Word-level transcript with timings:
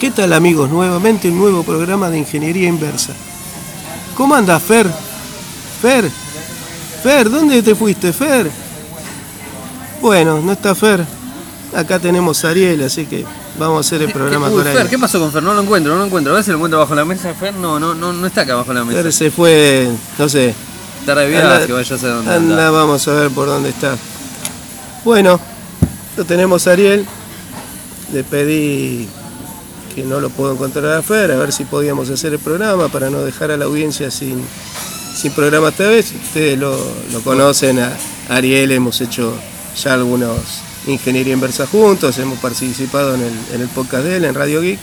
¿Qué 0.00 0.10
tal 0.10 0.32
amigos? 0.32 0.70
Nuevamente 0.70 1.28
un 1.28 1.38
nuevo 1.38 1.62
programa 1.64 2.08
de 2.10 2.18
Ingeniería 2.18 2.68
Inversa. 2.68 3.12
¿Cómo 4.16 4.34
anda 4.34 4.58
Fer? 4.60 4.86
Fer, 5.82 6.08
Fer, 7.02 7.30
¿dónde 7.30 7.62
te 7.62 7.74
fuiste, 7.74 8.12
Fer? 8.12 8.50
Bueno, 10.00 10.40
no 10.40 10.52
está 10.52 10.74
Fer. 10.74 11.04
Acá 11.74 11.98
tenemos 11.98 12.44
a 12.44 12.50
Ariel, 12.50 12.82
así 12.82 13.06
que 13.06 13.24
vamos 13.58 13.78
a 13.78 13.80
hacer 13.80 14.02
el 14.02 14.12
programa 14.12 14.48
con 14.50 14.62
Fer. 14.62 14.88
¿qué 14.88 14.98
pasó 14.98 15.18
con 15.18 15.32
Fer? 15.32 15.42
No 15.42 15.52
lo 15.54 15.62
encuentro, 15.62 15.92
no 15.92 15.98
lo 16.00 16.06
encuentro. 16.06 16.32
A 16.32 16.36
ver 16.36 16.44
si 16.44 16.50
lo 16.50 16.56
encuentro 16.56 16.78
bajo 16.78 16.94
la 16.94 17.04
mesa. 17.04 17.34
Fer 17.34 17.54
no, 17.54 17.78
no, 17.80 17.94
no, 17.94 18.12
no 18.12 18.26
está 18.26 18.42
acá 18.42 18.54
bajo 18.54 18.72
la 18.72 18.84
mesa. 18.84 19.02
Fer 19.02 19.12
se 19.12 19.30
fue, 19.30 19.88
no 20.18 20.28
sé. 20.28 20.54
Está 21.00 21.12
Anda- 21.12 21.26
viaje, 21.26 21.72
vaya 21.72 21.94
a 21.94 21.98
saber 21.98 22.14
dónde 22.16 22.32
Anda, 22.34 22.54
anda. 22.54 22.70
vamos 22.70 23.06
a 23.08 23.12
ver 23.14 23.30
por 23.30 23.46
dónde 23.48 23.70
está. 23.70 23.96
Bueno, 25.04 25.40
lo 26.16 26.24
tenemos 26.24 26.66
a 26.66 26.72
Ariel. 26.72 27.04
Le 28.12 28.24
pedí 28.24 29.06
que 29.98 30.04
no 30.04 30.20
lo 30.20 30.30
puedo 30.30 30.52
encontrar 30.52 30.92
a 30.92 31.02
Fer, 31.02 31.32
a 31.32 31.36
ver 31.36 31.52
si 31.52 31.64
podíamos 31.64 32.08
hacer 32.08 32.32
el 32.32 32.38
programa 32.38 32.88
para 32.88 33.10
no 33.10 33.22
dejar 33.22 33.50
a 33.50 33.56
la 33.56 33.64
audiencia 33.64 34.12
sin, 34.12 34.40
sin 35.16 35.32
programa 35.32 35.70
esta 35.70 35.88
vez. 35.88 36.12
Ustedes 36.12 36.56
lo, 36.56 36.76
lo 37.12 37.20
conocen, 37.22 37.80
a 37.80 37.96
Ariel 38.28 38.70
hemos 38.70 39.00
hecho 39.00 39.34
ya 39.82 39.94
algunos 39.94 40.36
ingeniería 40.86 41.34
inversa 41.34 41.66
juntos, 41.66 42.16
hemos 42.18 42.38
participado 42.38 43.16
en 43.16 43.22
el, 43.22 43.32
en 43.54 43.60
el 43.60 43.68
podcast 43.68 44.04
de 44.04 44.18
él, 44.18 44.24
en 44.24 44.34
Radio 44.34 44.60
Geek. 44.60 44.78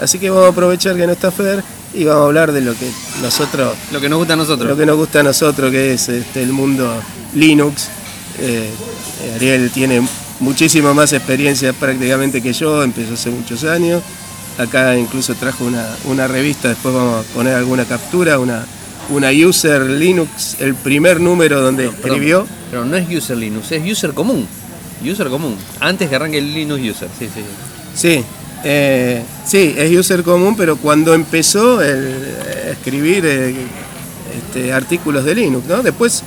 Así 0.00 0.18
que 0.18 0.30
vamos 0.30 0.46
a 0.46 0.48
aprovechar 0.48 0.96
que 0.96 1.06
no 1.06 1.12
está 1.12 1.30
Fer 1.30 1.62
y 1.94 2.02
vamos 2.02 2.22
a 2.22 2.26
hablar 2.26 2.50
de 2.50 2.60
lo 2.60 2.74
que 2.74 2.90
nosotros 3.22 3.72
Lo 3.92 4.00
que 4.00 4.08
nos 4.08 4.18
gusta 4.18 4.32
a 4.32 4.36
nosotros. 4.36 4.68
lo 4.68 4.76
que 4.76 4.84
nos 4.84 4.96
gusta 4.96 5.20
a 5.20 5.22
nosotros, 5.22 5.70
que 5.70 5.92
es 5.94 6.08
este, 6.08 6.42
el 6.42 6.52
mundo 6.52 6.92
Linux. 7.34 7.88
Eh, 8.40 8.68
Ariel 9.36 9.70
tiene 9.70 10.06
muchísima 10.40 10.92
más 10.92 11.12
experiencia 11.12 11.72
prácticamente 11.72 12.42
que 12.42 12.52
yo, 12.52 12.82
empezó 12.82 13.14
hace 13.14 13.30
muchos 13.30 13.62
años. 13.62 14.02
Acá 14.58 14.96
incluso 14.96 15.34
trajo 15.34 15.64
una, 15.64 15.86
una 16.04 16.26
revista, 16.26 16.68
después 16.68 16.94
vamos 16.94 17.24
a 17.26 17.34
poner 17.34 17.54
alguna 17.54 17.84
captura, 17.84 18.38
una, 18.38 18.64
una 19.10 19.30
User 19.30 19.82
Linux, 19.82 20.56
el 20.60 20.74
primer 20.74 21.20
número 21.20 21.60
donde 21.60 21.86
escribió. 21.86 22.46
Pero 22.70 22.84
no 22.84 22.96
es 22.96 23.08
user 23.08 23.36
Linux, 23.36 23.70
es 23.72 23.90
user 23.90 24.12
común. 24.14 24.46
User 25.04 25.28
común. 25.28 25.56
Antes 25.80 26.08
que 26.08 26.16
arranque 26.16 26.38
el 26.38 26.54
Linux 26.54 26.80
user. 26.96 27.08
Sí, 27.18 27.28
sí. 27.34 27.42
Sí, 27.94 28.24
eh, 28.64 29.22
sí, 29.44 29.74
es 29.76 29.94
user 29.96 30.22
común, 30.22 30.56
pero 30.56 30.76
cuando 30.76 31.12
empezó 31.14 31.82
el- 31.82 32.34
a 32.66 32.70
escribir 32.70 33.24
eh, 33.26 33.54
este, 34.38 34.72
artículos 34.72 35.24
de 35.24 35.34
Linux, 35.34 35.66
¿no? 35.68 35.82
Después 35.82 36.22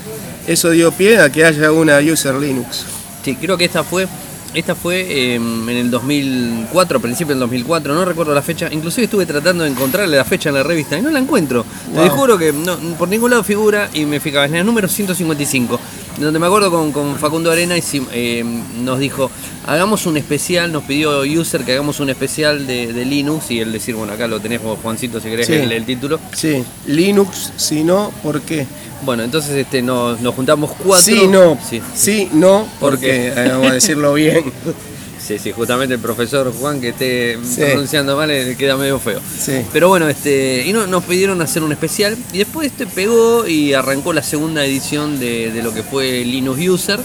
eso 0.47 0.69
dio 0.69 0.91
pie 0.91 1.19
a 1.19 1.31
que 1.31 1.45
haya 1.45 1.71
una 1.71 1.97
user 1.99 2.35
Linux. 2.35 2.85
Sí, 3.25 3.35
creo 3.35 3.57
que 3.57 3.65
esta 3.65 3.83
fue. 3.83 4.07
Esta 4.53 4.73
fue 4.73 5.01
eh, 5.01 5.35
en 5.35 5.69
el 5.69 5.91
2004, 5.91 6.97
a 6.97 7.01
principio 7.01 7.35
del 7.35 7.39
2004, 7.41 7.93
no 7.93 8.03
recuerdo 8.03 8.33
la 8.33 8.41
fecha. 8.41 8.67
Inclusive 8.71 9.05
estuve 9.05 9.25
tratando 9.27 9.63
de 9.63 9.69
encontrarle 9.69 10.17
la 10.17 10.25
fecha 10.25 10.49
en 10.49 10.55
la 10.55 10.63
revista 10.63 10.97
y 10.97 11.01
no 11.01 11.11
la 11.11 11.19
encuentro. 11.19 11.65
Te 11.93 12.09
juro 12.09 12.37
que 12.37 12.51
no, 12.51 12.77
por 12.97 13.07
ningún 13.09 13.29
lado 13.29 13.43
figura 13.43 13.89
y 13.93 14.05
me 14.05 14.19
fijaba 14.19 14.45
en 14.45 14.55
el 14.55 14.65
número 14.65 14.87
155, 14.87 15.79
donde 16.19 16.39
me 16.39 16.45
acuerdo 16.47 16.69
con, 16.69 16.91
con 16.91 17.15
Facundo 17.17 17.51
Arena 17.51 17.77
y 17.77 17.83
eh, 18.11 18.43
nos 18.81 18.99
dijo, 18.99 19.31
hagamos 19.65 20.05
un 20.05 20.17
especial, 20.17 20.71
nos 20.71 20.83
pidió 20.83 21.21
User 21.21 21.63
que 21.63 21.73
hagamos 21.73 21.99
un 21.99 22.09
especial 22.09 22.67
de, 22.67 22.91
de 22.93 23.05
Linux 23.05 23.51
y 23.51 23.59
él 23.59 23.71
decir, 23.71 23.95
bueno, 23.95 24.13
acá 24.13 24.27
lo 24.27 24.39
tenés 24.39 24.61
vos, 24.61 24.77
Juancito, 24.81 25.19
si 25.19 25.29
querés 25.29 25.47
Sí. 25.47 25.53
el, 25.53 25.71
el 25.71 25.85
título. 25.85 26.19
Sí, 26.33 26.63
Linux, 26.87 27.53
si 27.55 27.83
no, 27.83 28.11
¿por 28.21 28.41
qué? 28.41 28.65
Bueno, 29.03 29.23
entonces 29.23 29.51
este, 29.55 29.81
nos, 29.81 30.19
nos 30.19 30.35
juntamos 30.35 30.71
cuatro. 30.83 31.01
Sí, 31.01 31.27
no, 31.27 31.57
Sí, 31.67 31.81
sí, 31.95 32.29
no, 32.33 32.67
¿Por 32.79 32.91
porque 32.91 33.27
eh, 33.29 33.47
vamos 33.51 33.71
a 33.71 33.73
decirlo 33.73 34.13
bien. 34.13 34.43
Sí, 35.29 35.37
sí, 35.37 35.51
justamente 35.51 35.93
el 35.93 35.99
profesor 35.99 36.51
Juan 36.59 36.81
que 36.81 36.89
esté 36.89 37.37
Sí. 37.43 37.61
pronunciando 37.61 38.17
mal 38.17 38.29
le 38.29 38.57
queda 38.57 38.75
medio 38.77 38.97
feo. 38.97 39.19
Sí. 39.39 39.61
Pero 39.71 39.87
bueno, 39.87 40.09
este, 40.09 40.65
y 40.65 40.73
no, 40.73 40.87
nos 40.87 41.03
pidieron 41.03 41.39
hacer 41.43 41.61
un 41.61 41.71
especial 41.71 42.17
y 42.33 42.39
después 42.39 42.65
este 42.71 42.87
pegó 42.87 43.45
y 43.47 43.73
arrancó 43.75 44.11
la 44.11 44.23
segunda 44.23 44.65
edición 44.65 45.19
de, 45.19 45.51
de 45.51 45.61
lo 45.61 45.71
que 45.71 45.83
fue 45.83 46.25
Linux 46.25 46.59
User. 46.67 46.99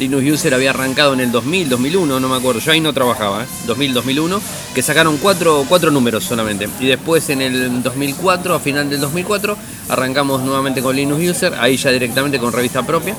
Linux 0.00 0.32
User 0.32 0.52
había 0.52 0.70
arrancado 0.70 1.12
en 1.12 1.20
el 1.20 1.30
2000, 1.30 1.68
2001, 1.68 2.18
no 2.18 2.28
me 2.28 2.34
acuerdo, 2.34 2.58
yo 2.58 2.72
ahí 2.72 2.80
no 2.80 2.92
trabajaba, 2.92 3.44
¿eh? 3.44 3.46
2000, 3.68 3.94
2001, 3.94 4.40
que 4.74 4.82
sacaron 4.82 5.16
cuatro, 5.18 5.64
cuatro 5.68 5.92
números 5.92 6.24
solamente. 6.24 6.68
Y 6.80 6.86
después 6.86 7.28
en 7.30 7.40
el 7.40 7.82
2004, 7.84 8.52
a 8.54 8.58
final 8.58 8.90
del 8.90 8.98
2004, 8.98 9.56
arrancamos 9.90 10.42
nuevamente 10.42 10.82
con 10.82 10.96
Linux 10.96 11.36
User, 11.36 11.54
ahí 11.54 11.76
ya 11.76 11.90
directamente 11.90 12.40
con 12.40 12.52
revista 12.52 12.84
propia. 12.84 13.14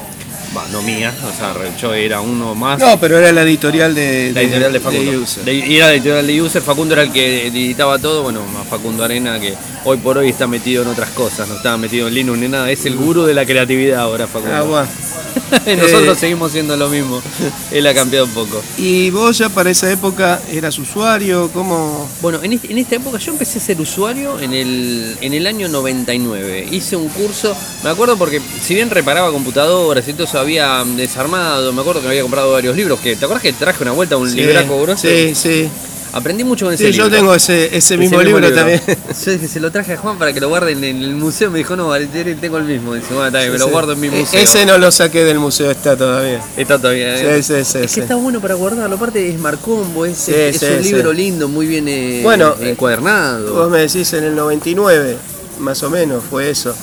No 0.72 0.82
mía, 0.82 1.14
o 1.24 1.38
sea, 1.38 1.54
yo 1.78 1.94
era 1.94 2.20
uno 2.22 2.54
más. 2.56 2.80
No, 2.80 3.00
pero 3.00 3.18
era 3.18 3.32
la 3.32 3.44
editorial 3.44 3.96
de, 3.96 4.32
La 4.34 4.42
editorial 4.42 4.74
de 4.74 4.80
Facundo. 4.80 5.12
User. 5.22 5.44
De- 5.46 5.54
y 5.56 5.78
era 5.78 5.88
la 5.88 5.94
editorial 5.94 6.28
de 6.28 6.42
User, 6.42 6.62
Facundo 6.62 6.94
era 6.94 7.04
el 7.04 7.12
que 7.12 7.48
editaba 7.48 7.98
todo, 8.00 8.24
bueno, 8.24 8.42
más 8.54 8.68
Facundo 8.68 9.04
Arena 9.04 9.40
que 9.40 9.54
hoy 9.86 9.98
por 9.98 10.18
hoy 10.18 10.30
está 10.30 10.48
metido 10.48 10.84
en 10.84 10.90
otras 10.90 11.10
cosas, 11.12 11.48
no 11.48 11.56
estaba 11.56 11.78
metido 11.78 12.08
en 12.08 12.14
Linux 12.16 12.38
ni 12.40 12.48
nada, 12.50 12.70
es 12.70 12.86
el 12.86 12.96
gurú 12.98 13.24
de 13.24 13.34
la 13.34 13.46
creatividad 13.46 14.02
ahora 14.02 14.28
Facundo. 14.28 14.56
Ah, 14.56 14.62
bueno. 14.64 14.88
Nosotros 15.82 16.18
Eh, 16.18 16.20
seguimos 16.20 16.52
siendo 16.52 16.76
lo 16.76 16.90
mismo, 16.90 17.22
él 17.72 17.88
ha 17.88 17.94
cambiado 17.94 18.26
un 18.26 18.32
poco. 18.32 18.62
¿Y 18.78 19.10
vos 19.12 19.38
ya 19.38 19.48
para 19.50 19.70
esa 19.70 19.90
época 19.92 20.42
eras 20.52 20.78
usuario? 20.78 21.50
¿Cómo? 21.54 22.10
Bueno, 22.22 22.40
en, 22.44 22.54
este- 22.54 22.72
en 22.72 22.78
esta 22.78 22.96
época 22.96 23.18
yo 23.20 23.32
empecé 23.32 23.60
a 23.60 23.62
ser 23.62 23.80
usuario 23.80 24.40
en 24.40 24.54
el, 24.54 25.16
en 25.22 25.34
el 25.34 25.48
año 25.48 25.68
99. 25.70 26.68
Hice 26.72 26.96
un 26.98 27.08
curso, 27.10 27.56
me 27.84 27.90
acuerdo 27.90 28.18
porque 28.18 28.42
si 28.62 28.76
bien 28.76 28.90
reparaba 28.90 29.32
computadoras 29.32 30.06
y 30.08 30.14
todo 30.14 30.24
eso 30.26 30.40
había 30.42 30.84
desarmado, 30.96 31.72
me 31.74 31.82
acuerdo 31.82 32.02
que 32.02 32.08
había 32.08 32.22
comprado 32.22 32.52
varios 32.52 32.76
libros, 32.76 33.00
que 33.00 33.16
¿te 33.16 33.26
acuerdas 33.26 33.42
que 33.44 33.54
traje 33.54 33.82
una 33.84 33.92
vuelta 33.94 34.18
un 34.18 34.30
Sí, 34.30 34.36
libraco 34.38 34.82
grueso? 34.82 35.08
Sí, 35.08 35.34
sí. 35.36 35.70
Aprendí 36.14 36.44
mucho 36.44 36.66
con 36.66 36.74
ese 36.74 36.88
Sí, 36.92 36.98
yo 36.98 37.10
tengo 37.10 37.34
ese, 37.34 37.68
ese 37.68 37.78
Ese 37.78 37.98
mismo 37.98 38.22
libro, 38.22 38.52
también. 38.54 38.82
Yo 39.26 39.32
dije, 39.32 39.48
se 39.48 39.62
lo 39.62 39.72
traje 39.72 39.94
a 39.94 39.98
Juan 39.98 40.18
para 40.20 40.34
que 40.34 40.42
lo 40.42 40.50
guarde 40.50 40.74
en 40.74 40.84
el 40.84 41.12
museo. 41.16 41.50
Me 41.50 41.60
dijo, 41.60 41.78
no, 41.78 41.88
Valtieri, 41.88 42.36
tengo 42.36 42.58
el 42.58 42.66
mismo. 42.66 42.96
Dice, 42.96 43.14
bueno, 43.14 43.32
me 43.32 43.58
lo 43.58 43.64
Sí. 43.66 43.72
guardo 43.72 43.94
en 43.94 44.00
mi 44.02 44.08
E- 44.08 44.12
museo. 44.12 44.38
Ese 44.42 44.66
no 44.66 44.78
lo 44.78 44.92
saqué 44.92 45.24
del 45.24 45.40
museo, 45.40 45.72
está 45.72 45.96
todavía. 45.96 46.42
Está 46.58 46.78
todavía. 46.78 47.16
¿eh? 47.16 47.42
Sí, 47.42 47.54
sí, 47.54 47.64
sí, 47.64 47.78
Es 47.78 47.92
sí. 47.92 47.96
que 47.96 48.02
está 48.02 48.16
bueno 48.16 48.42
para 48.42 48.56
guardarlo. 48.56 48.98
Aparte 48.98 49.26
es 49.30 49.40
Marcombo, 49.40 50.06
es, 50.06 50.18
Sí, 50.18 50.34
es 50.36 50.58
sí, 50.60 50.66
un 50.66 50.84
sí. 50.84 50.92
libro 50.92 51.14
lindo, 51.14 51.48
muy 51.48 51.66
bien 51.66 51.88
eh, 51.88 52.20
Bueno, 52.24 52.56
eh, 52.60 52.72
encuadernado. 52.72 53.54
Vos 53.54 53.70
me 53.72 53.80
decís 53.80 54.12
en 54.12 54.26
el 54.26 54.36
99, 54.36 55.16
más 55.60 55.82
o 55.82 55.90
menos, 55.90 56.22
fue 56.30 56.50
eso. 56.50 56.76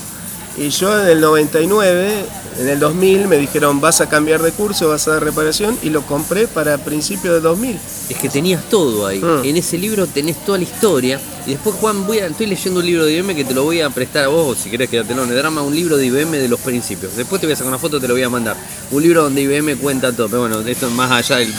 Y 0.57 0.71
yo 0.71 1.03
en 1.03 1.07
el 1.07 1.21
99, 1.21 2.25
en 2.59 2.69
el 2.69 2.81
2000, 2.81 3.29
me 3.29 3.37
dijeron, 3.37 3.81
vas 3.81 4.01
a 4.01 4.09
cambiar 4.09 4.43
de 4.43 4.53
curso, 4.53 4.89
vas 4.89 5.07
a 5.07 5.13
dar 5.13 5.25
reparación, 5.25 5.79
y 5.83 5.91
lo 5.91 6.03
compré 6.03 6.49
para 6.49 6.77
principios 6.79 7.35
de 7.35 7.41
2000. 7.41 7.79
Es 8.09 8.17
que 8.17 8.29
tenías 8.29 8.69
todo 8.69 9.07
ahí. 9.07 9.21
Mm. 9.21 9.45
En 9.45 9.57
ese 9.57 9.79
libro 9.79 10.07
tenés 10.07 10.45
toda 10.45 10.59
la 10.59 10.65
historia. 10.65 11.21
Y 11.49 11.53
después, 11.53 11.77
Juan, 11.77 12.07
voy 12.07 12.19
a, 12.19 12.27
estoy 12.27 12.45
leyendo 12.47 12.81
un 12.81 12.85
libro 12.85 13.07
de 13.07 13.15
IBM 13.15 13.35
que 13.35 13.43
te 13.43 13.55
lo 13.55 13.65
voy 13.65 13.81
a 13.81 13.89
prestar 13.89 14.25
a 14.25 14.29
vos, 14.29 14.59
si 14.59 14.69
querés 14.69 14.91
quedártelo 14.91 15.25
en 15.25 15.31
el 15.31 15.37
drama, 15.39 15.63
un 15.63 15.75
libro 15.75 15.97
de 15.97 16.05
IBM 16.05 16.33
de 16.33 16.47
los 16.47 16.61
principios. 16.61 17.17
Después 17.17 17.41
te 17.41 17.47
voy 17.47 17.55
a 17.55 17.57
sacar 17.57 17.69
una 17.71 17.79
foto, 17.79 17.99
te 17.99 18.07
lo 18.07 18.13
voy 18.13 18.23
a 18.23 18.29
mandar. 18.29 18.55
Un 18.91 19.03
libro 19.03 19.23
donde 19.23 19.41
IBM 19.41 19.77
cuenta 19.79 20.13
todo. 20.13 20.29
Pero 20.29 20.41
bueno, 20.43 20.61
esto 20.61 20.89
es 20.89 20.93
más 20.93 21.11
allá 21.11 21.37
del, 21.39 21.51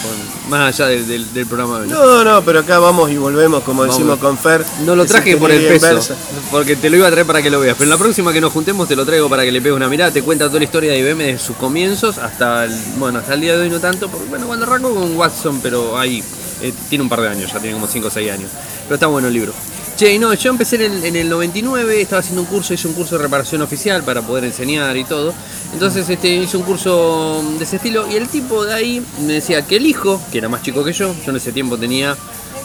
más 0.48 0.72
allá 0.80 0.86
del, 0.90 1.08
del- 1.08 1.34
del 1.34 1.44
programa. 1.46 1.80
¿no? 1.80 1.86
No, 1.86 2.22
no, 2.22 2.42
pero 2.44 2.60
acá 2.60 2.78
vamos 2.78 3.10
y 3.10 3.16
volvemos, 3.16 3.64
como 3.64 3.80
Vamos. 3.80 3.96
decimos 3.96 4.20
con 4.20 4.38
Fer. 4.38 4.64
No 4.84 4.94
lo 4.94 5.04
traje 5.06 5.36
por 5.36 5.50
el 5.50 5.60
peso, 5.66 5.88
inversa. 5.88 6.14
porque 6.52 6.76
te 6.76 6.88
lo 6.88 6.96
iba 6.96 7.08
a 7.08 7.10
traer 7.10 7.26
para 7.26 7.42
que 7.42 7.50
lo 7.50 7.58
veas. 7.58 7.74
Pero 7.76 7.86
en 7.86 7.90
la 7.90 7.98
próxima 7.98 8.32
que 8.32 8.40
nos 8.40 8.52
juntemos 8.52 8.86
te 8.86 8.94
lo 8.94 9.04
traigo 9.04 9.28
para 9.28 9.42
que 9.42 9.50
le 9.50 9.60
pegues 9.60 9.74
una 9.74 9.88
mirada. 9.88 10.12
Te 10.12 10.22
cuenta 10.22 10.46
toda 10.46 10.60
la 10.60 10.64
historia 10.66 10.92
de 10.92 11.00
IBM 11.00 11.18
desde 11.24 11.44
sus 11.44 11.56
comienzos 11.56 12.16
hasta 12.18 12.64
el, 12.66 12.72
bueno, 12.96 13.18
hasta 13.18 13.34
el 13.34 13.40
día 13.40 13.56
de 13.56 13.62
hoy 13.62 13.70
no 13.70 13.80
tanto, 13.80 14.08
porque 14.08 14.28
bueno, 14.28 14.46
cuando 14.46 14.66
arrancó 14.66 14.94
con 14.94 15.16
Watson, 15.16 15.58
pero 15.60 15.98
ahí 15.98 16.22
eh, 16.62 16.72
tiene 16.88 17.02
un 17.02 17.08
par 17.10 17.22
de 17.22 17.28
años, 17.28 17.52
ya 17.52 17.58
tiene 17.58 17.74
como 17.74 17.88
5 17.88 18.06
o 18.06 18.10
6 18.10 18.30
años. 18.30 18.50
Pero 18.84 18.94
está 18.94 19.08
bueno 19.08 19.26
el 19.26 19.34
libro. 19.34 19.52
Che, 20.00 20.18
no, 20.18 20.32
yo 20.32 20.48
empecé 20.48 20.76
en 20.76 20.92
el, 20.92 21.04
en 21.04 21.14
el 21.14 21.28
99, 21.28 22.00
estaba 22.00 22.20
haciendo 22.20 22.40
un 22.40 22.46
curso, 22.46 22.72
hice 22.72 22.88
un 22.88 22.94
curso 22.94 23.18
de 23.18 23.22
reparación 23.24 23.60
oficial 23.60 24.02
para 24.02 24.22
poder 24.22 24.44
enseñar 24.44 24.96
y 24.96 25.04
todo. 25.04 25.34
Entonces 25.74 26.08
este, 26.08 26.36
hice 26.36 26.56
un 26.56 26.62
curso 26.62 27.44
de 27.58 27.64
ese 27.64 27.76
estilo 27.76 28.10
y 28.10 28.16
el 28.16 28.26
tipo 28.26 28.64
de 28.64 28.72
ahí 28.72 29.04
me 29.26 29.34
decía 29.34 29.60
que 29.66 29.76
el 29.76 29.84
hijo, 29.84 30.18
que 30.32 30.38
era 30.38 30.48
más 30.48 30.62
chico 30.62 30.82
que 30.82 30.94
yo, 30.94 31.14
yo 31.22 31.30
en 31.30 31.36
ese 31.36 31.52
tiempo 31.52 31.76
tenía 31.76 32.16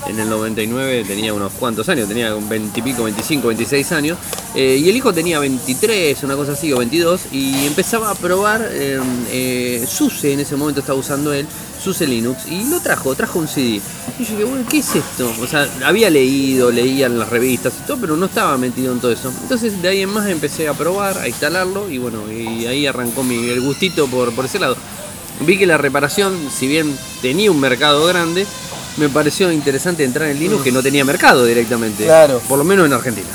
en 0.07 0.19
el 0.19 0.29
99 0.29 1.03
tenía 1.05 1.33
unos 1.33 1.51
cuantos 1.53 1.89
años, 1.89 2.07
tenía 2.07 2.35
un 2.35 2.47
20 2.47 2.79
y 2.79 2.83
pico, 2.83 3.03
25, 3.03 3.47
26 3.47 3.91
años, 3.91 4.17
eh, 4.53 4.79
y 4.81 4.87
el 4.89 4.95
hijo 4.95 5.13
tenía 5.13 5.39
23, 5.39 6.23
una 6.23 6.35
cosa 6.35 6.53
así, 6.53 6.71
o 6.71 6.77
22, 6.77 7.21
y 7.31 7.65
empezaba 7.65 8.11
a 8.11 8.15
probar 8.15 8.69
eh, 8.71 8.99
eh, 9.31 9.85
SUSE, 9.87 10.33
en 10.33 10.41
ese 10.41 10.55
momento 10.55 10.81
estaba 10.81 10.97
usando 10.97 11.33
él, 11.33 11.47
SUSE 11.85 12.07
Linux, 12.07 12.47
y 12.49 12.67
lo 12.69 12.79
trajo, 12.81 13.13
trajo 13.15 13.39
un 13.39 13.47
CD. 13.47 13.79
Y 14.19 14.23
yo 14.23 14.31
dije, 14.31 14.43
bueno, 14.43 14.65
¿qué 14.69 14.79
es 14.79 14.95
esto? 14.95 15.31
O 15.39 15.47
sea, 15.47 15.69
había 15.85 16.09
leído, 16.09 16.71
leía 16.71 17.05
en 17.05 17.19
las 17.19 17.29
revistas 17.29 17.73
y 17.81 17.87
todo, 17.87 17.97
pero 18.01 18.17
no 18.17 18.25
estaba 18.25 18.57
metido 18.57 18.91
en 18.91 18.99
todo 18.99 19.11
eso. 19.11 19.31
Entonces 19.43 19.81
de 19.81 19.87
ahí 19.87 20.01
en 20.01 20.09
más 20.09 20.27
empecé 20.27 20.67
a 20.67 20.73
probar, 20.73 21.17
a 21.19 21.27
instalarlo, 21.27 21.89
y 21.89 21.97
bueno, 21.99 22.23
y 22.31 22.65
ahí 22.65 22.87
arrancó 22.87 23.23
mi, 23.23 23.49
el 23.49 23.61
gustito 23.61 24.07
por, 24.07 24.33
por 24.33 24.45
ese 24.45 24.57
lado. 24.59 24.75
Vi 25.41 25.57
que 25.57 25.65
la 25.67 25.77
reparación, 25.77 26.35
si 26.53 26.67
bien 26.67 26.97
tenía 27.21 27.51
un 27.51 27.59
mercado 27.59 28.05
grande, 28.07 28.45
me 28.97 29.09
pareció 29.09 29.51
interesante 29.51 30.03
entrar 30.03 30.29
en 30.29 30.39
Linux 30.39 30.63
que 30.63 30.71
no 30.71 30.81
tenía 30.81 31.05
mercado 31.05 31.45
directamente. 31.45 32.05
Claro. 32.05 32.41
Por 32.47 32.57
lo 32.57 32.63
menos 32.63 32.85
en 32.85 32.93
Argentina. 32.93 33.27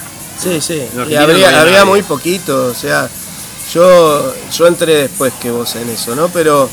Sí, 0.42 0.60
sí. 0.60 0.74
En 0.74 1.10
Y 1.10 1.14
Argentina 1.14 1.50
no 1.52 1.58
habría, 1.58 1.80
nadie. 1.80 1.84
muy 1.84 2.02
poquito, 2.02 2.66
o 2.66 2.74
sea, 2.74 3.08
yo, 3.74 4.34
yo 4.56 4.66
entré 4.66 4.94
después 5.02 5.32
que 5.40 5.50
vos 5.50 5.76
en 5.76 5.90
eso, 5.90 6.16
¿no? 6.16 6.28
Pero 6.30 6.68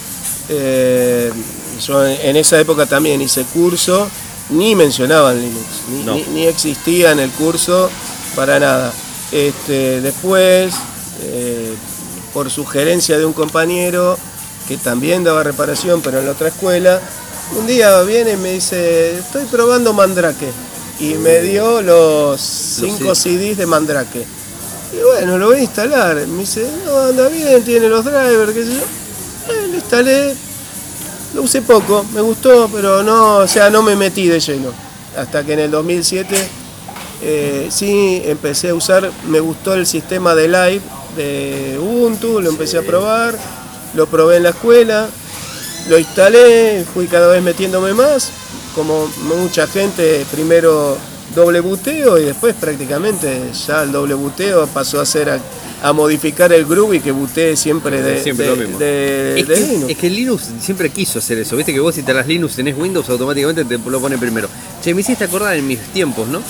eh, 0.50 1.32
yo 1.80 2.06
en 2.06 2.36
esa 2.38 2.60
época 2.60 2.86
también 2.86 3.22
hice 3.22 3.44
curso 3.54 4.08
ni 4.50 4.76
mencionaban 4.76 5.40
Linux, 5.42 5.66
ni, 5.92 6.04
No. 6.04 6.16
ni- 6.16 6.24
ni 6.34 6.48
existía 6.48 7.12
en 7.12 7.20
el 7.20 7.30
curso 7.32 7.90
para 8.36 8.60
nada. 8.60 8.94
Este, 9.32 10.00
después, 10.02 10.74
eh, 11.24 11.74
por 12.34 12.50
sugerencia 12.50 13.18
de 13.18 13.26
un 13.26 13.34
compañero 13.34 14.18
que 14.68 14.78
también 14.78 15.24
daba 15.24 15.44
reparación, 15.44 16.02
pero 16.02 16.20
en 16.20 16.26
la 16.26 16.32
otra 16.32 16.48
escuela, 16.50 17.02
un 17.58 17.68
día 17.68 18.02
viene 18.04 18.34
y 18.34 18.38
me 18.38 18.54
dice, 18.54 19.18
estoy 19.20 19.46
probando 19.46 19.94
Mandrake. 19.94 20.52
Y 21.00 21.14
me 21.16 21.42
dio 21.42 21.82
los 21.82 22.42
cinco 22.42 23.14
CDs 23.16 23.58
de 23.58 23.66
Mandrake. 23.66 24.26
Y 24.94 25.04
bueno, 25.04 25.38
lo 25.38 25.48
voy 25.48 25.58
a 25.58 25.62
instalar. 25.64 26.16
Me 26.28 26.40
dice, 26.40 26.66
no, 26.86 26.98
anda 27.00 27.28
bien, 27.30 27.64
tiene 27.64 27.88
los 27.90 28.04
drivers, 28.04 28.52
qué 28.54 28.64
sé 28.66 28.72
yo. 28.74 29.54
Eh, 29.54 29.68
lo 29.70 29.76
instalé, 29.76 30.36
lo 31.34 31.44
usé 31.44 31.62
poco, 31.62 32.06
me 32.14 32.22
gustó, 32.22 32.70
pero 32.74 33.04
no, 33.04 33.38
o 33.38 33.48
sea, 33.48 33.70
no 33.70 33.84
me 33.84 33.96
metí 33.96 34.28
de 34.28 34.40
lleno. 34.40 34.72
Hasta 35.18 35.44
que 35.44 35.54
en 35.54 35.60
el 35.60 35.72
2007 35.72 36.36
eh, 37.22 37.68
sí 37.72 38.22
empecé 38.26 38.70
a 38.70 38.76
usar, 38.76 39.12
me 39.28 39.40
gustó 39.40 39.74
el 39.74 39.86
sistema 39.86 40.36
de 40.36 40.48
live 40.48 40.82
de 41.16 41.78
Ubuntu, 41.80 42.42
lo 42.42 42.50
empecé 42.50 42.78
a 42.78 42.84
probar, 42.84 43.38
lo 43.96 44.06
probé 44.08 44.38
en 44.38 44.44
la 44.44 44.50
escuela, 44.50 45.10
lo 45.90 45.98
instalé, 45.98 46.86
fui 46.94 47.08
cada 47.08 47.28
vez 47.28 47.42
metiéndome 47.42 47.94
más, 47.94 48.30
como 48.76 49.08
mucha 49.24 49.66
gente, 49.68 50.26
primero 50.32 50.98
doble 51.38 51.60
buteo 51.62 52.18
y 52.18 52.26
después 52.26 52.56
prácticamente 52.60 53.52
ya 53.68 53.84
el 53.84 53.92
doble 53.92 54.16
buteo 54.16 54.66
pasó 54.68 55.00
a 55.00 55.06
ser 55.06 55.30
a, 55.30 55.40
a 55.84 55.94
modificar 55.94 56.52
el 56.52 56.66
groove 56.66 56.96
y 56.98 57.00
que 57.00 57.12
butee 57.12 57.56
siempre 57.56 58.02
de, 58.02 58.22
Siempre 58.24 58.46
de- 58.48 58.52
lo 58.52 58.58
mismo. 58.62 58.80
de- 58.80 59.40
Es 59.40 59.48
de 59.48 59.54
que, 59.54 59.62
Linux. 59.62 59.92
es 59.92 59.98
que 59.98 60.10
Linux 60.10 60.50
siempre 60.60 60.90
quiso 60.90 61.20
hacer 61.20 61.38
eso. 61.38 61.56
Viste 61.56 61.72
que 61.74 61.80
vos 61.80 61.94
si 61.94 62.02
te 62.02 62.14
las 62.14 62.26
Linux 62.28 62.56
tenés 62.56 62.76
Windows, 62.76 63.08
automáticamente 63.10 63.64
te 63.64 63.78
lo 63.78 64.00
pone 64.02 64.18
primero. 64.18 64.50
Che, 64.84 64.94
me 64.96 65.02
hiciste 65.02 65.26
acordar 65.26 65.56
en 65.56 65.68
mis 65.68 65.80
tiempos, 65.94 66.28
¿no? 66.28 66.42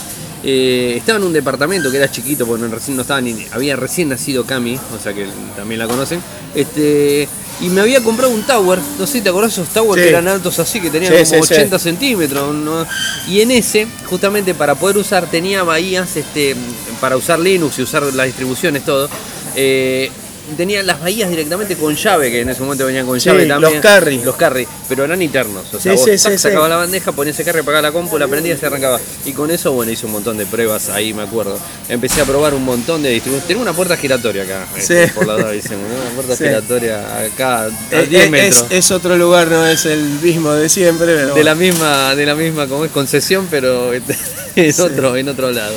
Eh, 0.50 0.96
estaba 0.98 1.20
en 1.20 1.26
un 1.26 1.34
departamento 1.34 1.92
que 1.92 1.98
era 1.98 2.10
chiquito, 2.10 2.48
porque 2.48 2.64
no- 2.64 2.74
recién 2.74 2.96
no 2.96 3.02
estaba 3.02 3.20
ni. 3.20 3.36
Había 3.52 3.76
recién 3.76 4.08
nacido 4.08 4.46
Cami, 4.46 4.80
o 4.98 4.98
sea 5.04 5.14
que 5.14 5.28
también 5.58 5.78
la 5.80 5.88
conocen. 5.88 6.22
Este. 6.56 7.28
Y 7.60 7.68
me 7.70 7.82
había 7.82 8.02
comprado 8.02 8.32
un 8.32 8.44
tower, 8.44 8.80
no 9.00 9.06
sé 9.08 9.20
te 9.20 9.28
acordás 9.30 9.52
esos 9.54 9.68
towers 9.70 10.00
Sí. 10.00 10.04
que 10.06 10.10
eran 10.10 10.28
altos 10.30 10.58
así, 10.60 10.80
que 10.80 10.90
tenían 10.90 11.12
Sí, 11.12 11.32
como 11.32 11.44
sí, 11.44 11.48
sí. 11.50 11.54
80 11.56 11.80
centímetros. 11.80 12.56
¿no? 12.56 12.86
Y 13.28 13.42
en 13.42 13.52
ese, 13.52 13.88
justamente 14.06 14.54
para 14.54 14.76
poder 14.76 14.98
usar, 14.98 15.30
tenía 15.30 15.64
bahías 15.64 16.16
este, 16.16 16.56
para 17.02 17.18
usar 17.18 17.40
Linux 17.40 17.78
y 17.80 17.82
usar 17.82 18.04
las 18.14 18.26
distribuciones, 18.28 18.86
todo. 18.86 19.10
eh, 19.56 20.12
tenía 20.56 20.82
las 20.84 21.00
bahías 21.02 21.30
directamente 21.30 21.76
con 21.76 21.96
llave, 21.96 22.32
que 22.32 22.42
en 22.42 22.50
ese 22.50 22.62
momento 22.62 22.86
venían 22.86 23.06
con 23.06 23.20
Sí, 23.20 23.26
llave 23.30 23.46
también. 23.48 23.74
los 23.74 23.82
carry. 23.82 24.22
Los 24.24 24.36
carry, 24.36 24.68
pero 24.88 25.04
eran 25.04 25.22
internos. 25.22 25.66
O 25.74 25.80
sea, 25.80 25.98
Sí, 25.98 26.12
vos 26.12 26.22
sí, 26.22 26.38
sacabas 26.38 26.70
la 26.70 26.78
bandeja, 26.78 27.12
ponías 27.12 27.36
ese 27.36 27.44
carry, 27.44 27.60
apagaba 27.60 27.82
la 27.82 27.92
compu, 27.92 28.18
la 28.18 28.28
prendías 28.28 28.58
y 28.58 28.60
se 28.62 28.66
arrancaba. 28.68 29.00
Y 29.26 29.34
con 29.34 29.52
eso, 29.52 29.72
bueno, 29.74 29.92
hice 29.92 30.06
un 30.06 30.12
montón 30.14 30.38
de 30.38 30.46
pruebas 30.46 30.90
ahí, 30.90 31.14
me 31.14 31.24
acuerdo. 31.24 31.60
Empecé 31.90 32.22
a 32.22 32.26
probar 32.26 32.54
un 32.54 32.64
montón 32.64 33.04
de 33.04 33.10
distribuciones. 33.10 33.48
Tengo 33.48 33.62
una 33.62 33.74
puerta 33.74 33.98
giratoria 33.98 34.44
acá, 34.44 34.68
este, 34.78 35.08
por 35.10 35.28
la 35.28 35.34
duda, 35.36 35.52
dicen, 35.52 35.78
una 35.80 36.10
puerta 36.16 36.36
giratoria 36.38 37.20
acá 37.26 37.64
a 37.64 37.68
Eh, 37.92 38.08
10 38.10 38.26
eh, 38.26 38.30
metros. 38.30 38.66
es, 38.70 38.78
es 38.86 38.92
otro 38.92 39.18
lugar, 39.18 39.48
no 39.50 39.66
es 39.66 39.86
el 39.86 40.02
mismo 40.22 40.54
de 40.54 40.70
siempre, 40.70 41.14
pero 41.16 41.34
de 41.36 41.44
la 41.44 41.56
misma, 41.56 42.16
de 42.16 42.26
la 42.26 42.36
misma 42.36 42.68
como 42.68 42.86
es 42.86 42.92
concesión, 42.92 43.48
pero 43.50 43.94
en 44.56 44.82
otro, 44.82 45.16
en 45.18 45.30
otro 45.30 45.52
lado. 45.52 45.76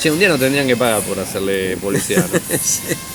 Che, 0.00 0.10
un 0.12 0.18
día 0.18 0.28
no 0.28 0.38
tendrían 0.38 0.66
que 0.68 0.76
pagar 0.76 1.00
por 1.02 1.18
hacerle 1.18 1.76
publicidad. 1.76 2.24
¿no? 2.32 2.38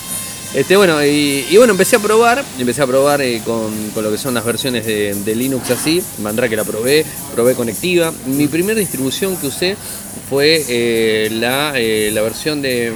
Este, 0.54 0.76
bueno, 0.76 1.04
y, 1.04 1.46
y 1.50 1.56
bueno, 1.56 1.72
empecé 1.72 1.96
a 1.96 1.98
probar, 1.98 2.44
empecé 2.60 2.80
a 2.80 2.86
probar 2.86 3.20
eh, 3.22 3.42
con, 3.44 3.90
con 3.90 4.04
lo 4.04 4.10
que 4.12 4.18
son 4.18 4.34
las 4.34 4.44
versiones 4.44 4.86
de, 4.86 5.12
de 5.12 5.34
Linux 5.34 5.68
así, 5.72 6.00
Mandrake 6.22 6.54
la 6.54 6.62
probé, 6.62 7.04
probé 7.34 7.54
Conectiva. 7.54 8.12
Mi 8.26 8.46
primera 8.46 8.78
distribución 8.78 9.36
que 9.36 9.48
usé 9.48 9.76
fue 10.30 10.64
eh, 10.68 11.28
la, 11.32 11.72
eh, 11.74 12.10
la 12.14 12.22
versión 12.22 12.62
de, 12.62 12.92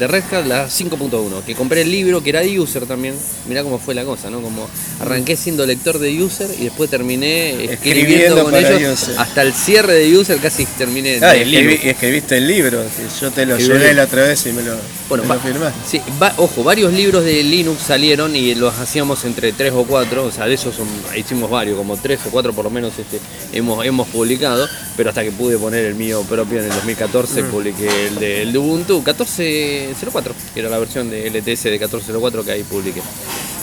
de 0.00 0.06
Red 0.08 0.24
Hat, 0.32 0.46
la 0.46 0.66
5.1, 0.66 1.44
que 1.44 1.54
compré 1.54 1.82
el 1.82 1.92
libro, 1.92 2.24
que 2.24 2.30
era 2.30 2.40
de 2.40 2.58
user 2.58 2.86
también. 2.86 3.14
Mirá 3.48 3.62
cómo 3.62 3.78
fue 3.78 3.94
la 3.94 4.04
cosa, 4.04 4.28
¿no? 4.28 4.42
Como 4.42 4.68
arranqué 5.00 5.36
siendo 5.36 5.64
lector 5.64 6.00
de 6.00 6.20
user 6.20 6.48
y 6.58 6.64
después 6.64 6.90
terminé 6.90 7.50
escribiendo, 7.50 8.40
Escribiendo 8.40 8.44
con 8.44 8.54
ellos. 8.56 9.02
user. 9.04 9.14
Hasta 9.18 9.42
el 9.42 9.54
cierre 9.54 9.94
de 9.94 10.16
user 10.18 10.38
casi 10.38 10.66
terminé 10.66 11.20
Ah, 11.22 11.36
y 11.36 11.56
escribiste 11.84 12.36
el 12.38 12.48
libro, 12.48 12.82
yo 13.20 13.30
te 13.30 13.46
lo 13.46 13.56
llevé 13.56 13.94
la 13.94 14.04
otra 14.04 14.24
vez 14.24 14.44
y 14.46 14.52
me 14.52 14.62
lo, 14.62 14.74
Bueno, 15.08 15.22
me 15.22 15.28
va- 15.30 15.34
lo 15.36 15.40
firmaste. 15.40 15.78
sí, 15.88 16.00
va- 16.20 16.34
ojo, 16.36 16.64
varios 16.64 16.92
libros 16.96 17.24
de 17.24 17.42
Linux 17.42 17.80
salieron 17.82 18.34
y 18.34 18.54
los 18.54 18.74
hacíamos 18.78 19.24
entre 19.24 19.52
tres 19.52 19.72
o 19.74 19.84
cuatro, 19.84 20.24
o 20.24 20.32
sea, 20.32 20.46
de 20.46 20.54
esos 20.54 20.74
son- 20.74 20.88
hicimos 21.16 21.50
varios, 21.50 21.76
como 21.76 21.96
tres 21.96 22.20
o 22.26 22.30
cuatro 22.30 22.52
por 22.52 22.64
lo 22.64 22.70
menos 22.70 22.92
este, 22.98 23.20
hemos, 23.52 23.84
hemos 23.84 24.08
publicado, 24.08 24.66
pero 24.96 25.10
hasta 25.10 25.22
que 25.22 25.30
pude 25.32 25.58
poner 25.58 25.84
el 25.84 25.94
mío 25.94 26.22
propio 26.28 26.58
en 26.60 26.64
el 26.64 26.70
2014 26.70 27.42
Mm. 27.42 27.46
publiqué 27.50 28.06
el 28.08 28.18
de, 28.18 28.42
el 28.42 28.52
de 28.52 28.58
Ubuntu 28.58 29.02
14.04, 29.04 30.32
que 30.54 30.60
era 30.60 30.68
la 30.68 30.78
versión 30.78 31.10
de 31.10 31.26
LTS 31.28 31.64
de 31.70 31.78
14.04 31.78 32.44
que 32.44 32.52
ahí 32.52 32.62
publiqué. 32.62 33.02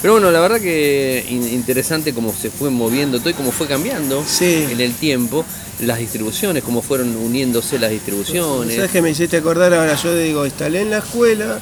Pero 0.01 0.13
bueno, 0.13 0.31
la 0.31 0.39
verdad 0.41 0.59
que 0.59 1.25
in- 1.29 1.47
interesante 1.53 2.13
cómo 2.13 2.33
se 2.33 2.49
fue 2.49 2.69
moviendo 2.69 3.19
todo 3.19 3.29
y 3.29 3.33
cómo 3.33 3.51
fue 3.51 3.67
cambiando 3.67 4.23
Sí. 4.27 4.65
en 4.69 4.79
el 4.81 4.93
tiempo 4.93 5.45
las 5.79 5.97
distribuciones, 5.99 6.63
cómo 6.63 6.81
fueron 6.81 7.15
uniéndose 7.15 7.79
las 7.79 7.89
distribuciones. 7.91 8.75
¿Sabes 8.75 8.91
que 8.91 9.01
me 9.01 9.11
hiciste 9.11 9.37
acordar 9.37 9.73
ahora? 9.73 9.95
Yo 9.95 10.15
digo, 10.15 10.45
instalé 10.45 10.81
en 10.81 10.89
la 10.91 10.97
escuela 10.99 11.59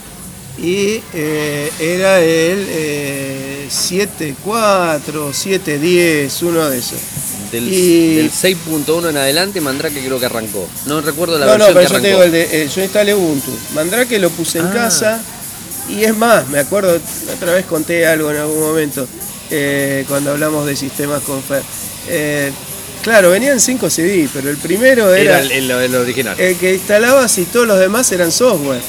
y 0.58 1.02
eh, 1.14 1.72
era 1.80 2.20
el 2.20 2.66
eh, 2.70 3.68
7.4, 3.70 5.32
7.10, 5.32 6.44
uno 6.44 6.70
de 6.70 6.78
esos. 6.80 7.00
Del, 7.52 7.68
Y- 7.74 8.16
del 8.16 8.32
6.1 8.32 9.10
en 9.10 9.18
adelante, 9.18 9.60
Mandrake 9.62 10.04
creo 10.06 10.20
que 10.20 10.26
arrancó. 10.28 10.68
No 10.86 11.02
recuerdo 11.02 11.38
la 11.38 11.46
No, 11.46 11.58
no, 11.58 11.74
versión 11.74 12.02
pero 12.02 12.02
que 12.04 12.10
yo 12.12 12.18
arrancó. 12.18 12.24
el 12.24 12.32
de, 12.32 12.64
eh, 12.64 12.70
yo 12.74 12.84
instalé 12.84 13.14
Ubuntu. 13.16 13.52
Mandrake 13.76 14.20
lo 14.20 14.30
puse 14.30 14.60
en 14.60 14.68
Ah. 14.68 14.74
casa 14.74 15.22
y 15.90 16.04
es 16.04 16.16
más, 16.16 16.48
me 16.50 16.60
acuerdo, 16.60 16.98
otra 17.36 17.54
vez 17.54 17.66
conté 17.66 18.06
algo 18.06 18.32
en 18.32 18.38
algún 18.38 18.60
momento 18.62 19.08
eh, 19.50 20.06
cuando 20.08 20.32
hablamos 20.32 20.66
de 20.66 20.76
sistemas 20.78 21.22
con 21.24 21.42
Fer. 21.44 21.64
Claro, 23.02 23.32
venían 23.32 23.60
5 23.60 23.90
CD, 23.90 24.30
pero 24.32 24.50
el 24.50 24.58
primero 24.58 25.12
Era 25.14 25.40
era, 25.40 25.40
el, 25.40 25.52
el- 25.52 25.72
el 25.72 25.96
original. 25.96 26.40
el 26.40 26.56
que 26.56 26.76
instalabas 26.76 27.36
y 27.40 27.46
todos 27.46 27.66
los 27.68 27.80
demás 27.80 28.12
eran 28.12 28.32
software. 28.32 28.80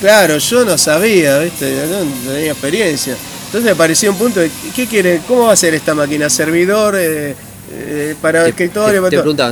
Claro, 0.00 0.38
yo 0.38 0.64
no 0.64 0.78
sabía, 0.78 1.38
¿viste? 1.38 1.86
no 1.86 2.32
tenía 2.32 2.52
experiencia. 2.52 3.16
Entonces 3.46 3.70
me 3.70 3.76
pareció 3.76 4.10
un 4.10 4.16
punto 4.18 4.40
de, 4.40 4.50
¿qué 4.74 4.86
quiere? 4.86 5.20
¿Cómo 5.28 5.46
va 5.46 5.52
a 5.52 5.56
ser 5.56 5.74
esta 5.74 5.94
máquina? 5.94 6.30
¿Servidor? 6.30 6.96
eh, 6.96 7.34
eh, 7.74 8.14
para 8.20 8.46
escritorio, 8.46 8.98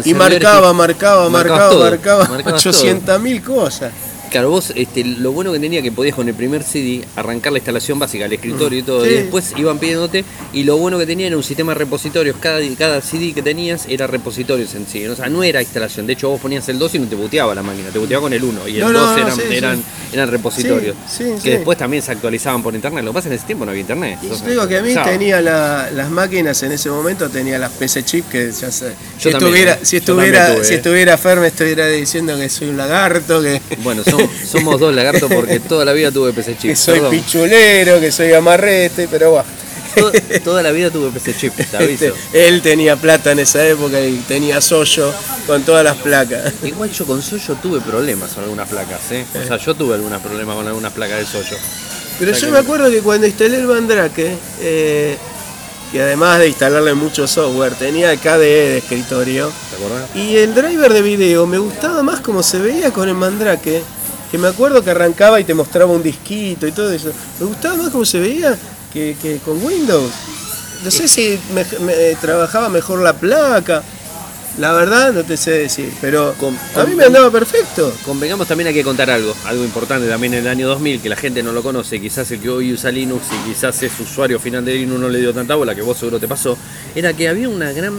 y 0.05 0.15
marcaba, 0.15 0.73
marcaba, 0.75 1.29
marcaba, 1.31 1.31
marcaba 1.31 1.89
marcabas 2.29 2.29
todo. 2.29 2.55
800 2.55 3.21
mil 3.21 3.43
cosas. 3.43 3.93
Claro, 4.31 4.51
vos 4.51 4.73
este, 4.77 5.03
lo 5.05 5.33
bueno 5.33 5.53
que 5.53 5.59
tenía 5.59 5.83
que 5.83 5.91
podías 5.91 6.15
con 6.15 6.29
el 6.29 6.35
primer 6.35 6.63
CD 6.63 7.05
arrancar 7.17 7.51
la 7.53 7.59
instalación 7.59 7.99
básica, 7.99 8.27
el 8.27 8.33
escritorio 8.33 8.79
y 8.79 8.83
todo, 8.85 9.05
Sí. 9.05 9.11
y 9.11 9.15
después 9.15 9.53
iban 9.57 9.79
pidiéndote, 9.81 10.25
y 10.53 10.63
lo 10.63 10.77
bueno 10.77 10.99
que 11.01 11.07
tenía 11.07 11.27
era 11.27 11.37
un 11.37 11.43
sistema 11.43 11.73
de 11.73 11.79
repositorios, 11.81 12.37
cada, 12.39 12.61
cada 12.79 13.01
CD 13.01 13.33
que 13.33 13.43
tenías 13.43 13.87
era 13.89 14.07
repositorios 14.07 14.73
en 14.77 14.87
sí, 14.87 15.05
o 15.07 15.17
sea, 15.17 15.29
no 15.29 15.43
era 15.43 15.61
instalación, 15.61 16.07
de 16.07 16.13
hecho 16.13 16.29
vos 16.31 16.41
ponías 16.41 16.69
el 16.69 16.79
2 16.79 16.95
y 16.95 16.99
no 17.01 17.07
te 17.09 17.17
boteaba 17.17 17.57
la 17.57 17.65
máquina, 17.65 17.89
te 17.91 17.99
boteaba 17.99 18.23
con 18.23 18.33
el 18.33 18.45
1, 18.45 18.69
y 18.69 18.77
el 18.77 18.81
No, 18.83 18.93
no, 18.93 19.01
2 19.01 19.11
no, 19.11 19.17
eran, 19.25 19.37
sí, 19.37 19.43
sí. 19.49 19.57
eran, 19.57 19.83
eran 20.13 20.31
repositorios, 20.31 20.95
que 21.43 21.51
después 21.51 21.77
también 21.77 22.01
se 22.05 22.13
actualizaban 22.13 22.63
por 22.63 22.73
internet, 22.73 23.03
lo 23.05 23.11
que 23.11 23.15
pasa 23.15 23.29
en 23.29 23.35
ese 23.35 23.47
tiempo 23.47 23.65
no 23.65 23.73
había 23.73 23.81
internet. 23.81 24.21
Y 24.23 24.29
yo 24.29 24.37
digo 24.49 24.69
que 24.69 24.77
a 24.79 24.83
mí 24.83 24.95
tenía 24.95 25.41
la- 25.41 25.91
las 25.91 26.09
máquinas 26.09 26.63
en 26.63 26.71
ese 26.71 26.89
momento, 26.89 27.29
tenía 27.31 27.59
las 27.59 27.73
PC 27.73 28.05
chip 28.05 28.29
que 28.29 28.53
ya 28.53 28.71
sé. 28.71 28.93
Si 29.19 29.25
Yo 29.25 29.31
también, 29.33 29.35
estuviera, 29.55 29.73
eh. 29.75 29.79
si 29.83 29.97
estuviera, 29.97 30.55
tuve, 30.55 30.65
si 30.65 30.73
eh. 30.75 30.77
estuviera 30.77 31.19
Fer 31.19 31.41
me 31.41 31.49
estuviera 31.49 31.89
diciendo 31.89 32.37
que 32.39 32.49
soy 32.49 32.69
un 32.69 32.77
lagarto, 32.77 33.43
que, 33.43 33.61
Bueno, 33.83 34.05
som- 34.05 34.20
somos 34.47 34.79
dos 34.81 34.95
lagartos 34.95 35.31
porque 35.33 35.61
toda 35.61 35.85
la 35.85 35.93
vida 35.93 36.11
tuve 36.11 36.33
PC 36.33 36.57
chip. 36.59 36.71
que 36.71 36.77
soy 36.77 36.95
perdón. 37.01 37.11
pichulero, 37.13 38.01
que 38.01 38.11
soy 38.13 38.33
amarrete, 38.33 39.09
pero 39.11 39.31
bueno. 39.33 39.45
Toda, 39.93 40.13
toda 40.45 40.63
la 40.63 40.71
vida 40.71 40.89
tuve 40.91 41.11
PC 41.11 41.37
chip, 41.37 41.53
te 41.55 41.77
aviso. 41.77 42.05
Este, 42.07 42.47
él 42.49 42.63
tenía 42.63 42.95
plata 42.97 43.33
en 43.33 43.41
esa 43.41 43.67
época 43.67 44.01
y 44.01 44.19
tenía 44.29 44.61
sollo 44.61 45.13
con 45.49 45.63
todas 45.63 45.83
las 45.83 45.97
placas. 45.97 46.53
Igual 46.63 46.91
yo 46.93 47.05
con 47.07 47.21
Soyo 47.21 47.55
tuve 47.61 47.81
problemas 47.81 48.31
con 48.31 48.45
algunas 48.45 48.69
placas, 48.69 49.01
¿eh? 49.11 49.25
O 49.43 49.45
sea, 49.47 49.57
yo 49.57 49.75
tuve 49.75 49.97
algunos 49.97 50.21
problemas 50.23 50.55
con 50.55 50.67
algunas 50.69 50.93
placas 50.93 51.19
de 51.19 51.27
Soyo. 51.27 51.57
Pero 52.21 52.31
O 52.31 52.35
sea 52.35 52.41
yo 52.41 52.47
que- 52.47 52.53
me 52.53 52.59
acuerdo 52.61 52.89
que 52.91 53.01
cuando 53.01 53.27
instalé 53.27 53.57
el 53.57 53.65
Mandrake, 53.67 54.37
eh, 54.61 55.17
que 55.91 56.01
además 56.01 56.39
de 56.39 56.47
instalarle 56.49 56.95
mucho 56.95 57.27
software, 57.27 57.75
tenía 57.75 58.17
KDE 58.17 58.69
de 58.69 58.79
escritorio, 58.79 59.51
¿Te 59.71 59.77
acordás? 59.77 60.05
y 60.15 60.37
el 60.37 60.55
driver 60.55 60.93
de 60.93 61.03
video 61.03 61.47
me 61.49 61.59
gustaba 61.59 62.01
más 62.05 62.21
como 62.21 62.45
se 62.45 62.61
veía 62.61 62.93
con 62.93 63.09
el 63.09 63.15
Mandrake, 63.17 63.83
que 64.31 64.39
me 64.39 64.49
acuerdo 64.49 64.83
que 64.85 64.91
arrancaba 64.91 65.41
y 65.41 65.45
te 65.45 65.55
mostraba 65.55 65.93
un 65.93 66.03
disquito 66.03 66.67
y 66.67 66.73
todo 66.73 66.93
eso. 66.93 67.11
Me 67.41 67.47
gustaba 67.47 67.77
más 67.77 67.91
como 67.91 68.05
se 68.05 68.21
veía 68.21 68.57
que, 68.93 69.17
que 69.21 69.39
con 69.39 69.63
Windows. 69.65 70.11
No 70.85 70.91
sé 70.91 71.09
si 71.09 71.39
me, 71.55 71.65
me- 71.85 72.15
trabajaba 72.17 72.69
mejor 72.69 73.01
la 73.03 73.13
placa. 73.15 73.83
La 74.59 74.73
verdad 74.73 75.13
no 75.13 75.23
te 75.23 75.37
sé 75.37 75.53
decir, 75.53 75.93
pero 76.01 76.35
Con- 76.39 76.59
a 76.75 76.85
mí 76.85 76.95
me 76.95 77.05
andaba 77.05 77.31
perfecto. 77.31 77.95
Convengamos 78.05 78.49
también 78.49 78.69
hay 78.69 78.75
que 78.75 78.83
contar 78.83 79.09
algo, 79.09 79.35
algo 79.47 79.65
importante 79.65 80.09
también 80.09 80.35
en 80.35 80.41
el 80.41 80.49
año 80.49 80.69
2000, 80.69 81.01
que 81.01 81.09
la 81.09 81.17
gente 81.17 81.43
no 81.43 81.53
lo 81.53 81.63
conoce, 81.63 82.01
quizás 82.01 82.31
el 82.33 82.41
que 82.41 82.51
hoy 82.51 82.73
usa 82.73 82.91
Linux 82.91 83.23
y 83.31 83.51
quizás 83.51 83.81
es 83.85 83.93
usuario 84.01 84.41
final 84.41 84.65
de 84.65 84.75
Linux 84.75 85.01
no 85.01 85.09
le 85.09 85.21
dio 85.21 85.33
tanta 85.33 85.55
bola, 85.55 85.75
que 85.75 85.83
vos 85.83 85.97
seguro 85.97 86.19
te 86.19 86.27
pasó, 86.27 86.59
era 86.97 87.13
que 87.13 87.29
había 87.29 87.49
una 87.49 87.73
gran 87.73 87.95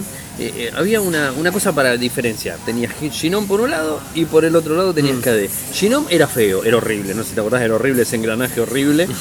eh, 0.48 0.54
eh, 0.56 0.72
había 0.76 1.02
una, 1.02 1.32
una 1.34 1.52
cosa 1.52 1.72
para 1.74 1.98
diferenciar. 1.98 2.58
Tenías 2.66 2.94
Genome 3.12 3.48
por 3.48 3.62
un 3.62 3.72
lado 3.72 4.00
y 4.16 4.26
por 4.26 4.44
el 4.46 4.56
otro 4.56 4.76
lado 4.76 4.94
tenías 4.94 5.18
Mm. 5.18 5.22
KDE. 5.22 5.50
Genome 5.74 6.08
era 6.10 6.28
feo, 6.28 6.64
era 6.64 6.78
horrible, 6.78 7.14
no 7.14 7.24
sé 7.24 7.30
si 7.30 7.36
te 7.36 7.42
acordás, 7.42 7.62
era 7.62 7.76
horrible 7.76 8.02
ese 8.04 8.16
engranaje 8.16 8.60
horrible. 8.62 9.08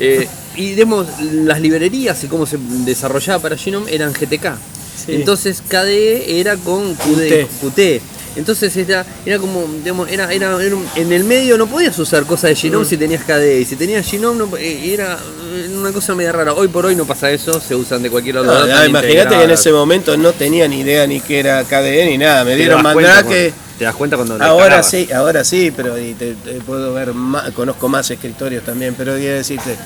Eh, 0.00 0.26
y 0.56 0.70
digamos, 0.70 1.06
las 1.20 1.60
librerías 1.60 2.22
y 2.24 2.26
cómo 2.26 2.46
se 2.46 2.58
desarrollaba 2.84 3.40
para 3.40 3.56
Genome 3.56 3.94
eran 3.94 4.12
GTK. 4.12 4.56
Sí. 5.06 5.14
Entonces 5.14 5.62
KDE 5.68 6.40
era 6.40 6.56
con 6.56 6.94
QD, 6.94 7.46
Qt. 7.60 8.02
Entonces 8.36 8.76
era, 8.76 9.04
era 9.24 9.38
como, 9.38 9.64
digamos, 9.82 10.08
era, 10.10 10.32
era, 10.32 10.60
era 10.62 10.74
un- 10.76 10.86
en 10.96 11.12
el 11.12 11.22
medio 11.24 11.56
no 11.56 11.66
podías 11.66 11.96
usar 11.98 12.24
cosas 12.24 12.50
de 12.50 12.56
Genome 12.56 12.84
Mm. 12.84 12.88
si 12.88 12.96
tenías 12.96 13.24
KDE. 13.24 13.60
Y 13.60 13.64
si 13.64 13.76
tenías 13.76 14.06
Genome 14.06 14.38
no- 14.38 14.56
eh, 14.56 14.92
era 14.92 15.18
eh, 15.54 15.68
una 15.76 15.92
cosa 15.92 16.14
media 16.14 16.32
rara. 16.32 16.52
Hoy 16.52 16.68
por 16.68 16.84
hoy 16.86 16.96
no 16.96 17.04
pasa 17.06 17.30
eso, 17.30 17.60
se 17.60 17.74
usan 17.76 18.02
de 18.02 18.10
cualquier 18.10 18.38
otro 18.38 18.52
No, 18.52 18.66
lado. 18.66 18.86
imagínate 18.86 19.36
que 19.36 19.44
en 19.44 19.50
ese 19.50 19.70
momento 19.72 20.16
no 20.16 20.32
tenía 20.32 20.66
ni 20.66 20.80
idea 20.80 21.06
ni 21.06 21.20
que 21.20 21.38
era 21.38 21.62
KDE 21.64 22.06
ni 22.06 22.18
nada. 22.18 22.44
Me 22.44 22.56
dieron 22.56 22.82
Mandrake. 22.82 23.52
Te 23.78 23.84
das 23.84 23.94
cuenta 23.96 24.16
cuando 24.16 24.38
le 24.38 24.44
Ahora 24.44 24.82
sí, 24.84 25.08
ahora 25.12 25.42
sí, 25.42 25.72
pero 25.76 25.98
y 25.98 26.14
te, 26.14 26.34
te 26.34 26.52
puedo 26.60 26.94
ver 26.94 27.12
más, 27.12 27.50
conozco 27.52 27.88
más 27.88 28.08
escritorios 28.10 28.64
también, 28.64 28.94
pero 28.96 29.16
quiero 29.16 29.34
decirte, 29.36 29.76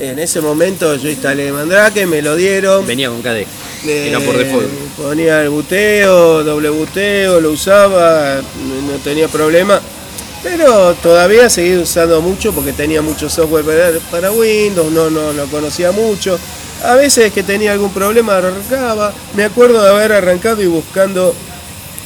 en 0.00 0.18
ese 0.18 0.40
momento 0.40 0.96
yo 0.96 1.08
instalé 1.08 1.52
Mandrake, 1.52 2.06
me 2.06 2.22
lo 2.22 2.34
dieron. 2.34 2.84
Venía 2.86 3.08
con 3.08 3.22
KDE. 3.22 3.46
eh, 3.86 4.08
Era 4.08 4.18
por 4.20 4.36
default. 4.36 4.66
Ponía 5.00 5.40
el 5.40 5.48
buteo, 5.48 6.44
doble 6.44 6.68
buteo, 6.68 7.40
lo 7.40 7.52
usaba, 7.52 8.36
no 8.36 8.98
tenía 9.02 9.28
problema. 9.28 9.80
Pero 10.42 10.94
todavía 10.94 11.48
seguí 11.48 11.76
usando 11.76 12.20
mucho 12.20 12.52
porque 12.52 12.74
tenía 12.74 13.00
mucho 13.00 13.30
software 13.30 13.64
para, 13.64 13.98
para 14.10 14.30
Windows, 14.30 14.92
no, 14.92 15.08
no 15.08 15.32
lo 15.32 15.46
conocía 15.46 15.90
mucho. 15.90 16.38
A 16.84 16.96
veces 16.96 17.32
que 17.32 17.42
tenía 17.42 17.72
algún 17.72 17.92
problema 17.92 18.36
arrancaba. 18.36 19.12
Me 19.34 19.44
acuerdo 19.44 19.82
de 19.82 19.88
haber 19.88 20.12
arrancado 20.12 20.62
y 20.62 20.66
buscando 20.66 21.34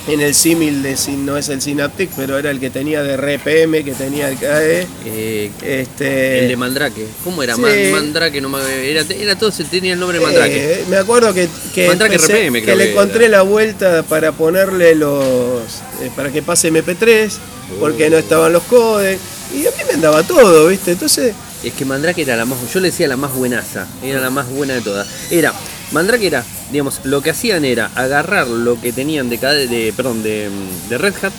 en 0.07 0.21
el 0.21 0.35
símil 0.35 0.83
de 0.83 0.97
no 1.19 1.37
es 1.37 1.49
el 1.49 1.63
Synaptic, 1.63 2.11
pero 2.17 2.39
era 2.39 2.51
el 2.51 2.61
que 2.61 2.69
tenía 2.71 3.03
de 3.03 3.17
RPM, 3.17 3.83
que 3.85 3.93
tenía 3.93 4.29
el 4.29 4.37
KDE. 4.37 4.87
Eh, 5.07 5.51
Este, 5.63 6.41
el 6.41 6.49
de 6.49 6.57
Mandrake. 6.57 7.07
¿Cómo 7.25 7.43
era? 7.43 7.55
sí. 7.57 7.61
Man- 7.63 7.91
Mandrake, 7.93 8.41
no 8.41 8.49
me- 8.49 8.91
era, 8.91 9.03
era 9.09 9.37
todo, 9.39 9.51
se 9.51 9.65
tenía 9.65 9.95
el 9.95 9.99
nombre 10.01 10.19
de 10.19 10.25
Mandrake. 10.25 10.53
Eh, 10.81 10.85
me 10.91 10.97
acuerdo 10.99 11.33
que, 11.33 11.49
que, 11.75 11.89
Mandrake 11.89 12.17
empecé- 12.17 12.33
RPM 12.47 12.59
que 12.61 12.65
creo 12.65 12.77
le 12.77 12.91
encontré 12.91 13.27
era. 13.27 13.39
la 13.39 13.43
vuelta 13.43 14.03
para 14.03 14.33
ponerle 14.33 14.95
los. 14.95 15.63
eh, 16.03 16.11
para 16.15 16.31
que 16.31 16.43
pase 16.43 16.69
MP3, 16.71 17.33
porque 17.81 18.07
Oh. 18.07 18.11
no 18.11 18.17
estaban 18.19 18.53
los 18.53 18.63
codes. 18.65 19.19
Y 19.55 19.67
a 19.67 19.71
mí 19.71 19.77
me 19.87 19.95
andaba 19.95 20.23
todo, 20.23 20.69
¿viste? 20.69 20.93
Entonces, 20.93 21.33
Es 21.63 21.73
que 21.73 21.87
Mandrake 21.87 22.21
era 22.21 22.37
la 22.37 22.45
más, 22.45 22.59
yo 22.75 22.79
le 22.81 22.91
decía 22.91 23.09
la 23.09 23.17
más 23.17 23.33
buenaza, 23.33 23.87
era 24.03 24.21
la 24.21 24.29
más 24.29 24.47
buena 24.51 24.75
de 24.75 24.83
todas. 24.83 25.07
Era, 25.31 25.55
Mandrake 25.93 26.27
era, 26.27 26.45
digamos, 26.73 27.01
lo 27.05 27.23
que 27.23 27.31
hacían 27.31 27.65
era 27.65 27.91
agarrar 27.95 28.47
lo 28.49 28.81
que 28.81 28.93
tenían 28.93 29.29
de, 29.29 29.37
de 29.39 29.93
perdón, 29.97 30.23
de, 30.23 30.51
de 30.89 30.99
Red 30.99 31.15
Hat, 31.23 31.33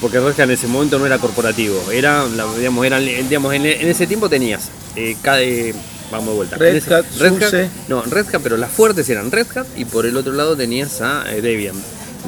porque 0.00 0.18
Red 0.18 0.30
Hat 0.32 0.40
en 0.40 0.50
ese 0.52 0.66
momento 0.66 0.98
no 0.98 1.06
era 1.06 1.18
corporativo, 1.18 1.80
era, 1.92 2.24
digamos, 2.58 2.84
eran, 2.84 3.04
digamos, 3.04 3.54
en, 3.54 3.66
en 3.66 3.88
ese 3.88 4.06
tiempo 4.06 4.28
tenías 4.28 4.70
eh, 4.96 5.16
KDE, 5.22 5.74
vamos 6.10 6.28
de 6.30 6.34
vuelta. 6.34 6.56
Red 6.56 6.76
ese- 6.76 6.94
Hat, 6.94 7.04
Red 7.18 7.32
Hat, 7.36 7.42
SUSE. 7.44 7.70
no, 7.88 8.02
Red 8.02 8.26
Hat, 8.34 8.40
pero 8.42 8.56
las 8.56 8.70
fuertes 8.70 9.08
eran 9.08 9.30
Red 9.30 9.46
Hat 9.56 9.66
y 9.76 9.84
por 9.84 10.04
el 10.06 10.16
otro 10.16 10.32
lado 10.32 10.56
tenías 10.56 11.00
a 11.00 11.24
eh, 11.32 11.40
Debian. 11.40 11.76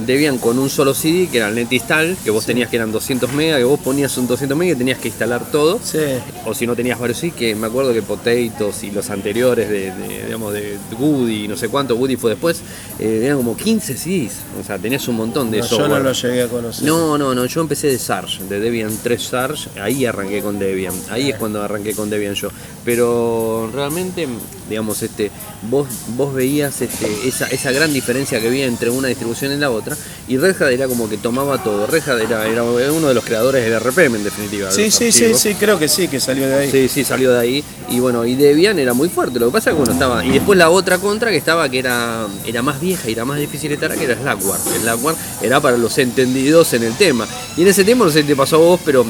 Debian 0.07 0.39
con 0.39 0.59
un 0.59 0.71
solo 0.71 0.95
CD, 0.95 1.29
que 1.29 1.39
era 1.39 1.49
el 1.49 1.55
NetInstall, 1.55 2.17
que 2.23 2.31
vos 2.31 2.45
tenías 2.45 2.69
que 2.69 2.77
eran 2.77 2.93
200 2.93 3.33
megas, 3.33 3.59
que 3.59 3.65
vos 3.65 3.81
ponías 3.81 4.17
un 4.19 4.27
200 4.27 4.57
megas 4.57 4.77
y 4.77 4.79
tenías 4.79 4.99
que 4.99 5.09
instalar 5.09 5.51
todo 5.51 5.79
sí. 5.83 5.99
o 6.45 6.55
si 6.55 6.67
no 6.67 6.75
tenías 6.75 6.99
varios 6.99 7.19
sí 7.19 7.31
que 7.31 7.55
me 7.55 7.67
acuerdo 7.67 7.93
que 7.93 8.03
Potatoes 8.03 8.83
y 8.83 8.91
los 8.91 9.11
anteriores 9.11 9.69
de, 9.69 9.93
de, 9.93 10.25
digamos 10.25 10.53
de 10.53 10.77
Woody 10.99 11.49
no 11.49 11.57
sé 11.57 11.69
cuánto 11.69 11.97
Woody 11.97 12.17
fue 12.17 12.31
después 12.33 12.61
eh, 12.99 13.23
eran 13.25 13.37
como 13.39 13.57
15 13.57 13.97
CDs 13.97 14.33
o 14.61 14.65
sea 14.65 14.79
tenías 14.79 15.07
un 15.09 15.17
montón 15.17 15.51
de 15.51 15.59
No, 15.59 15.65
yo 15.65 15.77
software 15.77 15.91
no 15.91 16.01
lo 16.01 16.13
llegué 16.13 16.43
a 16.43 16.49
conocer. 16.49 16.87
no, 16.87 17.17
no, 17.19 17.35
no, 17.35 17.47
yo 17.47 17.61
empecé 17.61 17.89
de 17.89 17.99
Sarge, 17.99 18.45
de 18.45 18.61
Debian 18.61 18.93
3 19.03 19.23
Sarge, 19.23 19.69
ahí 19.81 20.07
arranqué 20.07 20.43
con 20.43 20.59
Debian, 20.59 20.95
ahí 21.11 21.31
es 21.31 21.37
cuando 21.37 21.63
arranqué 21.63 21.95
con 21.95 22.11
Debian 22.11 22.35
yo. 22.35 22.49
Pero 22.85 23.71
realmente, 23.73 24.29
digamos, 24.69 25.03
este, 25.03 25.31
vos, 25.71 25.87
vos 26.17 26.35
veías 26.35 26.81
este, 26.81 27.07
esa, 27.29 27.47
esa 27.49 27.73
gran 27.73 27.93
diferencia 27.93 28.41
que 28.41 28.49
había 28.49 28.67
entre 28.67 28.91
una 28.91 29.09
distribución 29.09 29.53
y 29.53 29.57
la 29.57 29.71
otra, 29.71 29.97
y 30.29 30.39
Red 30.39 30.63
Hat 30.63 30.73
era 30.73 30.89
como 30.89 31.09
que 31.09 31.17
tomaba 31.19 31.63
todo. 31.63 31.87
Red 31.87 32.09
Hat 32.09 32.21
era, 32.21 32.47
era 32.47 32.63
uno 32.63 33.09
de 33.09 33.15
los 33.15 33.25
creadores 33.25 33.65
del 33.65 33.81
RPM 33.81 34.17
en 34.17 34.25
definitiva. 34.25 34.69
de 34.69 34.75
Sí, 34.75 34.91
sí, 34.91 35.13
sí, 35.13 35.35
sí, 35.35 35.55
creo 35.55 35.79
que 35.79 35.89
sí, 35.89 36.09
que 36.09 36.21
salió 36.21 36.47
de 36.49 36.55
ahí. 36.55 36.71
Sí, 36.71 36.89
sí, 36.89 37.05
salió 37.05 37.33
de 37.33 37.41
ahí. 37.41 37.65
Y 37.89 38.01
bueno, 38.01 38.25
y 38.25 38.35
Debian 38.35 38.79
era 38.79 38.95
muy 38.95 39.09
fuerte. 39.09 39.39
Lo 39.39 39.47
que 39.47 39.53
pasa 39.53 39.71
es 39.71 39.75
que 39.75 39.79
bueno, 39.79 39.93
estaba. 39.93 40.25
Y 40.25 40.31
después 40.31 40.59
la 40.59 40.71
otra 40.71 40.99
contra 40.99 41.31
que 41.31 41.37
estaba, 41.37 41.69
que 41.69 41.79
era, 41.79 42.27
era 42.47 42.63
más 42.63 42.81
vieja 42.81 43.09
y 43.09 43.13
era 43.13 43.25
más 43.25 43.39
difícil 43.39 43.69
de 43.69 43.75
estar, 43.75 43.95
que 43.95 44.05
era 44.05 44.17
Slackware. 44.17 44.61
Slackware 44.81 45.17
era 45.43 45.61
para 45.61 45.77
los 45.77 45.97
entendidos 45.99 46.73
en 46.73 46.85
el 46.85 46.97
tema. 46.97 47.27
Y 47.57 47.63
en 47.63 47.69
ese 47.69 47.85
tiempo, 47.85 48.05
no 48.05 48.11
sé 48.11 48.23
si 48.23 48.29
te 48.29 48.37
pasó 48.37 48.57
a 48.57 48.61
vos, 48.61 48.81
pero 48.85 49.05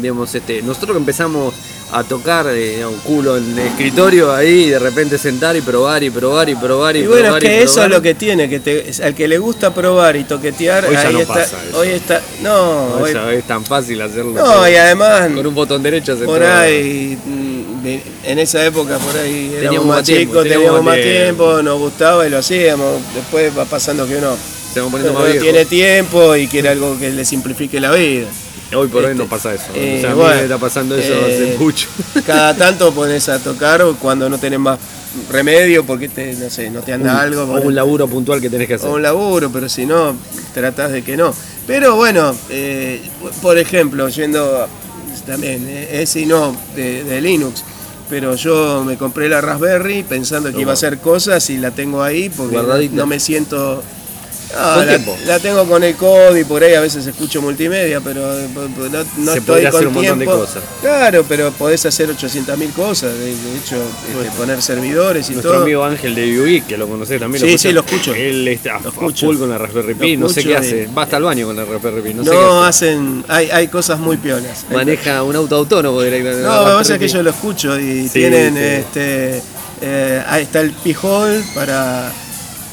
digamos, 0.00 0.34
este, 0.34 0.62
nosotros 0.62 0.92
que 0.92 0.98
empezamos 0.98 1.54
a 1.92 2.02
tocar 2.04 2.46
eh, 2.50 2.84
un 2.84 2.96
culo 2.98 3.36
en 3.36 3.52
el 3.58 3.66
escritorio 3.66 4.34
ahí, 4.34 4.64
y 4.64 4.70
de 4.70 4.78
repente 4.78 5.18
sentar 5.18 5.56
y 5.56 5.60
probar 5.60 6.02
y 6.02 6.10
probar 6.10 6.48
y 6.48 6.54
probar 6.56 6.96
y, 6.96 7.00
Y 7.00 7.06
bueno, 7.06 7.24
probar 7.24 7.44
es 7.44 7.48
que 7.50 7.60
y 7.60 7.62
eso 7.62 7.82
es 7.84 7.88
lo 7.90 8.02
que 8.02 8.14
tiene, 8.14 8.48
que 8.48 8.58
te- 8.60 8.90
al 9.04 9.14
que 9.14 9.28
le 9.28 9.38
gusta 9.38 9.72
probar 9.72 10.16
y 10.16 10.24
toquetear, 10.24 10.84
Hoy 10.86 10.94
ya 10.94 11.00
ahí 11.02 11.12
no 11.12 11.20
está. 11.20 11.34
pasa 11.34 11.56
eso. 11.68 11.78
Hoy 11.78 11.88
está. 11.88 12.20
No, 12.42 12.88
No, 12.88 12.94
hoy- 13.04 13.12
ya 13.12 13.32
es 13.32 13.44
tan 13.44 13.64
fácil 13.64 14.02
hacerlo. 14.02 14.32
no, 14.32 14.68
y 14.68 14.74
además. 14.74 15.30
con 15.34 15.46
un 15.46 15.54
botón 15.54 15.82
derecho 15.82 16.16
se 16.16 16.24
por 16.24 16.38
traba. 16.38 16.62
ahí, 16.62 17.16
mm, 17.24 17.86
en 18.24 18.38
esa 18.40 18.64
época 18.66 18.98
por 18.98 19.16
ahí 19.16 19.46
éramos 19.52 19.60
Teníamos 19.62 19.86
más 19.86 20.04
tiempo, 20.04 20.22
chicos, 20.32 20.42
teníamos 20.42 20.64
teníamos 20.66 20.84
más 20.84 20.96
tiempo, 21.00 21.62
nos 21.62 21.78
gustaba 21.78 22.26
y 22.26 22.30
lo 22.30 22.38
hacíamos. 22.38 23.00
Después 23.14 23.56
va 23.56 23.64
pasando 23.64 24.06
que 24.08 24.16
uno 24.16 24.36
Se 24.74 24.80
van 24.80 24.90
poniendo 24.90 25.12
no 25.12 25.20
más 25.20 25.28
viejos. 25.32 25.42
tiene 25.44 25.64
tiempo 25.66 26.34
y 26.34 26.48
quiere 26.48 26.70
algo 26.70 26.98
que 26.98 27.10
le 27.10 27.24
simplifique 27.24 27.78
la 27.78 27.92
vida. 27.92 28.26
Hoy 28.74 28.88
por 28.88 29.04
hoy 29.04 29.12
Este, 29.12 29.22
no 29.22 29.28
pasa 29.28 29.54
eso. 29.54 29.66
eh, 29.74 29.96
o 29.98 30.00
sea, 30.00 30.10
a 30.12 30.14
mí 30.14 30.22
me 30.38 30.42
está 30.42 30.58
pasando 30.58 30.96
eso 30.96 31.12
eh, 31.12 31.52
hace 31.52 31.58
mucho. 31.58 31.88
Cada 32.26 32.54
tanto 32.54 32.92
pones 32.92 33.28
a 33.28 33.38
tocar 33.38 33.84
cuando 34.00 34.28
no 34.28 34.38
tenés 34.38 34.58
más 34.58 34.78
remedio 35.30 35.84
porque 35.84 36.08
te, 36.08 36.34
no 36.34 36.50
sé, 36.50 36.68
no 36.70 36.80
te 36.82 36.92
anda 36.92 37.20
algo. 37.20 37.42
o 37.44 37.60
un 37.60 37.74
laburo 37.74 38.08
puntual 38.08 38.40
que 38.40 38.50
tenés 38.50 38.66
que 38.66 38.74
hacer. 38.74 38.88
o 38.88 38.94
un 38.94 39.02
laburo, 39.02 39.50
pero 39.52 39.68
si 39.68 39.86
no, 39.86 40.16
tratás 40.52 40.92
de 40.92 41.02
que 41.02 41.16
no. 41.16 41.32
Pero 41.66 41.96
bueno, 41.96 42.34
eh, 42.50 43.00
por 43.40 43.56
ejemplo, 43.58 44.08
yendo 44.08 44.66
también, 45.26 45.64
eh, 45.68 46.02
es 46.02 46.14
y 46.16 46.26
no 46.26 46.54
de, 46.74 47.02
de 47.04 47.20
Linux, 47.20 47.62
pero 48.10 48.34
yo 48.36 48.84
me 48.84 48.96
compré 48.96 49.28
la 49.28 49.40
Raspberry 49.40 50.02
pensando 50.02 50.52
que 50.52 50.60
iba 50.60 50.72
a 50.72 50.74
hacer 50.74 50.98
cosas 50.98 51.48
y 51.50 51.58
la 51.58 51.70
tengo 51.70 52.02
ahí 52.02 52.28
porque 52.30 52.56
Guardadita. 52.56 52.96
no 52.96 53.06
me 53.06 53.20
siento... 53.20 53.82
Con 54.52 54.86
la, 55.26 55.38
tengo 55.40 55.66
con 55.66 55.82
el 55.82 55.96
y 56.38 56.44
por 56.44 56.62
ahí 56.62 56.74
a 56.74 56.80
veces 56.80 57.06
escucho 57.06 57.42
multimedia, 57.42 58.00
pero 58.00 58.20
no, 58.54 58.68
no 59.18 59.32
Se 59.32 59.38
estoy 59.38 59.64
con 59.64 59.66
hacer 59.66 59.86
un 59.88 59.94
montón 59.94 60.18
de 60.18 60.24
cosas. 60.24 60.62
Claro, 60.80 61.24
pero 61.28 61.50
podés 61.52 61.84
hacer 61.86 62.08
800.000 62.10 62.72
cosas, 62.72 63.12
de, 63.18 63.32
hecho, 63.32 63.76
este, 64.20 64.30
poner 64.36 64.62
servidores 64.62 65.28
y 65.30 65.32
Nuestro 65.32 65.52
todo. 65.52 65.62
amigo 65.62 65.84
Ángel 65.84 66.14
de 66.14 66.32
Yui, 66.32 66.60
que 66.62 66.76
lo 66.76 66.86
conocés 66.86 67.18
también. 67.18 67.40
Sí, 67.40 67.46
escuchás. 67.48 67.62
sí, 67.62 67.72
lo 67.72 67.80
escucho. 67.80 68.14
Él 68.14 68.48
está 68.48 68.78
Lo 68.80 68.88
a 68.88 68.92
escucho. 68.92 69.26
full 69.26 69.38
con 69.38 69.50
la 69.50 69.58
Raspberry 69.58 69.94
Pi, 69.94 70.16
Lo 70.16 70.26
no 70.26 70.28
sé 70.28 70.44
qué 70.44 70.56
hace. 70.56 70.88
Va 70.96 71.02
hasta 71.02 71.16
el 71.16 71.24
baño 71.24 71.46
con 71.46 71.56
la 71.56 71.64
Raspberry 71.64 72.02
Pi, 72.02 72.14
no, 72.14 72.24
sé 72.24 72.30
qué 72.30 72.36
hace. 72.36 72.88
hacen, 72.88 73.24
hay, 73.28 73.50
hay 73.50 73.68
cosas 73.68 73.98
muy 73.98 74.16
piolas. 74.16 74.64
Maneja 74.72 75.22
un 75.22 75.34
auto 75.34 75.56
autónomo 75.56 76.00
directamente. 76.02 76.42
No, 76.46 76.60
lo 76.60 76.66
que 76.66 76.72
pasa 76.78 76.94
es 76.94 77.00
que 77.00 77.08
yo 77.08 77.22
lo 77.22 77.30
escucho 77.30 77.78
y 77.78 78.04
Sí, 78.08 78.20
tienen 78.20 78.54
sí. 78.54 78.60
este 78.60 79.42
eh, 79.82 80.22
ahí 80.26 80.44
está 80.44 80.60
el 80.60 80.70
pijol 80.72 81.42
para, 81.54 82.10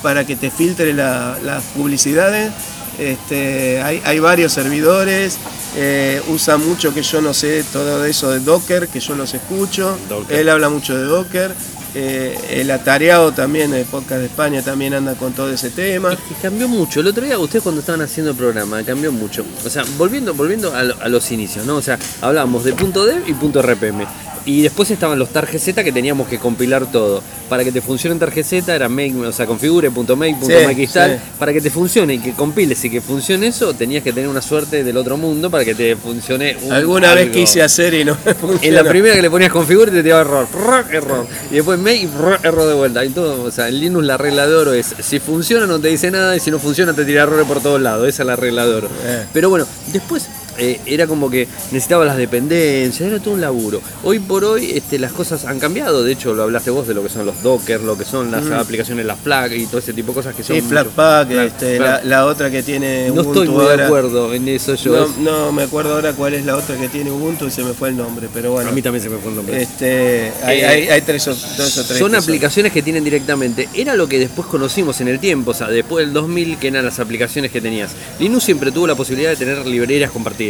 para 0.03 0.23
que 0.27 0.35
te 0.35 0.51
filtre 0.51 0.93
la- 0.93 1.39
las 1.43 1.63
publicidades. 1.75 2.51
Este, 2.99 3.81
hay, 3.81 4.01
hay 4.05 4.19
varios 4.19 4.53
servidores, 4.53 5.37
eh, 5.75 6.21
usa 6.27 6.57
mucho 6.57 6.93
que 6.93 7.01
yo 7.01 7.21
no 7.21 7.33
sé 7.33 7.63
todo 7.73 8.05
eso 8.05 8.29
de 8.29 8.39
Docker, 8.39 8.87
que 8.87 8.99
yo 8.99 9.15
los 9.15 9.33
escucho. 9.33 9.97
Docker. 10.07 10.37
Él 10.39 10.49
habla 10.49 10.69
mucho 10.69 10.95
de 10.95 11.03
Docker. 11.05 11.55
Eh, 11.95 12.35
el 12.61 12.69
atareado 12.71 13.31
también, 13.33 13.71
el 13.73 13.85
podcast 13.85 14.19
de 14.21 14.25
España 14.25 14.61
también 14.63 14.93
anda 14.95 15.13
con 15.15 15.33
todo 15.33 15.51
ese 15.51 15.69
tema. 15.71 16.13
Es 16.13 16.19
que 16.19 16.35
cambió 16.41 16.67
mucho. 16.67 16.99
El 16.99 17.07
otro 17.07 17.23
día, 17.25 17.37
ustedes 17.39 17.63
cuando 17.63 17.81
estaban 17.81 18.01
haciendo 18.01 18.31
el 18.31 18.37
programa, 18.37 18.83
cambió 18.83 19.11
mucho. 19.11 19.43
O 19.65 19.69
sea, 19.69 19.83
volviendo, 19.97 20.33
volviendo 20.35 20.75
a, 20.75 20.83
lo- 20.83 20.95
a 21.01 21.07
los 21.09 21.31
inicios, 21.31 21.65
¿no? 21.65 21.77
O 21.77 21.81
sea, 21.81 21.97
hablábamos 22.21 22.63
de 22.63 22.73
punto 22.73 23.05
.dev 23.05 23.23
y 23.27 23.33
punto 23.33 23.61
.rpm. 23.61 24.05
Y 24.45 24.61
después 24.61 24.91
estaban 24.91 25.17
los 25.17 25.29
targz 25.29 25.63
que 25.73 25.91
teníamos 25.91 26.27
que 26.27 26.37
compilar 26.37 26.91
todo. 26.91 27.21
Para 27.49 27.63
que 27.63 27.71
te 27.71 27.81
funcione 27.81 28.19
targz 28.19 28.51
era 28.67 28.89
make, 28.89 29.15
o 29.15 29.31
sea, 29.31 29.45
configure 29.45 29.89
punto 29.91 30.15
.make, 30.15 30.35
punto 30.35 30.53
Sí, 30.75 30.87
sí. 30.87 30.99
Para 31.39 31.53
que 31.53 31.61
te 31.61 31.69
funcione 31.69 32.15
y 32.15 32.19
que 32.19 32.33
compiles 32.33 32.83
y 32.83 32.89
que 32.89 32.99
funcione 33.01 33.47
eso, 33.47 33.73
tenías 33.73 34.03
que 34.03 34.11
tener 34.11 34.29
una 34.29 34.41
suerte 34.41 34.83
del 34.83 34.97
otro 34.97 35.17
mundo 35.17 35.49
para 35.49 35.63
que 35.63 35.75
te 35.75 35.95
funcione 35.95 36.57
un 36.61 36.71
Alguna 36.73 37.13
vez 37.13 37.23
algo. 37.27 37.33
quise 37.35 37.61
hacer 37.61 37.93
y 37.93 38.03
no 38.05 38.17
me 38.25 38.31
En 38.31 38.37
funcionó. 38.37 38.83
la 38.83 38.89
primera 38.89 39.15
que 39.15 39.21
le 39.21 39.29
ponías 39.29 39.51
configure 39.51 39.91
te 39.91 40.03
tiraba 40.03 40.21
error, 40.21 40.47
error. 40.91 41.27
Y 41.51 41.55
después 41.55 41.79
make, 41.79 42.07
error 42.43 42.67
de 42.67 42.73
vuelta. 42.73 43.05
Y 43.05 43.09
todo, 43.09 43.43
o 43.43 43.51
sea, 43.51 43.69
en 43.69 43.79
Linux 43.79 44.05
la 44.05 44.17
regla 44.17 44.47
de 44.47 44.55
oro 44.55 44.73
es 44.73 44.93
si 44.99 45.19
funciona 45.19 45.65
no 45.65 45.79
te 45.79 45.87
dice 45.87 46.11
nada 46.11 46.35
y 46.35 46.39
si 46.39 46.51
no 46.51 46.59
funciona 46.59 46.93
te 46.93 47.05
tira 47.05 47.23
errores 47.23 47.45
por 47.47 47.61
todos 47.61 47.79
lados. 47.81 48.07
Esa 48.07 48.23
es 48.23 48.27
la 48.27 48.35
regla 48.35 48.65
de 48.65 48.75
oro. 48.75 48.89
Eh. 49.05 49.25
Pero 49.31 49.49
bueno, 49.49 49.65
después 49.91 50.27
eh, 50.57 50.79
era 50.85 51.07
como 51.07 51.29
que 51.29 51.47
necesitaba 51.71 52.05
las 52.05 52.17
dependencias, 52.17 53.07
era 53.09 53.19
todo 53.19 53.33
un 53.33 53.41
laburo. 53.41 53.81
Hoy 54.03 54.19
por 54.19 54.43
hoy 54.45 54.71
este, 54.73 54.99
las 54.99 55.11
cosas 55.11 55.45
han 55.45 55.59
cambiado, 55.59 56.03
de 56.03 56.11
hecho 56.13 56.33
lo 56.33 56.43
hablaste 56.43 56.69
vos 56.71 56.87
de 56.87 56.93
lo 56.93 57.03
que 57.03 57.09
son 57.09 57.25
los 57.25 57.41
Docker, 57.43 57.81
lo 57.81 57.97
que 57.97 58.05
son 58.05 58.31
las 58.31 58.43
Mm. 58.45 58.53
aplicaciones, 58.53 59.05
las 59.05 59.19
Flag 59.19 59.53
y 59.53 59.65
todo 59.67 59.79
ese 59.79 59.93
tipo 59.93 60.09
de 60.11 60.15
cosas 60.15 60.35
que 60.35 60.43
son... 60.43 60.55
Sí, 60.55 60.61
Flatpak, 60.61 61.29
este, 61.31 61.79
La, 61.79 62.03
la 62.03 62.25
otra 62.25 62.49
que 62.51 62.63
tiene 62.63 63.07
No 63.07 63.21
Ubuntu 63.21 63.41
estoy 63.43 63.47
muy 63.49 63.65
de 63.65 63.71
ahora. 63.71 63.85
acuerdo 63.85 64.33
en 64.33 64.47
eso 64.47 64.75
yo. 64.75 65.07
No, 65.19 65.31
no 65.45 65.51
me 65.51 65.63
acuerdo 65.63 65.93
ahora 65.95 66.13
cuál 66.13 66.33
es 66.33 66.45
la 66.45 66.55
otra 66.57 66.77
que 66.77 66.89
tiene 66.89 67.11
Ubuntu 67.11 67.47
y 67.47 67.51
se 67.51 67.63
me 67.63 67.73
fue 67.73 67.89
el 67.89 67.97
nombre, 67.97 68.27
pero 68.33 68.51
bueno. 68.51 68.69
a 68.69 68.73
mí 68.73 68.81
también 68.81 69.01
se 69.03 69.09
me 69.09 69.17
fue 69.17 69.29
el 69.31 69.35
nombre. 69.37 69.61
Este, 69.61 70.31
hay, 70.43 70.59
Eh, 70.59 70.65
hay- 70.67 70.87
hay 70.89 71.01
tres 71.01 71.27
o, 71.27 71.31
dos 71.31 71.77
o 71.77 71.83
tres. 71.83 71.97
Son 71.99 72.11
que 72.11 72.17
aplicaciones 72.17 72.71
que 72.71 72.81
tienen 72.81 73.03
directamente. 73.03 73.69
Era 73.73 73.95
lo 73.95 74.07
que 74.07 74.19
después 74.19 74.47
conocimos 74.47 74.99
en 75.01 75.07
el 75.07 75.19
tiempo, 75.19 75.51
o 75.51 75.53
sea, 75.53 75.67
después 75.67 76.05
del 76.05 76.13
2000, 76.13 76.57
que 76.57 76.67
eran 76.67 76.85
las 76.85 76.99
aplicaciones 76.99 77.51
que 77.51 77.61
tenías. 77.61 77.91
Linux 78.19 78.43
siempre 78.43 78.71
tuvo 78.71 78.87
la 78.87 78.95
posibilidad 78.95 79.29
de 79.31 79.35
tener 79.37 79.65
librerías 79.65 80.11
compartidas. 80.11 80.42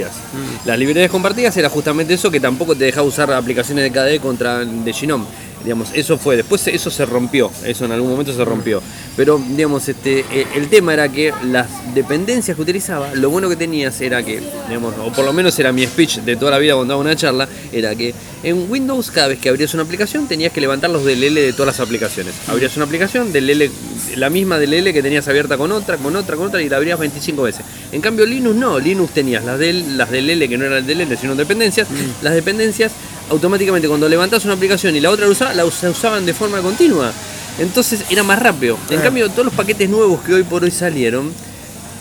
Las 0.65 0.79
librerías 0.79 1.11
compartidas 1.11 1.55
era 1.57 1.69
justamente 1.69 2.13
eso 2.13 2.31
que 2.31 2.39
tampoco 2.39 2.75
te 2.75 2.85
dejaba 2.85 3.07
usar 3.07 3.31
aplicaciones 3.31 3.83
de 3.83 3.91
KDE 3.91 4.19
contra 4.19 4.59
de 4.65 4.93
Genome. 4.93 5.25
Digamos, 5.63 5.89
eso 5.93 6.17
fue, 6.17 6.35
después 6.35 6.67
eso 6.67 6.91
se 6.91 7.05
rompió, 7.05 7.49
eso 7.63 7.85
en 7.85 7.93
algún 7.93 8.09
momento 8.09 8.33
se 8.33 8.43
rompió. 8.43 8.81
Pero, 9.15 9.39
digamos, 9.49 9.87
este, 9.87 10.21
eh, 10.31 10.47
el 10.55 10.69
tema 10.69 10.93
era 10.93 11.07
que 11.07 11.31
las 11.45 11.67
dependencias 11.93 12.55
que 12.55 12.61
utilizaba, 12.63 13.13
lo 13.13 13.29
bueno 13.29 13.47
que 13.47 13.55
tenías 13.55 14.01
era 14.01 14.23
que, 14.23 14.41
digamos, 14.67 14.95
o 14.99 15.11
por 15.11 15.23
lo 15.23 15.31
menos 15.33 15.57
era 15.59 15.71
mi 15.71 15.85
speech 15.85 16.17
de 16.21 16.35
toda 16.35 16.49
la 16.51 16.57
vida 16.57 16.73
cuando 16.73 16.93
daba 16.93 17.01
una 17.01 17.15
charla, 17.15 17.47
era 17.71 17.93
que 17.95 18.13
en 18.41 18.65
Windows 18.71 19.11
cada 19.11 19.27
vez 19.27 19.37
que 19.39 19.49
abrías 19.49 19.71
una 19.75 19.83
aplicación 19.83 20.27
tenías 20.27 20.51
que 20.51 20.59
levantar 20.61 20.89
los 20.89 21.03
DLL 21.05 21.35
de 21.35 21.53
todas 21.53 21.77
las 21.77 21.79
aplicaciones. 21.79 22.33
Abrías 22.47 22.75
una 22.75 22.85
aplicación, 22.85 23.31
DLL, 23.31 23.69
la 24.15 24.31
misma 24.31 24.57
DLL 24.57 24.91
que 24.91 25.03
tenías 25.03 25.27
abierta 25.27 25.57
con 25.57 25.71
otra, 25.71 25.97
con 25.97 26.15
otra, 26.15 26.35
con 26.35 26.47
otra 26.47 26.61
y 26.63 26.67
la 26.69 26.77
abrías 26.77 26.97
25 26.97 27.43
veces. 27.43 27.63
En 27.91 28.01
cambio 28.01 28.25
Linux 28.25 28.55
no, 28.55 28.79
Linux 28.79 29.13
tenías 29.13 29.45
las, 29.45 29.59
del, 29.59 29.95
las 29.95 30.09
DLL 30.09 30.49
que 30.49 30.57
no 30.57 30.65
eran 30.65 30.87
DLL 30.87 31.15
sino 31.17 31.35
dependencias, 31.35 31.87
las 32.23 32.33
dependencias 32.33 32.91
automáticamente 33.29 33.87
cuando 33.87 34.09
levantas 34.09 34.43
una 34.45 34.55
aplicación 34.55 34.95
y 34.95 34.99
la 34.99 35.11
otra 35.11 35.25
la 35.27 35.31
usaba, 35.31 35.53
la 35.53 35.65
us- 35.65 35.83
usaban 35.83 36.25
de 36.25 36.33
forma 36.33 36.59
continua. 36.61 37.13
Entonces 37.59 38.01
era 38.09 38.23
más 38.23 38.39
rápido. 38.39 38.77
En 38.89 38.99
Ah. 38.99 39.03
cambio, 39.03 39.29
todos 39.29 39.45
los 39.45 39.53
paquetes 39.53 39.89
nuevos 39.89 40.21
que 40.21 40.33
hoy 40.33 40.43
por 40.43 40.63
hoy 40.63 40.71
salieron 40.71 41.31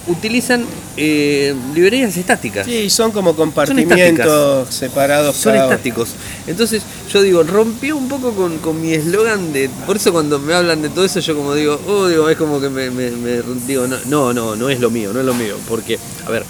utilizan 0.09 0.65
eh, 0.97 1.55
librerías 1.75 2.17
estáticas. 2.17 2.67
Sí, 2.67 2.91
son 2.91 3.13
como 3.13 3.37
compartimientos 3.37 4.75
separados. 4.75 5.37
Son 5.37 5.55
estáticos. 5.55 6.11
Entonces, 6.47 6.83
yo 7.13 7.23
digo, 7.23 7.43
rompió 7.45 7.97
un 7.97 8.09
poco 8.09 8.33
con, 8.33 8.59
con 8.59 8.81
mi 8.81 8.93
eslogan 8.95 9.53
de. 9.53 9.71
Por 9.87 9.97
eso 9.97 10.13
cuando 10.13 10.39
me 10.39 10.55
hablan 10.55 10.83
de 10.83 10.89
todo 10.89 11.05
eso, 11.05 11.21
yo 11.21 11.37
como 11.37 11.55
digo, 11.55 11.81
oh, 11.87 12.09
digo, 12.09 12.29
es 12.29 12.37
como 12.37 12.61
que 12.61 12.69
me, 12.69 12.91
me- 12.91 13.11
me- 13.13 13.43
digo, 13.67 13.87
no, 13.87 13.97
no, 14.07 14.33
no, 14.35 14.57
no 14.57 14.69
es 14.71 14.81
lo 14.81 14.91
mío, 14.91 15.13
no 15.13 15.21
es 15.21 15.27
lo 15.27 15.35
mío. 15.35 15.57
Porque, 15.69 15.99
a 16.27 16.31
ver, 16.31 16.45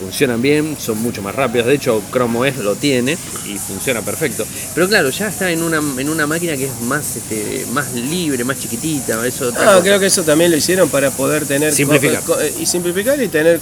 funcionan 0.00 0.40
bien, 0.40 0.76
son 0.80 0.98
mucho 0.98 1.20
más 1.22 1.34
rápidos. 1.34 1.66
De 1.66 1.74
hecho, 1.74 2.02
Chrome 2.10 2.38
OS 2.48 2.56
lo 2.58 2.74
tiene 2.74 3.16
y 3.46 3.58
funciona 3.58 4.00
perfecto. 4.00 4.46
Pero 4.74 4.88
claro, 4.88 5.10
ya 5.10 5.28
está 5.28 5.50
en 5.52 5.62
una, 5.62 5.76
en 5.78 6.08
una 6.08 6.26
máquina 6.26 6.56
que 6.56 6.64
es 6.64 6.80
más, 6.82 7.16
este, 7.16 7.66
más 7.72 7.92
libre, 7.92 8.42
más 8.44 8.58
chiquitita. 8.58 9.24
Eso 9.26 9.50
No. 9.52 9.58
Ah, 9.60 9.80
creo 9.82 10.00
que 10.00 10.06
eso 10.06 10.22
también 10.22 10.50
lo 10.50 10.56
hicieron 10.56 10.88
para 10.88 11.10
poder 11.10 11.44
tener 11.46 11.72
Simplificar. 11.72 12.22
co- 12.22 12.34
co- 12.34 12.40
y 12.60 12.66
simplificar 12.66 13.20
y 13.22 13.28
tener 13.28 13.60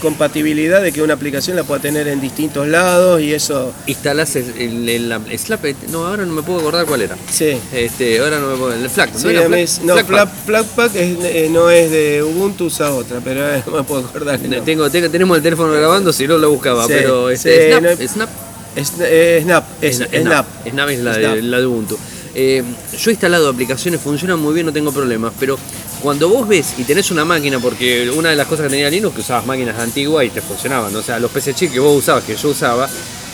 compatibilidad 0.00 0.82
de 0.82 0.92
que 0.92 1.02
una 1.02 1.14
aplicación 1.14 1.56
la 1.56 1.64
pueda 1.64 1.80
tener 1.80 2.08
en 2.08 2.20
distintos 2.20 2.66
lados 2.66 3.20
y 3.20 3.32
eso 3.32 3.72
Instalás 3.86 4.34
el, 4.36 4.52
el, 4.58 4.88
el- 4.88 5.38
Slap, 5.38 5.64
no, 5.90 6.06
ahora 6.06 6.24
no 6.26 6.32
me 6.32 6.42
puedo 6.42 6.60
acordar 6.60 6.86
cuál 6.86 7.02
era. 7.02 7.16
sí. 7.30 7.56
Este, 7.72 8.18
ahora 8.20 8.38
no 8.40 8.48
me 8.48 8.56
puedo. 8.56 8.72
El 8.74 8.88
Flag, 8.90 9.10
Sí, 9.14 9.24
¿no 9.24 9.30
era 9.30 9.58
es- 9.58 9.80
no, 9.82 9.94
Flag 9.94 10.06
Flat- 10.06 10.32
Flatpak 10.46 10.94
es- 10.96 11.16
eh, 11.24 11.48
no 11.50 11.70
es 11.70 11.90
de 11.90 12.22
Ubuntu, 12.22 12.64
usa 12.66 12.92
otra, 12.92 13.20
pero 13.22 13.54
eh, 13.54 13.62
no 13.66 13.76
me 13.78 13.82
puedo 13.84 14.04
acordar. 14.06 14.38
Tengo, 14.64 14.90
tengo- 14.90 15.10
tenemos 15.10 15.36
el 15.36 15.42
teléfono 15.42 15.72
grabando, 15.72 16.12
si 16.12 16.26
no 16.26 16.38
lo 16.38 16.50
buscaba, 16.50 16.86
Sí, 16.86 16.92
pero 16.94 17.30
este, 17.30 17.66
sí, 17.72 17.78
Snap, 17.78 17.82
no- 18.00 18.08
Snap, 18.08 18.30
Es- 18.74 18.92
eh, 19.00 19.40
Snap, 19.42 19.64
es, 19.82 19.96
Snap, 19.96 20.08
Snap. 20.14 20.46
Snap 20.70 20.88
es 20.90 20.98
la, 21.00 21.14
Snap. 21.14 21.34
De, 21.34 21.42
la 21.42 21.58
de 21.60 21.66
Ubuntu. 21.66 21.98
Eh, 22.34 22.62
yo 22.98 23.10
he 23.10 23.12
instalado 23.12 23.48
aplicaciones, 23.50 24.00
funcionan 24.00 24.38
muy 24.38 24.54
bien, 24.54 24.64
no 24.64 24.72
tengo 24.72 24.90
problemas, 24.90 25.32
pero 25.38 25.58
cuando 26.02 26.28
vos 26.28 26.46
ves 26.48 26.74
y 26.78 26.84
tenés 26.84 27.10
una 27.10 27.24
máquina, 27.24 27.58
porque 27.58 28.10
una 28.10 28.30
de 28.30 28.36
las 28.36 28.46
cosas 28.46 28.66
que 28.66 28.70
tenía 28.70 28.90
Linux 28.90 29.14
que 29.14 29.20
usabas 29.20 29.46
máquinas 29.46 29.78
antiguas 29.78 30.26
y 30.26 30.30
te 30.30 30.40
funcionaban, 30.40 30.94
o 30.94 31.02
sea, 31.02 31.18
los 31.18 31.30
PC 31.30 31.54
chip 31.54 31.72
que 31.72 31.78
vos 31.80 31.96
usabas, 31.96 32.24
que 32.24 32.36
yo 32.36 32.48
usaba, 32.48 32.88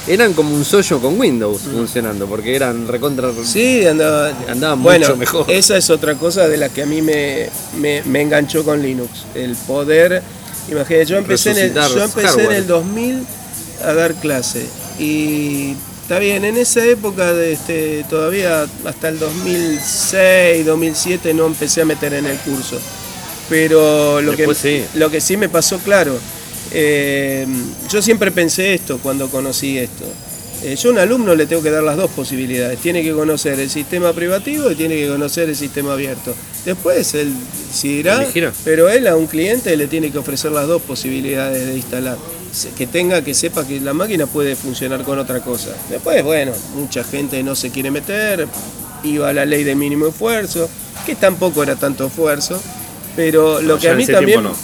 eran 0.06 0.32
como 0.32 0.54
un 0.54 0.64
sollo 0.64 1.00
con 1.00 1.18
Windows 1.18 1.62
funcionando, 1.62 2.26
porque 2.26 2.54
eran 2.54 2.88
recontra... 2.88 3.31
Sí, 3.42 3.87
andaba, 3.87 4.33
Andaba 4.48 4.74
bueno, 4.74 5.07
mucho 5.07 5.16
mejor. 5.16 5.46
Esa 5.48 5.76
es 5.76 5.90
otra 5.90 6.14
cosa 6.14 6.48
de 6.48 6.57
la 6.57 6.68
que 6.68 6.83
a 6.83 6.87
mí 6.87 7.02
me, 7.02 7.48
me, 7.78 8.02
me 8.04 8.22
enganchó 8.22 8.64
con 8.64 8.81
Linux. 8.81 9.11
El 9.35 9.54
poder. 9.54 10.22
Imagínate, 10.70 11.07
yo 11.07 11.16
empecé, 11.18 11.50
en 11.50 11.59
el, 11.59 11.74
yo 11.74 12.04
empecé 12.04 12.44
en 12.44 12.52
el 12.52 12.66
2000 12.66 13.26
a 13.85 13.92
dar 13.92 14.14
clase. 14.14 14.66
Y 14.98 15.74
está 16.09 16.21
bien, 16.21 16.42
en 16.47 16.57
esa 16.57 16.87
época, 16.87 17.35
de 17.35 17.53
este, 17.53 18.03
todavía 18.09 18.66
hasta 18.87 19.11
el 19.11 19.18
2006, 19.18 20.64
2007, 20.64 21.35
no 21.35 21.44
empecé 21.44 21.83
a 21.83 21.85
meter 21.85 22.14
en 22.14 22.25
el 22.25 22.38
curso. 22.38 22.81
Pero 23.51 24.23
lo, 24.23 24.35
que, 24.35 24.55
sí. 24.55 24.85
lo 24.94 25.11
que 25.11 25.21
sí 25.21 25.37
me 25.37 25.51
pasó, 25.51 25.77
claro, 25.81 26.18
eh, 26.73 27.47
yo 27.90 28.01
siempre 28.01 28.31
pensé 28.31 28.73
esto 28.73 28.99
cuando 29.03 29.29
conocí 29.29 29.77
esto. 29.77 30.05
Eh, 30.62 30.77
yo 30.77 30.88
a 30.88 30.92
un 30.92 30.99
alumno 30.99 31.35
le 31.35 31.44
tengo 31.44 31.62
que 31.62 31.71
dar 31.71 31.83
las 31.83 31.99
dos 31.99 32.11
posibilidades. 32.12 32.79
Tiene 32.79 33.03
que 33.03 33.12
conocer 33.12 33.61
el 33.61 33.68
sistema 33.68 34.14
privativo 34.14 34.71
y 34.71 34.77
tiene 34.77 34.97
que 34.97 35.09
conocer 35.09 35.51
el 35.51 35.57
sistema 35.57 35.92
abierto. 35.92 36.35
Después 36.64 37.12
él 37.12 37.35
decidirá, 37.68 38.27
pero 38.64 38.88
él 38.88 39.07
a 39.09 39.14
un 39.14 39.27
cliente 39.27 39.77
le 39.77 39.87
tiene 39.87 40.11
que 40.11 40.16
ofrecer 40.16 40.53
las 40.53 40.66
dos 40.66 40.81
posibilidades 40.81 41.66
de 41.66 41.75
instalar. 41.77 42.16
Que 42.76 42.87
tenga, 42.87 43.22
que 43.22 43.34
sepa 43.34 43.66
que 43.66 43.80
la 43.80 43.92
máquina 43.94 44.26
puede 44.26 44.56
funcionar 44.56 45.02
con 45.04 45.18
otra 45.18 45.40
cosa. 45.40 45.70
Después, 45.90 46.22
bueno, 46.24 46.52
mucha 46.74 47.04
gente 47.04 47.42
no 47.42 47.54
se 47.54 47.70
quiere 47.70 47.90
meter, 47.90 48.48
iba 49.04 49.28
a 49.28 49.32
la 49.32 49.44
ley 49.44 49.64
de 49.64 49.74
mínimo 49.74 50.06
esfuerzo, 50.08 50.68
que 51.06 51.14
tampoco 51.14 51.62
era 51.62 51.76
tanto 51.76 52.06
esfuerzo, 52.06 52.61
pero 53.14 53.61
lo 53.61 53.74
No, 53.74 53.80
que 53.80 53.90
a 53.90 53.94
mí 53.94 54.06
también 54.06 54.40
tiempo 54.40 54.56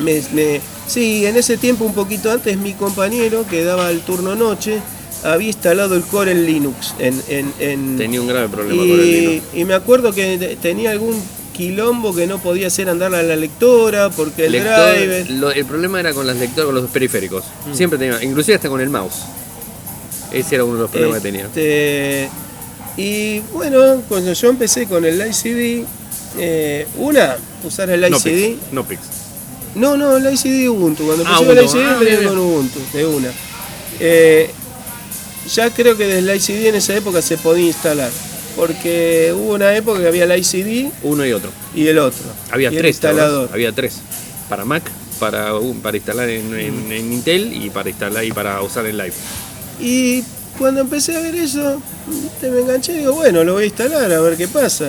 me, 0.00 0.20
me- 0.34 0.60
sí, 0.86 1.24
en 1.26 1.36
ese 1.36 1.56
tiempo 1.56 1.84
un 1.84 1.94
poquito 1.94 2.30
antes 2.30 2.56
mi 2.58 2.74
compañero 2.74 3.46
que 3.48 3.64
daba 3.64 3.90
el 3.90 4.00
turno 4.00 4.34
noche 4.34 4.80
había 5.24 5.48
instalado 5.48 5.94
el 5.96 6.02
core 6.02 6.32
en 6.32 6.44
Linux 6.44 6.94
en, 6.98 7.22
en- 7.28 7.52
en- 7.58 7.96
Tenía 7.96 8.20
un 8.20 8.26
grave 8.28 8.48
problema 8.48 8.82
con 8.82 8.90
el 9.00 9.10
Linux. 9.10 9.44
y 9.54 9.64
me 9.64 9.74
acuerdo 9.74 10.12
que 10.12 10.58
tenía 10.60 10.90
algún 10.90 11.20
quilombo 11.56 12.14
que 12.14 12.26
no 12.26 12.38
podía 12.38 12.66
hacer 12.66 12.88
andar 12.88 13.14
a 13.14 13.22
la 13.22 13.36
lectora 13.36 14.10
porque 14.10 14.46
el 14.46 14.52
Lector- 14.52 14.92
driver 14.96 15.30
lo- 15.30 15.50
el 15.52 15.64
problema 15.64 16.00
era 16.00 16.12
con 16.12 16.26
las 16.26 16.36
lectoras, 16.36 16.66
con 16.66 16.74
los 16.74 16.90
periféricos. 16.90 17.44
Siempre 17.72 17.98
tenía, 17.98 18.22
inclusive 18.22 18.56
hasta 18.56 18.68
con 18.68 18.80
el 18.80 18.90
mouse. 18.90 19.14
Ese 20.32 20.56
era 20.56 20.64
uno 20.64 20.74
de 20.74 20.80
los 20.82 20.90
problemas 20.90 21.18
que 21.18 21.22
tenía. 21.22 21.44
Este, 21.46 22.28
y 22.96 23.40
bueno, 23.52 24.02
cuando 24.08 24.32
yo 24.32 24.48
empecé 24.50 24.86
con 24.86 25.04
el 25.04 25.20
ICD, 25.26 25.84
eh, 26.38 26.86
una, 26.98 27.36
usar 27.64 27.88
el 27.90 28.00
No 28.02 28.16
ICD. 28.18 28.22
Pix, 28.24 28.58
no 28.72 28.84
Pix. 28.84 29.00
No, 29.76 29.96
no, 29.96 30.16
el 30.16 30.32
ICD 30.34 30.68
Ubuntu. 30.68 31.04
Cuando 31.06 31.24
Ah, 31.26 31.38
empecé 31.40 31.46
con 31.46 31.58
el. 31.58 31.64
ICD, 31.64 31.86
Ah, 31.86 31.98
empecé 32.00 32.24
con 32.24 32.38
Ubuntu, 32.38 32.78
de 32.92 33.06
una. 33.06 33.28
Eh, 34.00 34.50
ya 35.54 35.70
creo 35.70 35.96
que 35.96 36.06
desde 36.06 36.18
el 36.30 36.36
ICD 36.36 36.68
en 36.68 36.74
esa 36.74 36.94
época 36.96 37.22
se 37.22 37.36
podía 37.38 37.66
instalar. 37.66 38.10
Porque 38.56 39.32
hubo 39.36 39.54
una 39.54 39.74
época 39.76 40.00
que 40.00 40.08
había 40.08 40.24
el 40.24 40.38
ICD 40.38 40.90
Uno 41.02 41.24
y 41.26 41.32
otro. 41.32 41.50
y 41.74 41.86
el 41.86 41.98
otro. 41.98 42.24
Había 42.50 42.72
y 42.72 42.76
tres. 42.76 42.90
instalador. 42.96 43.50
Había 43.52 43.72
tres. 43.72 43.98
Para 44.48 44.64
Mac, 44.64 44.82
para, 45.20 45.54
un- 45.56 45.80
para 45.80 45.96
instalar 45.96 46.28
en, 46.30 46.54
en- 46.58 46.90
en 46.92 47.12
Intel 47.12 47.52
y 47.62 47.70
para 47.70 47.90
instalar 47.90 48.24
y 48.24 48.32
para 48.32 48.62
usar 48.62 48.86
en 48.86 48.96
Live. 48.96 49.12
Y 49.78 50.22
cuando 50.58 50.80
empecé 50.80 51.14
a 51.16 51.20
ver 51.20 51.34
eso, 51.34 51.82
te 52.40 52.50
me 52.50 52.60
enganché 52.60 52.94
y 52.94 52.98
digo, 52.98 53.12
bueno, 53.12 53.44
lo 53.44 53.52
voy 53.54 53.64
a 53.64 53.66
instalar 53.66 54.10
a 54.10 54.20
ver 54.20 54.36
qué 54.38 54.48
pasa. 54.48 54.86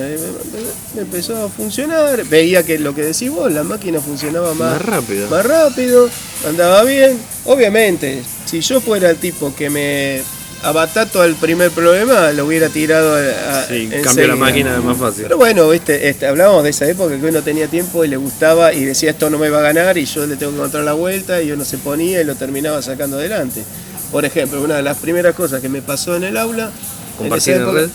Me 0.94 1.02
empezó 1.02 1.44
a 1.44 1.48
funcionar. 1.50 2.24
Veía 2.24 2.62
que 2.62 2.78
lo 2.78 2.94
que 2.94 3.02
decís 3.02 3.30
vos, 3.30 3.52
la 3.52 3.64
máquina 3.64 4.00
funcionaba 4.00 4.54
más, 4.54 4.72
Más 4.72 4.82
rápido. 4.82 5.28
más 5.28 5.44
rápido, 5.44 6.08
andaba 6.48 6.84
bien. 6.84 7.18
Obviamente, 7.44 8.22
si 8.46 8.60
yo 8.60 8.80
fuera 8.80 9.10
el 9.10 9.18
tipo 9.18 9.54
que 9.54 9.68
me 9.68 10.22
abatato 10.62 11.22
al 11.22 11.34
primer 11.36 11.70
problema, 11.70 12.32
lo 12.32 12.46
hubiera 12.46 12.68
tirado 12.68 13.14
a, 13.14 13.60
a- 13.60 13.66
Sí, 13.68 13.88
cambia 14.02 14.26
la 14.28 14.36
máquina 14.36 14.76
es 14.76 14.82
más 14.84 14.96
fácil. 14.98 15.22
Pero 15.24 15.36
bueno, 15.36 15.68
viste, 15.68 16.08
este, 16.08 16.26
hablábamos 16.26 16.64
de 16.64 16.70
esa 16.70 16.86
época 16.88 17.18
que 17.18 17.26
uno 17.26 17.42
tenía 17.42 17.68
tiempo 17.68 18.04
y 18.04 18.08
le 18.08 18.16
gustaba 18.16 18.72
y 18.72 18.84
decía 18.84 19.10
esto 19.10 19.30
no 19.30 19.38
me 19.38 19.50
va 19.50 19.58
a 19.58 19.62
ganar 19.62 19.96
y 19.98 20.04
yo 20.04 20.26
le 20.26 20.36
tengo 20.36 20.52
que 20.52 20.58
encontrar 20.58 20.84
la 20.84 20.94
vuelta 20.94 21.40
y 21.42 21.52
uno 21.52 21.64
se 21.64 21.78
ponía 21.78 22.20
y 22.20 22.24
lo 22.24 22.34
terminaba 22.34 22.82
sacando 22.82 23.16
adelante. 23.18 23.62
Por 24.10 24.24
ejemplo, 24.24 24.62
una 24.62 24.76
de 24.76 24.82
las 24.82 24.96
primeras 24.98 25.34
cosas 25.34 25.60
que 25.60 25.68
me 25.68 25.82
pasó 25.82 26.16
en 26.16 26.24
el 26.24 26.36
aula. 26.36 26.70
¿Compartir 27.18 27.54
en 27.54 27.74
red? 27.74 27.90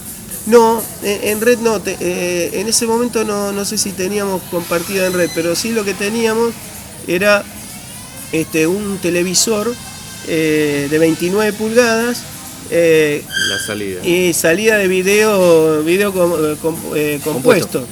No, 0.45 0.81
en, 1.03 1.27
en 1.29 1.41
red 1.41 1.57
no. 1.59 1.79
te- 1.79 1.97
eh, 1.99 2.51
en 2.59 2.67
ese 2.67 2.85
momento 2.85 3.23
no, 3.23 3.51
no 3.51 3.65
sé 3.65 3.77
si 3.77 3.91
teníamos 3.91 4.41
compartida 4.51 5.07
en 5.07 5.13
red, 5.13 5.29
pero 5.33 5.55
sí 5.55 5.71
lo 5.71 5.83
que 5.83 5.93
teníamos 5.93 6.53
era 7.07 7.43
este, 8.31 8.67
un 8.67 8.97
televisor 8.99 9.73
eh, 10.27 10.87
de 10.89 10.97
29 10.99 11.53
pulgadas. 11.53 12.21
Eh, 12.71 13.23
La 13.49 13.59
salida. 13.59 14.05
y 14.05 14.33
salida 14.33 14.77
de 14.77 14.87
video, 14.87 15.83
video 15.83 16.11
com- 16.13 16.33
eh, 16.39 16.55
com- 16.61 16.77
eh, 16.95 17.19
compuesto. 17.23 17.85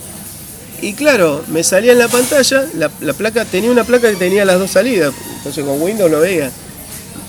Y 0.82 0.94
claro, 0.94 1.44
me 1.50 1.64
salía 1.64 1.92
en 1.92 2.00
la 2.00 2.08
pantalla, 2.08 2.66
la, 2.76 2.90
la 3.02 3.14
placa, 3.14 3.46
tenía 3.46 3.70
una 3.70 3.84
placa 3.84 4.10
que 4.10 4.16
tenía 4.16 4.44
las 4.46 4.58
dos 4.58 4.72
salidas, 4.72 5.14
entonces 5.38 5.64
con 5.64 5.80
Windows 5.82 6.10
lo 6.10 6.20
veía. 6.22 6.52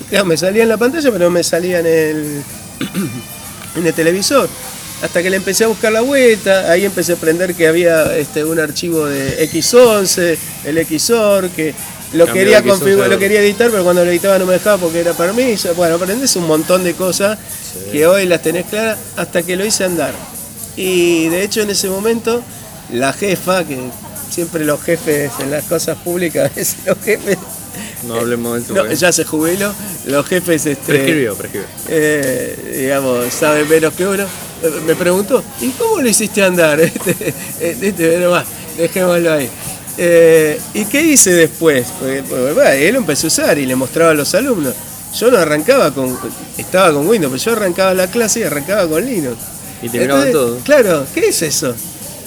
Claro, 0.09 0.25
me 0.25 0.37
salía 0.37 0.63
en 0.63 0.69
la 0.69 0.77
pantalla, 0.77 1.11
pero 1.11 1.25
no 1.25 1.29
me 1.31 1.43
salía 1.43 1.79
en 1.79 1.85
el, 1.85 2.41
en 3.75 3.85
el 3.87 3.93
televisor. 3.93 4.49
Hasta 5.01 5.21
que 5.21 5.29
le 5.29 5.35
empecé 5.37 5.65
a 5.65 5.67
buscar 5.67 5.91
la 5.91 6.01
vuelta, 6.01 6.71
ahí 6.71 6.85
empecé 6.85 7.11
a 7.11 7.15
aprender 7.15 7.53
que 7.55 7.67
había 7.67 8.15
este, 8.17 8.43
un 8.45 8.57
archivo 8.59 9.05
de 9.05 9.47
X11, 9.51 10.37
el 10.65 10.87
XOR, 10.87 11.49
que 11.49 11.73
lo 12.13 12.25
quería, 12.27 12.57
el 12.59 12.63
X11 12.63 12.67
configurar, 12.69 13.09
lo 13.09 13.17
quería 13.19 13.39
editar, 13.41 13.69
pero 13.71 13.83
cuando 13.83 14.03
lo 14.05 14.11
editaba 14.11 14.39
no 14.39 14.45
me 14.45 14.53
dejaba 14.53 14.77
porque 14.77 14.99
era 14.99 15.13
permiso. 15.13 15.73
Bueno, 15.75 15.95
aprendés 15.95 16.35
un 16.35 16.47
montón 16.47 16.83
de 16.83 16.93
cosas 16.93 17.37
que 17.91 18.05
hoy 18.07 18.25
las 18.25 18.41
tenés 18.41 18.65
claras 18.65 18.97
hasta 19.17 19.43
que 19.43 19.55
lo 19.55 19.65
hice 19.65 19.83
andar. 19.83 20.13
Y 20.75 21.27
de 21.29 21.43
hecho 21.43 21.61
en 21.61 21.69
ese 21.69 21.89
momento, 21.89 22.41
la 22.91 23.13
jefa, 23.13 23.63
que 23.63 23.77
siempre 24.29 24.63
los 24.65 24.81
jefes 24.81 25.31
en 25.39 25.51
las 25.51 25.63
cosas 25.65 25.97
públicas, 25.97 26.51
los 26.85 26.97
jefes, 26.99 27.37
No 28.07 28.15
hablemos 28.15 28.55
de 28.55 28.61
eso. 28.63 28.73
no, 28.73 28.91
ya 28.91 29.11
se 29.11 29.23
jubiló, 29.25 29.73
los 30.05 30.25
jefes 30.25 30.65
este, 30.65 30.83
Prescribió, 30.93 31.35
prescribió. 31.35 31.67
eh, 31.89 32.77
digamos, 32.81 33.31
saben 33.33 33.67
menos 33.69 33.93
que 33.93 34.05
uno. 34.07 34.23
Eh, 34.23 34.69
Me 34.85 34.95
preguntó, 34.95 35.43
¿y 35.61 35.69
cómo 35.71 36.01
lo 36.01 36.07
hiciste 36.09 36.43
andar? 36.43 36.79
Este, 36.93 37.11
eh, 37.59 37.77
este, 37.81 37.93
pero 37.93 38.31
va, 38.31 38.43
dejémoslo 38.77 39.33
ahí. 39.33 39.49
Eh, 39.97 40.59
¿Y 40.73 40.85
qué 40.85 41.01
hice 41.01 41.31
después? 41.31 41.85
Él 42.01 42.93
lo 42.93 42.99
empezó 42.99 43.27
a 43.27 43.29
usar 43.29 43.57
y 43.57 43.65
le 43.65 43.75
mostraba 43.75 44.11
a 44.11 44.13
los 44.13 44.33
alumnos. 44.33 44.73
Yo 45.15 45.29
no 45.29 45.37
arrancaba 45.37 45.91
con, 45.91 46.17
estaba 46.57 46.91
con 46.91 47.07
Windows, 47.07 47.31
pero 47.31 47.43
yo 47.43 47.51
arrancaba 47.51 47.93
la 47.93 48.07
clase 48.07 48.39
y 48.39 48.43
arrancaba 48.43 48.87
con 48.87 49.05
Linux. 49.05 49.37
Y 49.81 49.89
te 49.89 50.03
Entonces, 50.03 50.31
todo. 50.31 50.57
Claro, 50.59 51.05
¿qué 51.13 51.27
es 51.27 51.41
eso? 51.43 51.75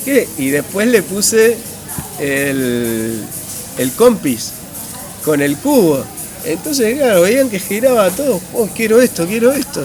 ¿Qué? 0.04 0.28
Y 0.38 0.50
después 0.50 0.86
le 0.86 1.02
puse 1.02 1.56
el, 2.20 3.24
el 3.78 3.92
compis 3.92 4.52
con 5.24 5.40
el 5.42 5.56
cubo. 5.56 6.04
Entonces, 6.44 6.96
claro, 6.96 7.22
veían 7.22 7.50
que 7.50 7.58
giraba 7.58 8.08
todo. 8.10 8.40
Oh, 8.54 8.68
quiero 8.72 9.00
esto, 9.00 9.26
quiero 9.26 9.50
esto. 9.50 9.84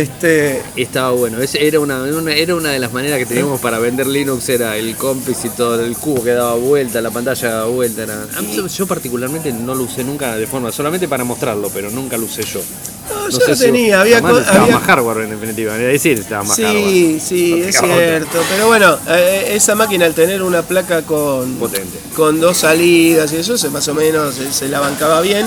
Este, 0.00 0.62
Estaba 0.76 1.10
bueno, 1.12 1.40
Ese 1.40 1.66
era 1.66 1.80
una, 1.80 2.02
una- 2.02 2.34
era 2.34 2.54
una 2.54 2.70
de 2.70 2.78
las 2.78 2.92
maneras 2.92 3.18
que 3.18 3.26
teníamos 3.26 3.60
para 3.60 3.78
vender 3.78 4.06
Linux, 4.06 4.48
era 4.48 4.76
el 4.76 4.96
compis 4.96 5.44
y 5.44 5.48
todo, 5.50 5.80
el 5.84 5.96
cubo 5.96 6.22
que 6.22 6.30
daba 6.30 6.54
vuelta, 6.54 7.00
la 7.00 7.10
pantalla 7.10 7.48
daba 7.50 7.66
vuelta. 7.66 8.02
Era... 8.02 8.26
mí- 8.40 8.56
yo 8.68 8.86
particularmente 8.86 9.52
no 9.52 9.74
lo 9.74 9.84
usé 9.84 10.04
nunca 10.04 10.36
de 10.36 10.46
forma, 10.46 10.72
solamente 10.72 11.08
para 11.08 11.24
mostrarlo, 11.24 11.70
pero 11.72 11.90
nunca 11.90 12.16
lo 12.16 12.24
usé 12.26 12.42
yo. 12.44 12.60
no, 13.08 13.28
yo 13.30 13.38
sé 13.40 13.48
lo 13.50 13.56
si- 13.56 13.64
tenía, 13.64 14.00
había, 14.00 14.16
además 14.16 14.32
co- 14.32 14.38
estaba 14.40 14.62
había- 14.62 14.74
más 14.78 14.84
hardware 14.84 15.18
en 15.24 15.30
definitiva, 15.30 15.74
es 15.76 15.80
decir, 15.92 16.18
estaba 16.18 16.42
más 16.44 16.56
hardware. 16.56 16.84
Sí, 16.84 17.20
sí, 17.24 17.50
No 17.60 17.64
es 17.68 17.76
cierto. 17.78 18.38
Pero 18.50 18.66
bueno, 18.66 18.98
eh, 19.08 19.50
esa 19.52 19.74
máquina 19.74 20.06
al 20.06 20.14
tener 20.14 20.42
una 20.42 20.62
placa 20.62 21.02
con, 21.02 21.54
Potente. 21.54 21.98
con 22.16 22.40
dos 22.40 22.58
salidas 22.58 23.32
y 23.32 23.36
eso, 23.36 23.56
se 23.58 23.68
más 23.70 23.86
o 23.88 23.94
menos 23.94 24.34
se, 24.34 24.52
se 24.52 24.68
la 24.68 24.80
bancaba 24.80 25.20
bien. 25.20 25.46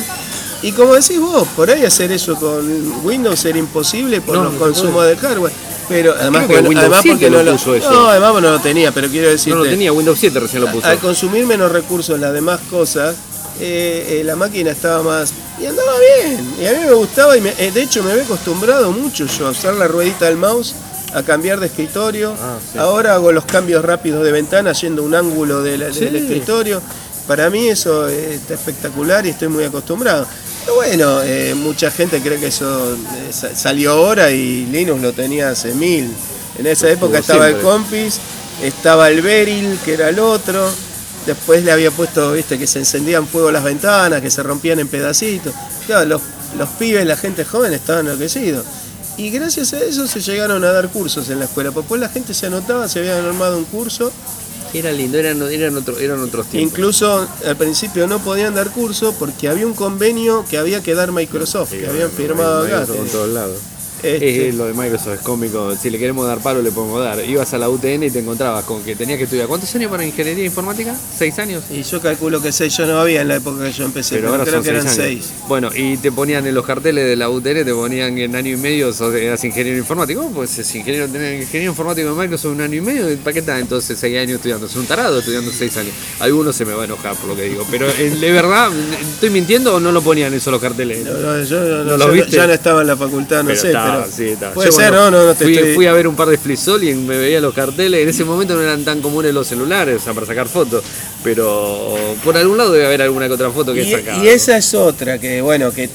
Y 0.63 0.71
como 0.71 0.95
decís 0.95 1.19
vos, 1.19 1.47
por 1.55 1.69
ahí 1.69 1.85
hacer 1.85 2.11
eso 2.11 2.35
con 2.35 3.05
Windows 3.05 3.45
era 3.45 3.57
imposible 3.59 4.21
por 4.21 4.35
No, 4.37 4.43
los 4.45 4.53
no 4.53 4.59
consumos 4.59 5.05
de 5.05 5.15
hardware. 5.17 5.53
Pero 5.87 6.13
además, 6.19 6.47
que 6.47 6.53
Windows 6.55 6.77
además 6.79 6.99
7 7.03 7.15
porque 7.17 7.29
no 7.29 7.43
lo 7.43 7.51
puso 7.53 7.75
eso. 7.75 7.91
no, 7.91 8.07
además 8.07 8.33
no 8.41 8.51
lo 8.51 8.59
tenía, 8.59 8.91
pero 8.91 9.07
quiero 9.07 9.29
decirte, 9.29 9.57
No 9.57 9.63
lo 9.63 9.69
tenía, 9.69 9.93
Windows 9.93 10.19
7 10.19 10.39
recién 10.39 10.61
lo 10.63 10.71
puso. 10.71 10.85
al 10.87 10.97
consumir 10.99 11.45
menos 11.45 11.71
recursos 11.71 12.15
en 12.15 12.21
las 12.21 12.33
demás 12.33 12.59
cosas, 12.69 13.15
eh, 13.61 14.19
eh, 14.19 14.23
la 14.25 14.35
máquina 14.35 14.71
estaba 14.71 15.01
más. 15.03 15.31
y 15.61 15.65
andaba 15.65 15.91
bien. 16.23 16.53
Y 16.61 16.65
a 16.67 16.71
mí 16.73 16.85
me 16.85 16.91
gustaba, 16.93 17.35
y 17.37 17.41
me- 17.41 17.53
eh, 17.57 17.71
de 17.71 17.81
hecho 17.81 18.03
me 18.03 18.11
había 18.11 18.23
acostumbrado 18.25 18.91
mucho 18.91 19.25
yo 19.25 19.47
a 19.47 19.51
usar 19.51 19.73
la 19.75 19.87
ruedita 19.87 20.25
del 20.25 20.35
mouse, 20.37 20.75
a 21.13 21.23
cambiar 21.23 21.59
de 21.61 21.67
escritorio. 21.67 22.35
Ah, 22.39 22.57
sí. 22.71 22.77
Ahora 22.77 23.13
hago 23.15 23.31
los 23.31 23.45
cambios 23.45 23.83
rápidos 23.85 24.23
de 24.25 24.31
ventana 24.33 24.73
yendo 24.73 25.03
un 25.03 25.15
ángulo 25.15 25.63
de 25.63 25.77
la- 25.77 25.89
del 25.89 26.15
escritorio. 26.17 26.81
Para 27.27 27.49
mí 27.49 27.67
eso 27.69 28.07
está 28.07 28.53
espectacular 28.53 29.25
y 29.25 29.29
estoy 29.29 29.47
muy 29.47 29.63
acostumbrado. 29.63 30.27
Pero 30.67 30.75
bueno, 30.75 31.21
eh, 31.23 31.55
mucha 31.55 31.89
gente 31.91 32.19
cree 32.21 32.37
que 32.41 32.47
eso 32.47 32.93
eh, 32.93 33.31
sa- 33.31 33.55
salió 33.55 33.93
ahora 33.93 34.31
y 34.31 34.65
Linux 34.65 35.01
lo 35.01 35.13
tenía 35.13 35.49
hace 35.49 35.73
mil. 35.73 36.11
En 36.59 36.67
esa 36.67 36.89
época 36.89 37.19
estaba 37.19 37.47
el. 37.47 37.55
Compis, 37.61 38.19
estaba 38.61 39.07
el 39.09 39.21
Beryl, 39.21 39.79
que 39.85 39.93
era 39.93 40.09
el 40.09 40.19
otro. 40.19 40.69
Después 41.25 41.63
le 41.63 41.71
había 41.71 41.89
puesto, 41.89 42.33
viste, 42.33 42.57
que 42.59 42.67
se 42.67 42.79
encendían 42.79 43.25
fuego 43.27 43.49
las 43.49 43.63
ventanas, 43.63 44.21
que 44.21 44.29
se 44.29 44.43
rompían 44.43 44.77
en 44.79 44.89
pedacitos. 44.89 45.53
Claro, 45.85 46.05
los, 46.05 46.21
los 46.57 46.67
pibes, 46.71 47.05
la 47.05 47.15
gente 47.15 47.45
joven 47.45 47.71
estaban 47.71 48.05
enloquecidos. 48.05 48.65
Y 49.15 49.29
gracias 49.29 49.71
a 49.71 49.79
eso 49.79 50.05
se 50.05 50.19
llegaron 50.19 50.65
a 50.65 50.71
dar 50.73 50.89
cursos 50.89 51.29
en 51.29 51.39
la 51.39 51.45
escuela. 51.45 51.71
Pues 51.71 51.85
Después 51.85 52.01
la 52.01 52.09
gente 52.09 52.33
se 52.33 52.47
anotaba, 52.47 52.89
se 52.89 52.99
habían 52.99 53.23
armado 53.25 53.57
un 53.57 53.63
curso. 53.65 54.11
Era 54.73 54.91
lindo, 54.91 55.17
eran, 55.17 55.41
eran, 55.43 55.77
otro- 55.77 55.97
eran 55.97 56.19
otros 56.21 56.47
tiempos. 56.47 56.71
Incluso 56.71 57.27
al 57.45 57.55
principio 57.55 58.07
no 58.07 58.19
podían 58.19 58.53
dar 58.55 58.69
curso 58.71 59.13
porque 59.17 59.47
había 59.47 59.65
un 59.65 59.73
convenio 59.73 60.45
que 60.49 60.57
había 60.57 60.81
que 60.83 60.93
dar 60.95 61.11
Microsoft, 61.11 61.71
Sí, 61.71 61.77
que 61.79 61.87
habían 61.87 62.11
firmado 62.11 62.65
acá. 62.65 62.85
En 62.93 63.07
todos 63.09 63.29
lados. 63.29 63.57
Este, 64.03 64.49
Eh, 64.49 64.53
lo 64.53 64.65
de 64.65 64.73
Microsoft 64.73 65.15
es 65.15 65.19
cómico. 65.21 65.75
Si 65.75 65.89
le 65.89 65.97
queremos 65.97 66.27
dar 66.27 66.39
palo, 66.39 66.61
le 66.61 66.71
podemos 66.71 67.01
dar. 67.03 67.23
Ibas 67.25 67.53
a 67.53 67.57
la 67.57 67.69
UTN 67.69 68.03
y 68.03 68.11
te 68.11 68.19
encontrabas 68.19 68.63
con 68.65 68.83
que 68.83 68.95
tenías 68.95 69.17
que 69.17 69.23
estudiar. 69.23 69.47
¿Cuántos 69.47 69.73
años 69.75 69.89
para 69.89 70.05
ingeniería 70.05 70.45
informática? 70.45 70.95
¿Seis 71.17 71.37
años? 71.39 71.63
y 71.71 71.81
yo 71.83 71.99
calculo 72.01 72.41
que 72.41 72.51
seis, 72.51 72.75
yo 72.77 72.85
no 72.85 72.99
había 72.99 73.21
en 73.21 73.27
la 73.27 73.37
época 73.37 73.63
que 73.63 73.71
yo 73.71 73.85
empecé, 73.85 74.15
Pero 74.15 74.27
pero, 74.31 74.33
ahora 74.33 74.43
creo 74.45 74.55
son 74.55 74.63
que 74.63 74.69
seis 74.69 74.97
eran 74.99 75.09
años. 75.15 75.25
seis. 75.31 75.47
Bueno, 75.47 75.69
y 75.75 75.97
te 75.97 76.11
ponían 76.11 76.45
en 76.45 76.53
los 76.53 76.65
carteles 76.65 77.05
de 77.05 77.15
la 77.15 77.29
UTN, 77.29 77.65
te 77.65 77.73
ponían 77.73 78.17
en 78.17 78.35
año 78.35 78.51
y 78.53 78.57
medio 78.57 78.93
sos, 78.93 79.13
eras 79.15 79.43
ingeniero 79.43 79.77
informático. 79.77 80.21
¿Cómo 80.21 80.35
pues 80.35 80.57
es 80.59 80.75
ingeniero, 80.75 81.05
ingeniero 81.07 81.71
informático 81.71 82.09
de 82.13 82.21
Microsoft 82.21 82.51
un 82.53 82.61
año 82.61 82.75
y 82.75 82.81
medio? 82.81 83.17
¿Para 83.19 83.33
qué 83.33 83.39
estás 83.39 83.59
entonces 83.59 83.97
seis 83.99 84.17
años 84.17 84.35
estudiando? 84.35 84.67
Es 84.67 84.75
un 84.75 84.85
tarado 84.85 85.19
estudiando 85.19 85.51
seis 85.51 85.75
años. 85.77 85.93
Algunos 86.19 86.55
se 86.55 86.65
me 86.65 86.73
va 86.73 86.83
a 86.83 86.85
enojar 86.85 87.15
por 87.15 87.29
lo 87.29 87.35
que 87.35 87.43
digo. 87.43 87.65
Pero 87.71 87.87
eh, 87.89 88.09
de 88.19 88.31
verdad, 88.31 88.69
¿estoy 89.13 89.29
mintiendo 89.31 89.75
o 89.75 89.79
no 89.79 89.91
lo 89.91 90.01
ponían 90.01 90.33
eso 90.33 90.51
los 90.51 90.61
carteles? 90.61 91.03
No, 91.05 91.13
no, 91.13 91.43
yo 91.43 91.59
no, 91.59 91.83
¿No 91.83 91.89
yo 91.91 91.97
lo 91.97 92.07
no- 92.07 92.11
viste? 92.13 92.31
ya 92.35 92.45
no 92.47 92.53
estaba 92.53 92.81
en 92.81 92.87
la 92.87 92.97
facultad, 92.97 93.41
no 93.43 93.47
Pero 93.49 93.59
sé, 93.61 93.67
estaba, 93.67 93.86
pero 93.93 94.11
sí, 94.11 94.23
estaba. 94.29 94.53
puede 94.53 94.69
Yo 94.69 94.75
ser, 94.75 94.93
no, 94.93 95.11
no, 95.11 95.25
no 95.25 95.33
te 95.35 95.43
fui, 95.45 95.55
estoy... 95.55 95.75
fui 95.75 95.85
a 95.87 95.93
ver 95.93 96.07
un 96.07 96.15
par 96.15 96.27
de 96.29 96.37
Flisol 96.37 96.83
y 96.83 96.93
me 96.93 97.17
veía 97.17 97.39
los 97.41 97.53
carteles. 97.53 98.01
En 98.03 98.09
ese 98.09 98.23
momento 98.23 98.55
no 98.55 98.61
eran 98.61 98.83
tan 98.85 99.01
comunes 99.01 99.33
los 99.33 99.47
celulares, 99.47 100.01
o 100.01 100.03
sea, 100.03 100.13
para 100.13 100.25
sacar 100.25 100.47
fotos. 100.47 100.83
Pero 101.23 101.97
por 102.23 102.37
algún 102.37 102.57
lado 102.57 102.71
debe 102.71 102.85
haber 102.85 103.01
alguna 103.01 103.27
que 103.27 103.33
otra 103.33 103.49
foto 103.51 103.73
que 103.73 103.83
y, 103.83 103.93
he 103.93 103.97
sacado. 103.99 104.23
y 104.23 104.27
esa 104.27 104.57
es 104.57 104.73
otra, 104.73 105.19
que 105.19 105.41
bueno, 105.41 105.71
que... 105.71 105.89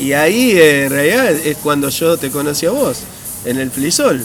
Y 0.00 0.12
ahí 0.12 0.52
en 0.58 0.90
realidad 0.90 1.30
es 1.30 1.56
cuando 1.58 1.88
yo 1.90 2.16
te 2.16 2.30
conocí 2.30 2.64
a 2.66 2.70
vos, 2.70 2.98
en 3.44 3.58
el 3.58 3.70
Flisol. 3.70 4.22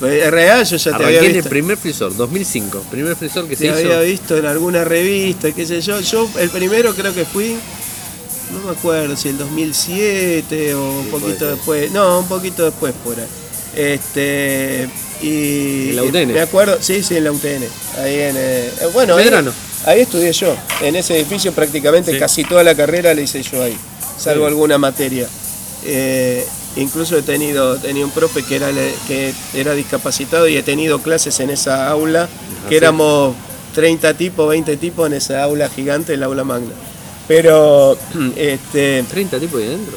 Pues, 0.00 0.22
En 0.24 0.30
realidad 0.30 0.64
yo 0.64 0.76
ya 0.76 0.96
te 0.96 1.04
había 1.04 1.18
en 1.18 1.24
el 1.26 1.32
visto. 1.34 1.50
primer 1.50 1.76
Flisol, 1.76 2.16
2005. 2.16 2.84
Primer 2.90 3.16
Flisol 3.16 3.48
que 3.48 3.56
se 3.56 3.64
Te 3.64 3.66
hizo. 3.68 3.74
había 3.76 4.00
visto 4.00 4.36
en 4.36 4.46
alguna 4.46 4.84
revista, 4.84 5.50
qué 5.52 5.66
sé 5.66 5.80
yo. 5.80 6.00
Yo 6.00 6.28
el 6.38 6.50
primero 6.50 6.94
creo 6.94 7.12
que 7.12 7.24
fui, 7.24 7.56
no 8.52 8.60
me 8.66 8.70
acuerdo 8.78 9.16
si 9.16 9.28
el 9.28 9.38
2007 9.38 10.74
o 10.74 10.90
un 11.00 11.04
Sí, 11.04 11.10
poquito 11.10 11.46
después. 11.50 11.90
No, 11.92 12.20
un 12.20 12.28
poquito 12.28 12.64
después 12.64 12.92
por 13.04 13.18
ahí. 13.18 13.26
Este 13.76 14.88
y 15.22 15.90
¿En 15.90 15.96
la 15.96 16.02
UTN? 16.04 16.32
me 16.32 16.40
acuerdo, 16.40 16.78
sí, 16.80 17.02
sí, 17.02 17.16
en 17.16 17.24
la 17.24 17.32
UTN. 17.32 17.64
Ahí 17.98 18.20
en 18.20 18.34
eh, 18.38 18.70
bueno, 18.92 19.16
ahí, 19.16 19.28
ahí 19.86 20.00
estudié 20.00 20.32
yo. 20.32 20.54
En 20.82 20.96
ese 20.96 21.16
edificio 21.16 21.52
prácticamente 21.52 22.12
Sí. 22.12 22.18
casi 22.18 22.44
toda 22.44 22.62
la 22.64 22.74
carrera 22.74 23.14
la 23.14 23.20
hice 23.20 23.42
yo 23.42 23.62
ahí, 23.62 23.76
salvo 24.18 24.44
Sí. 24.44 24.48
alguna 24.48 24.78
materia. 24.78 25.28
Eh, 25.84 26.44
incluso 26.76 27.16
he 27.16 27.22
tenido 27.22 27.76
tenía 27.76 28.04
un 28.04 28.10
profe 28.10 28.42
que 28.44 28.56
era 28.56 28.70
que 29.06 29.32
era 29.54 29.74
discapacitado 29.74 30.48
y 30.48 30.56
he 30.56 30.62
tenido 30.62 31.00
clases 31.00 31.38
en 31.40 31.50
esa 31.50 31.88
aula 31.88 32.28
que 32.68 32.70
sí. 32.70 32.76
éramos 32.76 33.34
30 33.74 34.14
tipos, 34.14 34.48
20 34.48 34.76
tipos 34.76 35.06
en 35.06 35.14
esa 35.14 35.42
aula 35.42 35.68
gigante, 35.68 36.14
el 36.14 36.22
aula 36.22 36.44
magna. 36.44 36.72
Pero 37.28 37.96
este 38.36 39.04
30 39.08 39.38
tipos 39.38 39.60
ahí 39.60 39.68
adentro. 39.68 39.96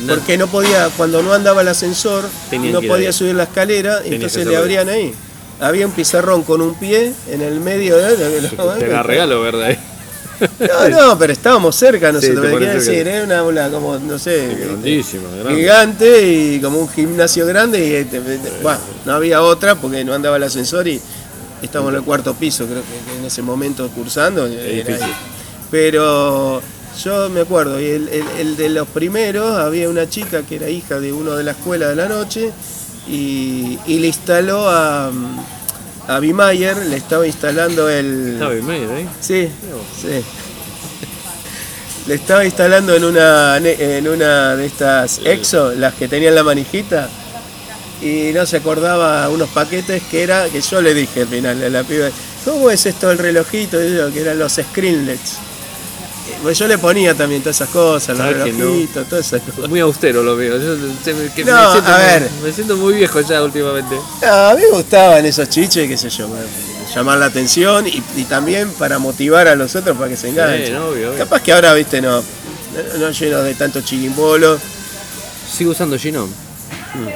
No. 0.00 0.14
porque 0.14 0.38
no 0.38 0.46
podía, 0.46 0.88
cuando 0.96 1.22
no 1.22 1.34
andaba 1.34 1.60
el 1.60 1.68
ascensor, 1.68 2.24
Tenían 2.48 2.72
no 2.72 2.80
podía 2.80 3.12
subir 3.12 3.34
la 3.34 3.42
escalera, 3.42 4.00
entonces 4.02 4.46
le 4.46 4.56
abrían 4.56 4.88
ahí. 4.88 5.12
Había 5.60 5.86
un 5.86 5.92
pizarrón 5.92 6.42
con 6.42 6.62
un 6.62 6.74
pie 6.74 7.12
en 7.30 7.42
el 7.42 7.60
medio 7.60 7.98
de 7.98 8.16
Te 8.16 8.86
la 8.88 9.02
regalo, 9.02 9.42
¿verdad? 9.42 9.76
No, 10.58 10.88
no, 10.88 11.18
pero 11.18 11.34
estábamos 11.34 11.76
cerca 11.76 12.10
nosotros. 12.10 12.40
te 12.40 12.50
te 12.50 12.56
quiero 12.56 12.80
cerca. 12.80 12.90
decir, 12.92 13.08
era 13.08 13.24
una 13.24 13.38
aula 13.40 13.68
como, 13.68 13.98
no 13.98 14.18
sé, 14.18 14.56
Grandísima, 14.58 15.28
grande. 15.38 15.60
gigante 15.60 16.26
y 16.32 16.60
como 16.62 16.78
un 16.78 16.88
gimnasio 16.88 17.44
grande 17.44 17.86
y 17.86 17.92
este, 17.92 18.20
bueno, 18.62 18.78
no 19.04 19.12
había 19.12 19.42
otra 19.42 19.74
porque 19.74 20.02
no 20.02 20.14
andaba 20.14 20.38
el 20.38 20.44
ascensor 20.44 20.88
y 20.88 20.98
estábamos 21.60 21.92
en 21.92 21.98
el 21.98 22.04
cuarto 22.04 22.32
piso, 22.32 22.64
creo 22.64 22.80
que, 22.80 23.18
en 23.18 23.26
ese 23.26 23.42
momento 23.42 23.86
cursando. 23.90 24.46
era. 24.46 24.96
Pero 25.70 26.60
yo 27.04 27.28
me 27.30 27.40
acuerdo, 27.40 27.80
y 27.80 27.86
el, 27.86 28.08
el- 28.08 28.28
el 28.38 28.56
de 28.56 28.68
los 28.70 28.88
primeros 28.88 29.56
había 29.56 29.88
una 29.88 30.08
chica 30.08 30.42
que 30.42 30.56
era 30.56 30.68
hija 30.68 30.98
de 31.00 31.12
uno 31.12 31.36
de 31.36 31.44
la 31.44 31.52
escuela 31.52 31.88
de 31.88 31.96
la 31.96 32.06
noche 32.08 32.50
y, 33.08 33.78
y 33.86 33.98
le 34.00 34.08
instaló 34.08 34.68
a, 34.68 35.10
a 36.08 36.18
Bimayer, 36.20 36.76
le 36.76 36.96
estaba 36.96 37.26
instalando 37.26 37.88
el... 37.88 38.32
Estaba 38.34 38.54
medio 38.54 38.92
ahí. 38.94 39.08
Sí, 39.20 39.48
sí. 40.00 40.08
Le 42.06 42.14
estaba 42.14 42.44
instalando 42.44 42.94
en 42.94 43.04
una 43.04 43.58
en 43.58 44.08
una 44.08 44.56
de 44.56 44.66
estas 44.66 45.20
Exo, 45.24 45.72
las 45.74 45.94
que 45.94 46.08
tenían 46.08 46.34
la 46.34 46.42
manijita, 46.42 47.08
y 48.00 48.30
no 48.34 48.46
se 48.46 48.56
acordaba 48.56 49.28
unos 49.28 49.50
paquetes 49.50 50.02
que 50.10 50.22
era, 50.22 50.48
que 50.48 50.60
yo 50.62 50.80
le 50.80 50.94
dije 50.94 51.20
al 51.22 51.28
final 51.28 51.62
a 51.62 51.68
la 51.68 51.84
piba, 51.84 52.08
¿cómo 52.44 52.70
es 52.70 52.86
esto 52.86 53.10
el 53.10 53.18
relojito? 53.18 53.80
Y 53.84 53.94
yo, 53.96 54.10
que 54.12 54.22
eran 54.22 54.38
los 54.38 54.54
screenlets. 54.54 55.36
Pues 56.42 56.58
yo 56.58 56.66
le 56.66 56.78
ponía 56.78 57.14
también 57.14 57.42
todas 57.42 57.56
esas 57.56 57.68
cosas, 57.68 58.16
los 58.16 58.26
¿Sabes 58.26 58.44
que 58.44 58.52
no? 58.52 58.58
relojitos, 58.64 59.08
todas 59.08 59.26
esas 59.26 59.42
cosas. 59.42 59.68
Muy 59.68 59.80
austero 59.80 60.22
lo 60.22 60.36
veo. 60.36 60.56
Yo 60.58 60.76
me, 60.76 60.86
me 60.86 61.44
No, 61.50 61.72
siento 61.72 61.90
a 61.90 61.96
muy- 61.98 62.06
ver. 62.06 62.28
me 62.42 62.52
siento 62.52 62.76
muy 62.78 62.94
viejo 62.94 63.20
ya 63.20 63.42
últimamente. 63.42 63.94
No, 64.22 64.28
a 64.32 64.54
mí 64.54 64.62
me 64.62 64.70
gustaban 64.76 65.24
esos 65.26 65.48
chiches, 65.50 65.86
qué 65.86 65.96
sé 65.98 66.08
yo, 66.08 66.28
llamar 66.94 67.18
la 67.18 67.26
atención 67.26 67.86
y, 67.86 68.02
y 68.16 68.24
también 68.24 68.70
para 68.78 68.98
motivar 68.98 69.48
a 69.48 69.54
los 69.54 69.76
otros 69.76 69.96
para 69.98 70.08
que 70.08 70.16
se 70.16 70.30
enganchen. 70.30 70.66
Sí, 70.68 70.72
obvio, 70.72 71.10
obvio. 71.10 71.18
Capaz 71.18 71.42
que 71.42 71.52
ahora, 71.52 71.74
viste, 71.74 72.00
no, 72.00 72.20
no, 72.20 72.98
no 72.98 73.10
lleno 73.10 73.42
de 73.42 73.54
tanto 73.54 73.82
chirimbolo. 73.82 74.58
Sigo 75.52 75.72
usando 75.72 75.98
Genome. 75.98 76.32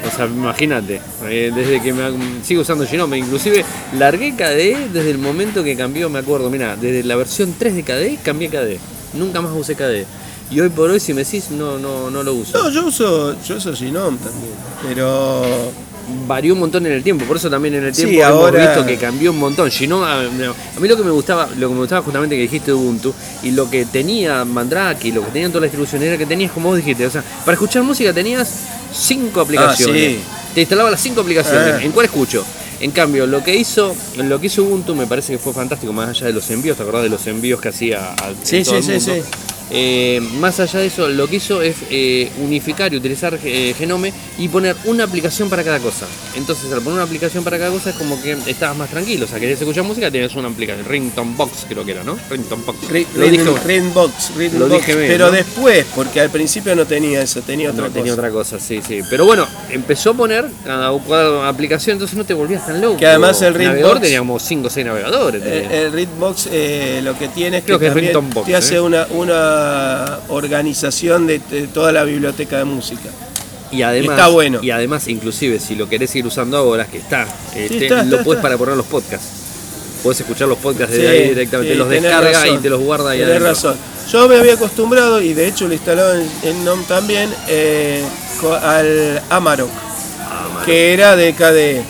O 0.07 0.17
sea, 0.17 0.27
imagínate, 0.27 1.01
eh, 1.25 1.51
desde 1.55 1.83
que 1.83 1.93
me 1.93 2.05
sigo 2.45 2.61
usando 2.63 2.87
Genome, 2.87 3.19
inclusive 3.19 3.65
largué 3.99 4.37
KDE 4.37 4.89
desde 4.93 5.11
el 5.11 5.19
momento 5.19 5.65
que 5.65 5.77
cambió, 5.77 6.09
me 6.11 6.21
acuerdo, 6.21 6.49
mira, 6.51 6.77
desde 6.77 7.03
la 7.03 7.17
versión 7.17 7.55
3 7.59 7.75
de 7.75 7.83
KDE 7.83 8.19
cambié 8.23 8.51
KDE. 8.51 8.79
Nunca 9.15 9.41
más 9.41 9.53
usé 9.55 9.75
KDE. 9.75 10.07
Y 10.51 10.61
hoy 10.61 10.69
por 10.69 10.91
hoy 10.91 11.01
si 11.01 11.15
me 11.15 11.25
decís 11.25 11.51
no 11.51 11.79
no 11.79 12.11
no 12.11 12.23
lo 12.23 12.35
uso. 12.35 12.59
No, 12.59 12.69
yo 12.71 12.87
uso, 12.87 13.35
yo 13.43 13.57
uso 13.57 13.75
Genome 13.75 14.19
también, 14.19 14.53
pero 14.87 15.73
varió 16.29 16.53
un 16.53 16.61
montón 16.61 16.85
en 16.85 16.93
el 16.93 17.03
tiempo, 17.03 17.25
por 17.25 17.39
eso 17.39 17.49
también 17.49 17.75
en 17.77 17.85
el 17.85 17.95
Sí, 17.95 18.05
tiempo 18.05 18.27
hemos 18.27 18.43
ahora- 18.45 18.61
visto 18.67 18.85
que 18.87 18.97
cambió 18.99 19.31
un 19.31 19.39
montón. 19.39 19.71
No, 19.89 20.05
a, 20.05 20.21
a 20.21 20.81
mí 20.81 20.87
lo 20.89 20.97
que 20.99 21.03
me 21.03 21.11
gustaba, 21.11 21.49
lo 21.57 21.69
que 21.69 21.75
me 21.75 21.81
gustaba 21.81 22.03
justamente 22.03 22.37
que 22.37 22.43
dijiste 22.43 22.67
de 22.73 22.75
Ubuntu 22.75 23.15
y 23.43 23.53
lo 23.53 23.71
que 23.71 23.87
tenía 23.87 24.45
Mandrake 24.45 25.09
y 25.09 25.13
lo 25.13 25.25
que 25.25 25.31
tenían 25.31 25.51
todas 25.51 25.63
las 25.63 25.71
distribuciones 25.71 26.09
era 26.09 26.19
que 26.19 26.27
tenías 26.27 26.53
como 26.53 26.69
vos 26.69 26.77
dijiste, 26.77 27.07
o 27.07 27.11
sea, 27.11 27.23
para 27.45 27.55
escuchar 27.55 27.83
música 27.83 28.13
tenías 28.13 28.51
cinco 28.93 29.41
aplicaciones. 29.41 30.13
sí. 30.17 30.21
Te 30.55 30.61
instalaba 30.61 30.89
las 30.91 31.01
cinco 31.01 31.21
aplicaciones. 31.23 31.75
Ah. 31.79 31.83
¿En 31.83 31.91
cuál 31.91 32.05
escucho? 32.07 32.45
En 32.85 32.91
cambio, 32.91 33.27
lo 33.27 33.43
que 33.43 33.57
hizo, 33.57 33.97
lo 34.19 34.39
que 34.39 34.49
hizo 34.49 34.63
Ubuntu 34.63 34.95
me 34.95 35.07
parece 35.07 35.33
que 35.33 35.39
fue 35.39 35.55
fantástico, 35.55 35.95
más 35.95 36.11
allá 36.11 36.27
de 36.27 36.35
los 36.35 36.51
envíos, 36.51 36.77
¿te 36.77 36.83
acordás 36.83 37.05
de 37.05 37.09
los 37.09 37.27
envíos 37.27 37.59
que 37.59 37.71
hacía 37.71 38.13
a 38.13 38.35
Sí, 38.43 38.63
todo 38.63 38.83
sí, 38.83 38.93
el 38.93 39.01
sí, 39.01 39.11
mundo? 39.11 39.25
sí. 39.27 39.54
Eh, 39.71 40.21
más 40.39 40.61
allá 40.61 40.81
de 40.81 40.87
eso, 40.87 41.09
lo 41.09 41.27
que 41.29 41.37
hizo 41.37 41.63
es 41.63 41.77
eh, 41.91 42.31
unificar 42.43 42.93
y 42.93 42.97
utilizar 42.97 43.39
eh, 43.45 43.75
Genome 43.77 44.13
y 44.39 44.49
poner 44.49 44.77
una 44.85 45.05
aplicación 45.05 45.49
para 45.49 45.65
cada 45.65 45.79
cosa. 45.79 46.07
Entonces, 46.37 46.71
al 46.73 46.81
poner 46.81 46.95
una 46.95 47.03
aplicación 47.05 47.43
para 47.45 47.59
cada 47.59 47.71
cosa 47.71 47.91
es 47.91 47.97
como 47.97 48.21
que 48.21 48.33
estabas 48.47 48.77
más 48.77 48.91
tranquilo. 48.91 49.25
O 49.25 49.29
sea, 49.29 49.41
querías 49.41 49.61
escuchar 49.61 49.85
música, 49.85 50.11
tenías 50.11 50.35
una 50.35 50.49
aplicación. 50.49 50.85
Ringtone 50.87 51.35
Box, 51.37 51.67
creo 51.69 51.85
que 51.85 51.93
era, 51.93 52.05
¿no? 52.05 52.17
Ringtone 52.31 52.63
Box. 52.65 52.79
Lo 52.91 53.25
dije- 53.27 54.59
Lo 54.59 54.69
dije 54.69 54.95
bien, 54.97 55.09
pero 55.09 55.27
¿no? 55.27 55.33
después, 55.33 55.87
porque 55.95 56.21
al 56.21 56.31
principio 56.31 56.75
no 56.77 56.85
tenía 56.87 57.23
eso, 57.23 57.41
tenía 57.43 57.71
otra 57.71 57.83
no, 57.83 57.89
cosa. 57.89 57.99
tenía 57.99 58.13
otra 58.15 58.31
cosa, 58.31 58.61
sí, 58.61 58.81
sí. 58.87 59.01
Pero 59.09 59.25
bueno, 59.25 59.47
empezó 59.71 60.11
a 60.11 60.15
poner 60.15 60.47
cada, 60.65 60.93
cada 61.09 61.49
aplicación, 61.49 61.95
entonces 61.95 62.17
no 62.17 62.25
te 62.25 62.35
volvías 62.35 62.67
tan 62.67 62.81
loco. 62.81 62.99
Que 62.99 63.07
además 63.07 63.41
el 63.43 63.55
navegador 63.55 63.97
Ringbox- 63.97 64.03
teníamos 64.03 64.43
5 64.43 64.67
o 64.67 64.71
6 64.71 64.87
navegadores. 64.87 65.43
Eh, 65.45 65.63
tenía. 65.63 65.81
El 65.83 65.93
Rhythmbox 65.93 66.49
eh, 66.53 67.01
lo 67.03 67.19
que 67.19 67.29
tiene 67.29 67.59
es 67.59 67.65
Creo 67.65 67.79
que, 67.79 67.85
que 67.87 67.89
es 68.07 68.13
también 68.13 68.31
Box, 68.35 68.47
te 68.47 68.57
hace 68.57 68.81
una, 68.81 69.07
una 69.55 70.19
organización 70.29 71.27
de, 71.27 71.39
de 71.51 71.67
toda 71.69 71.93
la 71.93 72.05
biblioteca 72.05 72.59
de 72.59 72.65
música. 72.65 73.09
Y 73.71 73.83
además, 73.83 74.17
Está 74.19 74.29
bueno. 74.29 74.61
y 74.63 74.71
además, 74.71 75.09
inclusive, 75.09 75.59
si 75.59 75.75
lo 75.75 75.89
querés 75.89 76.15
ir 76.15 76.27
usando 76.27 76.57
ahora, 76.57 76.87
que 76.87 76.99
está, 76.99 77.27
Sí, 77.53 77.69
te- 77.69 77.85
está, 77.87 78.05
lo 78.05 78.23
puedes 78.23 78.41
para 78.43 78.57
poner 78.57 78.77
los 78.77 78.87
podcasts. 78.87 79.27
Puedes 80.03 80.21
escuchar 80.21 80.49
los 80.49 80.59
podcasts 80.59 80.95
Sí, 80.95 81.01
desde 81.03 81.13
ahí 81.23 81.29
directamente, 81.31 81.73
sí, 81.73 81.79
los 81.79 81.89
descarga 81.89 82.31
razón, 82.31 82.55
y 82.57 82.59
te 82.59 82.71
los 82.71 82.81
guarda 82.81 83.11
ahí 83.11 83.23
adentro. 83.23 83.49
razón. 83.49 83.77
Yo 84.13 84.29
me 84.29 84.37
había 84.37 84.55
acostumbrado, 84.55 85.21
y 85.21 85.33
de 85.33 85.49
hecho 85.49 85.67
lo 85.67 85.73
instalaba 85.75 86.15
en, 86.15 86.29
en 86.43 86.65
NOM 86.65 86.85
también, 86.85 87.31
eh, 87.49 88.05
al 88.63 89.23
Amarok, 89.31 89.71
Ah, 90.21 90.49
man. 90.55 90.65
que 90.67 90.93
era 90.93 91.17
de 91.17 91.33
KDE. 91.35 91.83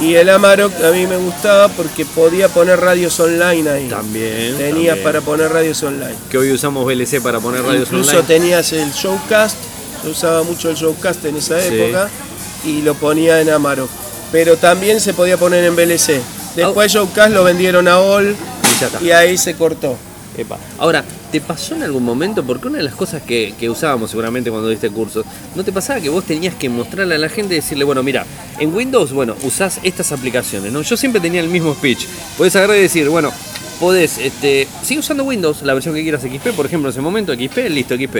Y 0.00 0.14
el 0.14 0.28
Amarok 0.28 0.72
a 0.84 0.90
mí 0.92 1.06
me 1.06 1.16
gustaba 1.16 1.68
porque 1.68 2.04
podía 2.04 2.48
poner 2.48 2.78
radios 2.80 3.18
online 3.18 3.70
ahí. 3.70 3.88
También. 3.88 4.56
Tenías 4.58 4.96
también. 4.96 5.02
para 5.02 5.20
poner 5.22 5.50
radios 5.50 5.82
online. 5.82 6.14
Que 6.30 6.36
hoy 6.36 6.52
usamos 6.52 6.84
VLC 6.84 7.20
para 7.22 7.40
poner 7.40 7.62
radios 7.62 7.88
Incluso 7.88 8.10
online. 8.10 8.26
tenías 8.26 8.72
el 8.74 8.92
Showcast, 8.92 9.56
yo 10.04 10.10
usaba 10.10 10.42
mucho 10.42 10.68
el 10.68 10.76
Showcast 10.76 11.24
en 11.24 11.36
esa 11.36 11.60
Sí. 11.62 11.68
época 11.74 12.10
y 12.64 12.82
lo 12.82 12.94
ponía 12.94 13.40
en 13.40 13.48
Amarok. 13.50 13.88
Pero 14.32 14.56
también 14.58 15.00
se 15.00 15.14
podía 15.14 15.38
poner 15.38 15.64
en 15.64 15.74
VLC. 15.74 16.20
Después 16.56 16.92
Showcast 16.92 17.32
lo 17.32 17.44
vendieron 17.44 17.88
a 17.88 17.98
All 17.98 18.36
Y 19.00 19.06
y 19.06 19.10
ahí 19.12 19.38
se 19.38 19.54
cortó. 19.54 19.96
Epa. 20.36 20.58
Ahora, 20.78 21.02
¿te 21.36 21.42
pasó 21.42 21.74
en 21.74 21.82
algún 21.82 22.02
momento? 22.02 22.42
Porque 22.42 22.68
una 22.68 22.78
de 22.78 22.84
las 22.84 22.94
cosas 22.94 23.20
que, 23.20 23.54
usábamos 23.68 24.08
seguramente 24.08 24.50
cuando 24.50 24.70
diste 24.70 24.88
cursos, 24.88 25.26
¿no 25.54 25.62
te 25.64 25.70
pasaba 25.70 26.00
que 26.00 26.08
vos 26.08 26.24
tenías 26.24 26.54
que 26.54 26.70
mostrarle 26.70 27.16
a 27.16 27.18
la 27.18 27.28
gente 27.28 27.52
y 27.52 27.56
decirle, 27.56 27.84
bueno, 27.84 28.02
mira, 28.02 28.24
en 28.58 28.74
Windows, 28.74 29.12
bueno, 29.12 29.36
usás 29.42 29.78
estas 29.82 30.12
aplicaciones, 30.12 30.72
¿no? 30.72 30.80
Yo 30.80 30.96
siempre 30.96 31.20
tenía 31.20 31.42
el 31.42 31.50
mismo 31.50 31.74
speech. 31.74 32.06
Podés 32.38 32.56
agarrar 32.56 32.78
y 32.78 32.80
decir, 32.80 33.06
bueno, 33.10 33.30
podés, 33.78 34.16
este, 34.16 34.66
sigue 34.82 35.00
usando 35.00 35.24
Windows, 35.24 35.60
la 35.60 35.74
versión 35.74 35.94
que 35.94 36.02
quieras 36.02 36.22
XP, 36.22 36.56
por 36.56 36.64
ejemplo, 36.64 36.88
en 36.88 36.92
ese 36.94 37.02
momento 37.02 37.34
XP, 37.34 37.68
listo, 37.68 37.96
XP. 37.96 38.16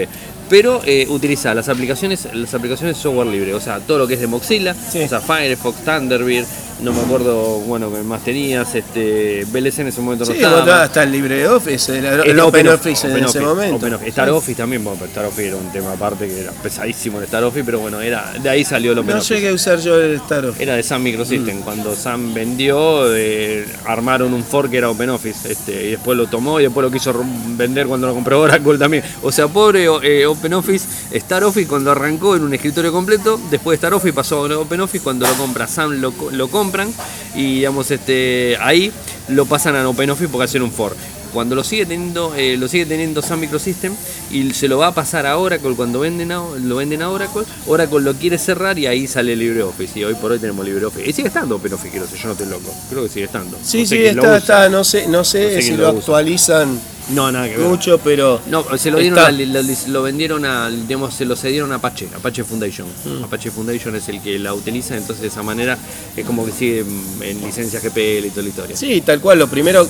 Pero 0.48 0.80
eh, 0.85 1.06
utiliza 1.09 1.54
las 1.54 1.68
aplicaciones, 1.68 2.28
las 2.32 2.54
aplicaciones 2.54 2.96
software 2.96 3.26
libre, 3.26 3.54
o 3.54 3.61
sea, 3.61 3.80
todo 3.80 3.98
lo 3.98 4.06
que 4.06 4.14
es 4.14 4.20
de 4.20 4.26
Mozilla, 4.28 4.74
Sí. 4.90 5.00
o 5.02 5.09
sea, 5.09 5.20
Firefox, 5.20 5.78
Thunderbird, 5.85 6.44
no 6.82 6.92
me 6.92 7.00
acuerdo, 7.00 7.59
bueno, 7.61 7.90
que 7.90 8.02
más 8.02 8.22
tenías, 8.22 8.74
este, 8.74 9.44
VLC 9.50 9.78
en 9.80 9.87
ese 9.88 10.00
momento 10.02 10.24
no 10.26 10.30
Sí, 10.32 10.37
estaba. 10.37 10.61
vos 10.61 10.68
hasta 10.70 11.02
el 11.04 11.11
LibreOffice, 11.12 11.98
el, 11.98 12.04
el 12.04 12.20
El 12.30 12.40
OpenOffice 12.40 13.06
en 13.06 13.12
Open 13.14 13.24
ese 13.24 13.38
Office, 13.38 13.40
momento. 13.54 13.76
Open 13.76 13.94
Office. 13.94 14.09
Star 14.11 14.30
Office 14.30 14.54
también, 14.56 14.85
bueno, 14.85 14.98
pero 15.00 15.09
Star 15.11 15.24
Office 15.24 15.48
era 15.48 15.56
un 15.56 15.72
tema 15.72 15.92
aparte 15.92 16.28
que 16.28 16.40
era 16.42 16.52
pesadísimo 16.52 17.18
el 17.18 17.24
Star 17.24 17.42
Office, 17.44 17.64
pero 17.64 17.80
bueno, 17.80 18.00
era 18.00 18.32
de 18.40 18.48
ahí 18.48 18.62
salió 18.64 18.92
el 18.92 18.98
Open 18.98 19.14
No 19.14 19.20
Office. 19.22 19.35
llegué 19.35 19.48
a 19.48 19.52
usar 19.54 19.80
yo 19.80 19.98
el 19.98 20.18
StarOffice. 20.20 20.62
Era 20.62 20.76
de 20.76 20.82
Sun 20.82 21.02
Microsystem. 21.02 21.61
Cuando 21.62 21.96
Sun 21.96 22.35
vendió, 22.35 23.16
eh, 23.16 23.64
armaron 23.87 24.35
un 24.35 24.44
fork 24.44 24.70
que 24.70 24.76
era 24.76 24.90
Open 24.90 25.09
Office. 25.11 25.50
Este, 25.50 25.72
y 25.87 25.90
después 25.92 26.16
lo 26.18 26.26
tomó 26.26 26.61
y 26.61 26.64
después 26.64 26.85
lo 26.85 26.90
quiso 26.90 27.14
vender 27.56 27.87
cuando 27.87 28.06
lo 28.06 28.12
compró 28.14 28.40
Oracle 28.42 28.76
también. 28.78 29.02
O 29.22 29.32
sea, 29.32 29.48
pobre 29.48 29.87
eh, 30.02 30.26
Open 30.37 30.55
Office, 30.55 30.87
Star 31.12 31.44
Office 31.44 31.66
cuando 31.66 31.90
arrancó 31.90 32.37
en 32.37 32.42
un 32.42 32.55
escritorio 32.55 32.92
completo, 32.92 33.40
después 33.51 33.75
de 33.75 33.87
Star 33.87 33.94
Office 33.94 34.12
pasó 34.12 34.44
a 34.46 34.59
Open 34.59 34.81
Office, 34.81 35.03
cuando 35.03 35.27
lo 35.27 35.35
compra 35.35 35.66
Sun 35.66 36.01
lo, 36.01 36.12
lo 36.31 36.49
compran 36.49 36.92
y 37.35 37.57
digamos 37.57 37.90
este 37.90 38.57
ahí 38.61 38.92
lo 39.29 39.46
pasan 39.46 39.77
a 39.77 39.88
Open 39.88 40.11
Office 40.11 40.29
porque 40.29 40.44
hacen 40.44 40.62
un 40.62 40.70
fork. 40.70 40.96
Cuando 41.33 41.55
lo 41.55 41.64
sigue 41.64 41.85
teniendo, 41.85 42.35
eh, 42.35 42.57
lo 42.57 42.66
sigue 42.66 42.87
teniendo 42.87 43.20
Sun 43.20 43.40
Microsystem 43.40 43.94
y 44.31 44.53
se 44.53 44.68
lo 44.68 44.79
va 44.79 44.87
a 44.87 44.94
pasar 44.94 45.27
a 45.27 45.37
Oracle 45.37 45.75
cuando 45.75 46.01
venden 46.01 46.33
a, 46.33 46.42
lo 46.62 46.77
venden 46.77 47.03
a 47.03 47.11
Oracle, 47.11 47.42
Oracle 47.66 48.01
lo 48.01 48.14
quiere 48.14 48.38
cerrar 48.38 48.79
y 48.79 48.87
ahí 48.87 49.07
sale 49.07 49.37
LibreOffice. 49.37 49.99
Y 49.99 50.05
hoy 50.05 50.14
por 50.14 50.33
hoy 50.33 50.38
tenemos 50.38 50.64
LibreOffice. 50.64 51.07
Y 51.07 51.12
sigue 51.12 51.29
estando 51.29 51.57
Open 51.57 51.75
Office, 51.75 51.90
creo, 51.90 52.07
yo 52.07 52.27
no 52.27 52.33
estoy 52.33 52.46
loco. 52.46 52.75
Creo 52.88 53.03
que 53.03 53.09
sigue 53.11 53.27
estando. 53.27 53.59
Sí, 53.62 53.81
No 53.81 53.87
sé 53.87 53.96
sí, 53.96 54.07
está, 54.07 54.37
está, 54.38 54.68
no 54.70 54.83
sé, 54.83 55.09
no 55.09 55.25
sé, 55.25 55.44
No 55.44 55.51
sé 55.51 55.62
si 55.62 55.77
lo, 55.77 55.88
actualizan 55.88 56.81
No, 57.10 57.30
nada 57.30 57.48
que 57.48 57.56
ver. 57.56 57.68
mucho, 57.68 57.98
pero 57.98 58.40
No, 58.48 58.64
se 58.76 58.90
lo 58.90 58.98
dieron 58.98 59.18
Está. 59.18 59.28
a- 59.28 59.32
lo, 59.32 59.62
lo 59.92 60.02
vendieron 60.02 60.44
a, 60.44 60.68
digamos, 60.68 61.14
se 61.14 61.24
lo 61.24 61.36
cedieron 61.36 61.70
a 61.72 61.76
Apache, 61.76 62.08
Apache 62.14 62.42
Foundation. 62.44 62.86
Mm. 63.04 63.24
Apache 63.24 63.50
Foundation 63.50 63.94
es 63.94 64.08
el 64.08 64.20
que 64.20 64.38
la 64.38 64.52
utiliza, 64.54 64.96
entonces 64.96 65.22
de 65.22 65.28
esa 65.28 65.42
manera 65.42 65.78
es 66.16 66.24
como 66.26 66.44
que 66.44 66.52
sigue 66.52 66.80
en 67.20 67.40
licencia 67.42 67.78
GPL 67.80 68.26
y 68.26 68.30
toda 68.30 68.42
la 68.42 68.48
historia. 68.48 68.76
sí, 68.76 69.00
tal 69.02 69.20
cual, 69.20 69.38
lo 69.38 69.46
primero, 69.48 69.86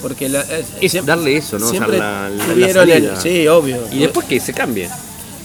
porque 0.00 0.28
la, 0.28 0.40
eh, 0.42 0.64
Es 0.80 1.04
darle 1.04 1.36
eso, 1.36 1.58
¿no? 1.58 1.66
O 1.66 1.68
sea, 1.70 1.78
siempre 1.78 1.98
la- 1.98 2.30
la- 2.30 2.46
la 2.46 2.54
tuvieron 2.54 2.90
el, 2.90 3.10
sí, 3.22 3.46
obvio, 3.46 3.86
Y 3.92 3.98
después 3.98 4.26
que 4.26 4.40
se 4.40 4.52
cambie. 4.54 4.88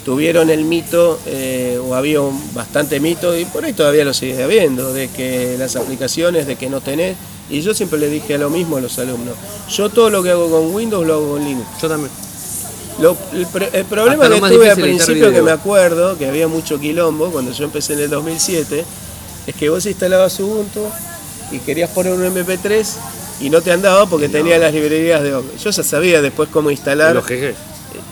tuvieron 0.05 0.49
el 0.49 0.63
mito, 0.63 1.19
eh, 1.27 1.77
o 1.83 1.93
había 1.95 2.21
un, 2.21 2.53
bastante 2.53 2.99
mito, 3.01 3.37
y 3.37 3.43
por 3.45 3.65
ahí 3.65 3.73
todavía 3.73 4.05
lo 4.05 4.13
sigue 4.13 4.41
habiendo, 4.41 4.93
de 4.93 5.09
que 5.09 5.55
las 5.59 5.75
aplicaciones, 5.75 6.47
de 6.47 6.55
que 6.55 6.69
no 6.69 6.79
tenés, 6.81 7.15
y 7.49 7.61
yo 7.61 7.73
siempre 7.73 7.99
le 7.99 8.07
dije 8.09 8.37
lo 8.37 8.49
mismo 8.49 8.77
a 8.77 8.81
los 8.81 8.97
alumnos, 8.99 9.35
yo 9.69 9.89
todo 9.89 10.09
lo 10.09 10.21
que 10.23 10.31
hago 10.31 10.49
con 10.49 10.73
Windows 10.73 11.05
lo 11.05 11.13
hago 11.15 11.31
con 11.33 11.43
Linux. 11.43 11.67
Yo 11.81 11.87
también. 11.87 12.11
Lo- 13.01 13.15
el, 13.33 13.47
pro- 13.47 13.67
el 13.71 13.85
problema 13.85 14.25
Hasta 14.25 14.49
que 14.49 14.55
tuve 14.55 14.69
al 14.69 14.77
principio, 14.77 15.31
que 15.31 15.41
me 15.41 15.51
acuerdo, 15.51 16.17
que 16.17 16.27
había 16.27 16.47
mucho 16.47 16.79
quilombo 16.79 17.31
cuando 17.31 17.51
yo 17.53 17.63
empecé 17.65 17.93
en 17.93 17.99
el 18.01 18.09
2007, 18.09 18.83
es 19.47 19.55
que 19.55 19.69
vos 19.69 19.85
instalabas 19.85 20.37
Ubuntu 20.39 20.81
y 21.51 21.59
querías 21.59 21.89
poner 21.91 22.11
un 22.13 22.23
MP3 22.23 22.85
y 23.41 23.49
no 23.49 23.61
te 23.61 23.71
andaba 23.71 24.05
porque 24.05 24.27
tenía 24.27 24.57
las 24.57 24.73
librerías 24.73 25.23
de 25.23 25.33
OGG. 25.33 25.57
Yo 25.63 25.69
ya 25.69 25.83
sabía 25.83 26.21
después 26.21 26.49
cómo 26.51 26.71
instalar. 26.71 27.15
Los 27.15 27.25
GG. 27.25 27.55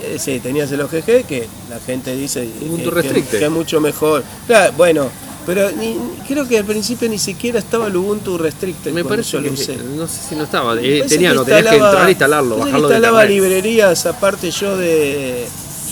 Eh, 0.03 0.17
sí, 0.19 0.39
tenías 0.39 0.71
el 0.71 0.79
OGG 0.81 1.25
que 1.27 1.47
la 1.69 1.79
gente 1.85 2.15
dice 2.15 2.47
Ubuntu 2.61 2.89
que, 2.89 2.95
Restricted. 2.95 3.31
que- 3.31 3.39
que 3.39 3.45
es 3.45 3.51
mucho 3.51 3.81
mejor. 3.81 4.23
Claro, 4.47 4.73
bueno, 4.77 5.09
pero 5.47 5.71
ni- 5.71 5.97
creo 6.27 6.47
que 6.47 6.59
al 6.59 6.65
principio 6.65 7.09
ni 7.09 7.17
siquiera 7.17 7.57
estaba 7.57 7.87
el 7.87 7.95
Ubuntu 7.95 8.37
Restricted. 8.37 8.91
Me 8.91 9.03
parece 9.03 9.37
lo 9.37 9.43
que 9.43 9.49
no 9.49 10.07
sé 10.07 10.19
si 10.29 10.35
no 10.35 10.43
estaba. 10.43 10.75
Eh, 10.79 11.05
tenía, 11.07 11.33
no, 11.33 11.43
tenías 11.43 11.63
que 11.67 11.75
entrar 11.77 12.05
a 12.05 12.09
instalarlo, 12.09 12.57
bajarlo 12.57 12.87
de 12.89 12.95
instalaba 12.95 13.23
internet. 13.23 13.43
librerías 13.49 14.05
aparte 14.05 14.51
yo 14.51 14.77
de, 14.77 15.47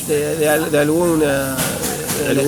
de, 0.07 0.35
de 0.35 0.49
al- 0.49 0.69
de 0.71 0.79
alguna 0.79 1.55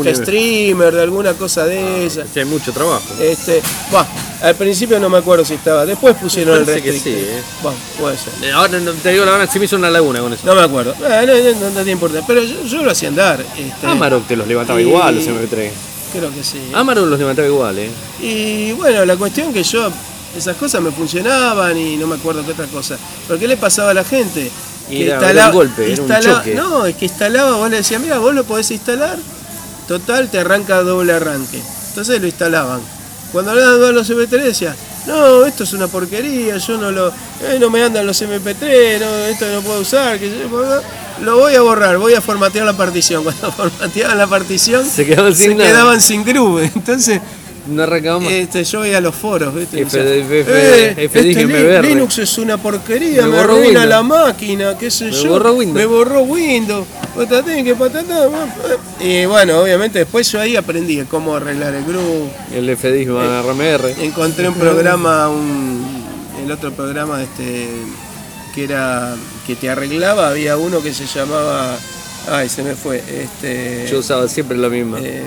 de 0.04 0.16
streamer, 0.16 0.94
de 0.94 1.02
alguna 1.02 1.34
cosa 1.34 1.66
de 1.66 2.06
esa. 2.06 2.24
Sí, 2.24 2.40
hay 2.40 2.46
mucho 2.46 2.72
trabajo. 2.72 3.04
Este, 3.20 3.62
bah, 3.92 4.08
al 4.42 4.56
principio 4.56 5.00
no 5.00 5.10
me 5.10 5.18
acuerdo 5.18 5.44
si 5.46 5.54
estaba, 5.56 5.86
después 5.86 6.16
pusieron 6.16 6.58
el 6.60 6.64
parece 6.66 6.84
que 6.84 6.92
restricted. 6.92 7.22
sí, 7.24 7.30
eh. 7.32 7.42
Bah, 7.64 7.74
puede 8.00 8.18
ser. 8.18 8.34
Eh, 8.44 8.52
Ahora 8.52 8.80
no, 8.80 8.92
te 8.94 9.12
digo 9.12 9.26
la 9.26 9.32
verdad, 9.32 9.50
se 9.52 9.60
me 9.60 9.66
hizo 9.66 9.76
una 9.76 9.90
laguna 9.90 10.20
con 10.22 10.34
eso. 10.34 10.46
No 10.46 10.56
me 10.56 10.62
acuerdo. 10.62 10.94
Ah, 11.06 11.24
no, 11.26 11.34
no, 11.34 11.70
no 11.70 11.84
te 11.84 11.92
importa. 11.92 12.22
Pero 12.28 12.44
yo, 12.44 12.64
yo 12.64 12.82
lo 12.84 12.92
hacía 12.92 13.10
andar. 13.10 13.42
Este, 13.58 13.88
Amarok 13.88 14.26
te 14.28 14.36
los 14.36 14.48
levantaba 14.48 14.80
y- 14.82 14.86
igual, 14.86 15.16
los 15.16 15.26
MP3. 15.28 15.70
Creo 16.14 16.34
que 16.34 16.44
sí. 16.44 16.60
Amarok 16.74 17.08
los 17.08 17.20
levantaba 17.20 17.48
igual, 17.48 17.78
eh. 17.80 17.90
Y 18.22 18.72
bueno, 18.74 19.06
la 19.06 19.16
cuestión 19.18 19.52
que 19.54 19.64
yo, 19.64 19.90
esas 20.36 20.56
cosas 20.58 20.82
me 20.82 20.92
funcionaban 20.92 21.78
y 21.78 21.98
no 21.98 22.08
me 22.08 22.16
acuerdo 22.16 22.46
qué 22.46 22.52
otra 22.54 22.66
cosa. 22.68 22.98
Pero 23.28 23.40
¿qué 23.40 23.48
le 23.48 23.58
pasaba 23.58 23.92
a 23.92 23.94
la 23.94 24.04
gente? 24.04 24.50
Que 24.90 25.06
era, 25.06 25.16
instala- 25.16 25.32
era 25.32 25.48
un 25.50 25.54
golpe, 25.54 25.92
era 25.94 26.02
un 26.02 26.10
instalaba- 26.10 26.38
choque. 26.40 26.56
No, 26.56 26.86
es 26.86 26.96
que 26.96 27.06
instalaba, 27.06 27.58
vos 27.58 27.70
le 27.70 27.78
decías, 27.78 28.02
mira, 28.02 28.20
vos 28.20 28.34
lo 28.34 28.44
podés 28.46 28.72
instalar, 28.72 29.18
total, 29.88 30.30
te 30.30 30.40
arranca 30.40 30.82
doble 30.82 31.14
arranque. 31.14 31.62
Entonces 31.90 32.22
lo 32.22 32.28
instalaban. 32.28 32.80
Cuando 33.34 33.54
le 33.54 33.62
daban 33.62 33.84
a 33.84 33.92
los 33.92 34.10
MP3 34.10 34.44
decía, 34.44 34.76
no, 35.08 35.46
esto 35.46 35.64
es 35.64 35.74
una 35.74 35.88
porquería, 35.88 36.58
yo 36.58 36.78
no 36.78 36.92
lo. 36.92 37.08
eh, 37.10 37.58
no 37.60 37.70
me 37.70 37.82
andan 37.84 38.06
los 38.06 38.22
MP3, 38.22 39.00
no, 39.00 39.16
esto 39.26 39.46
no 39.54 39.62
puedo 39.62 39.80
usar, 39.82 40.20
que 40.20 40.30
yo- 40.30 40.82
lo 41.22 41.38
voy 41.40 41.56
a 41.56 41.62
borrar, 41.62 41.98
voy 41.98 42.14
a 42.14 42.22
formatear 42.22 42.66
la 42.66 42.78
partición. 42.78 43.24
Cuando 43.24 43.52
formateaban 43.52 44.18
la 44.18 44.28
partición, 44.28 44.86
Se 44.86 45.06
quedaban 45.06 45.34
sin 45.36 45.52
se 45.52 45.56
nada. 45.56 45.70
quedaban 45.72 46.02
sin 46.02 46.24
groove. 46.24 46.66
Entonces, 46.76 47.22
No 47.70 47.84
arrancaba 47.84 48.20
más. 48.20 48.32
este, 48.32 48.64
yo 48.64 48.80
veía 48.82 49.02
los 49.02 49.14
foros, 49.16 49.54
¿viste? 49.54 49.82
F- 49.82 49.98
Decía, 50.04 50.16
F- 50.42 50.46
"Eh, 50.48 50.90
F- 50.92 51.04
este 51.06 51.24
dije, 51.24 51.46
Li- 51.46 51.54
MBR". 51.54 51.88
Linux 51.88 52.18
es 52.20 52.38
una 52.38 52.58
porquería, 52.58 53.24
Me 53.24 53.28
me, 53.30 53.38
borró 53.38 53.54
arruina 53.56 53.66
Windows. 53.82 53.88
la 53.90 54.04
máquina, 54.04 54.78
qué 54.78 54.90
sé 54.92 55.06
Me 55.06 55.12
yo. 55.12 55.30
borró 55.30 55.54
Windows. 55.54 55.76
Me 55.78 55.86
borró 55.86 56.22
Windows. 56.22 56.88
Patatín, 57.16 57.66
que 57.66 57.76
patatá, 57.76 58.30
Y 59.02 59.26
bueno, 59.26 59.60
obviamente 59.62 60.00
después 60.00 60.32
yo 60.32 60.40
ahí 60.40 60.56
aprendí 60.56 61.02
cómo 61.10 61.36
arreglar 61.36 61.74
el 61.74 61.84
groove. 61.84 62.30
El 62.56 62.70
FDI 62.78 63.06
va 63.06 63.40
a 63.40 63.42
RMR. 63.42 63.96
Encontré 64.04 64.48
un 64.48 64.56
programa, 64.60 65.30
un, 65.30 65.86
el 66.44 66.52
otro 66.52 66.72
programa 66.72 67.22
este 67.24 67.68
que 68.56 68.64
era 68.64 69.16
que 69.46 69.56
te 69.56 69.70
arreglaba, 69.70 70.30
había 70.30 70.58
uno 70.58 70.82
que 70.82 70.92
se 70.94 71.06
llamaba 71.06 71.78
ay 72.32 72.50
se 72.50 72.64
me 72.64 72.74
fue, 72.76 72.98
este 73.08 73.88
Yo 73.90 74.00
usaba 74.00 74.28
siempre 74.28 74.58
lo 74.58 74.70
mismo. 74.70 74.98
eh, 74.98 75.24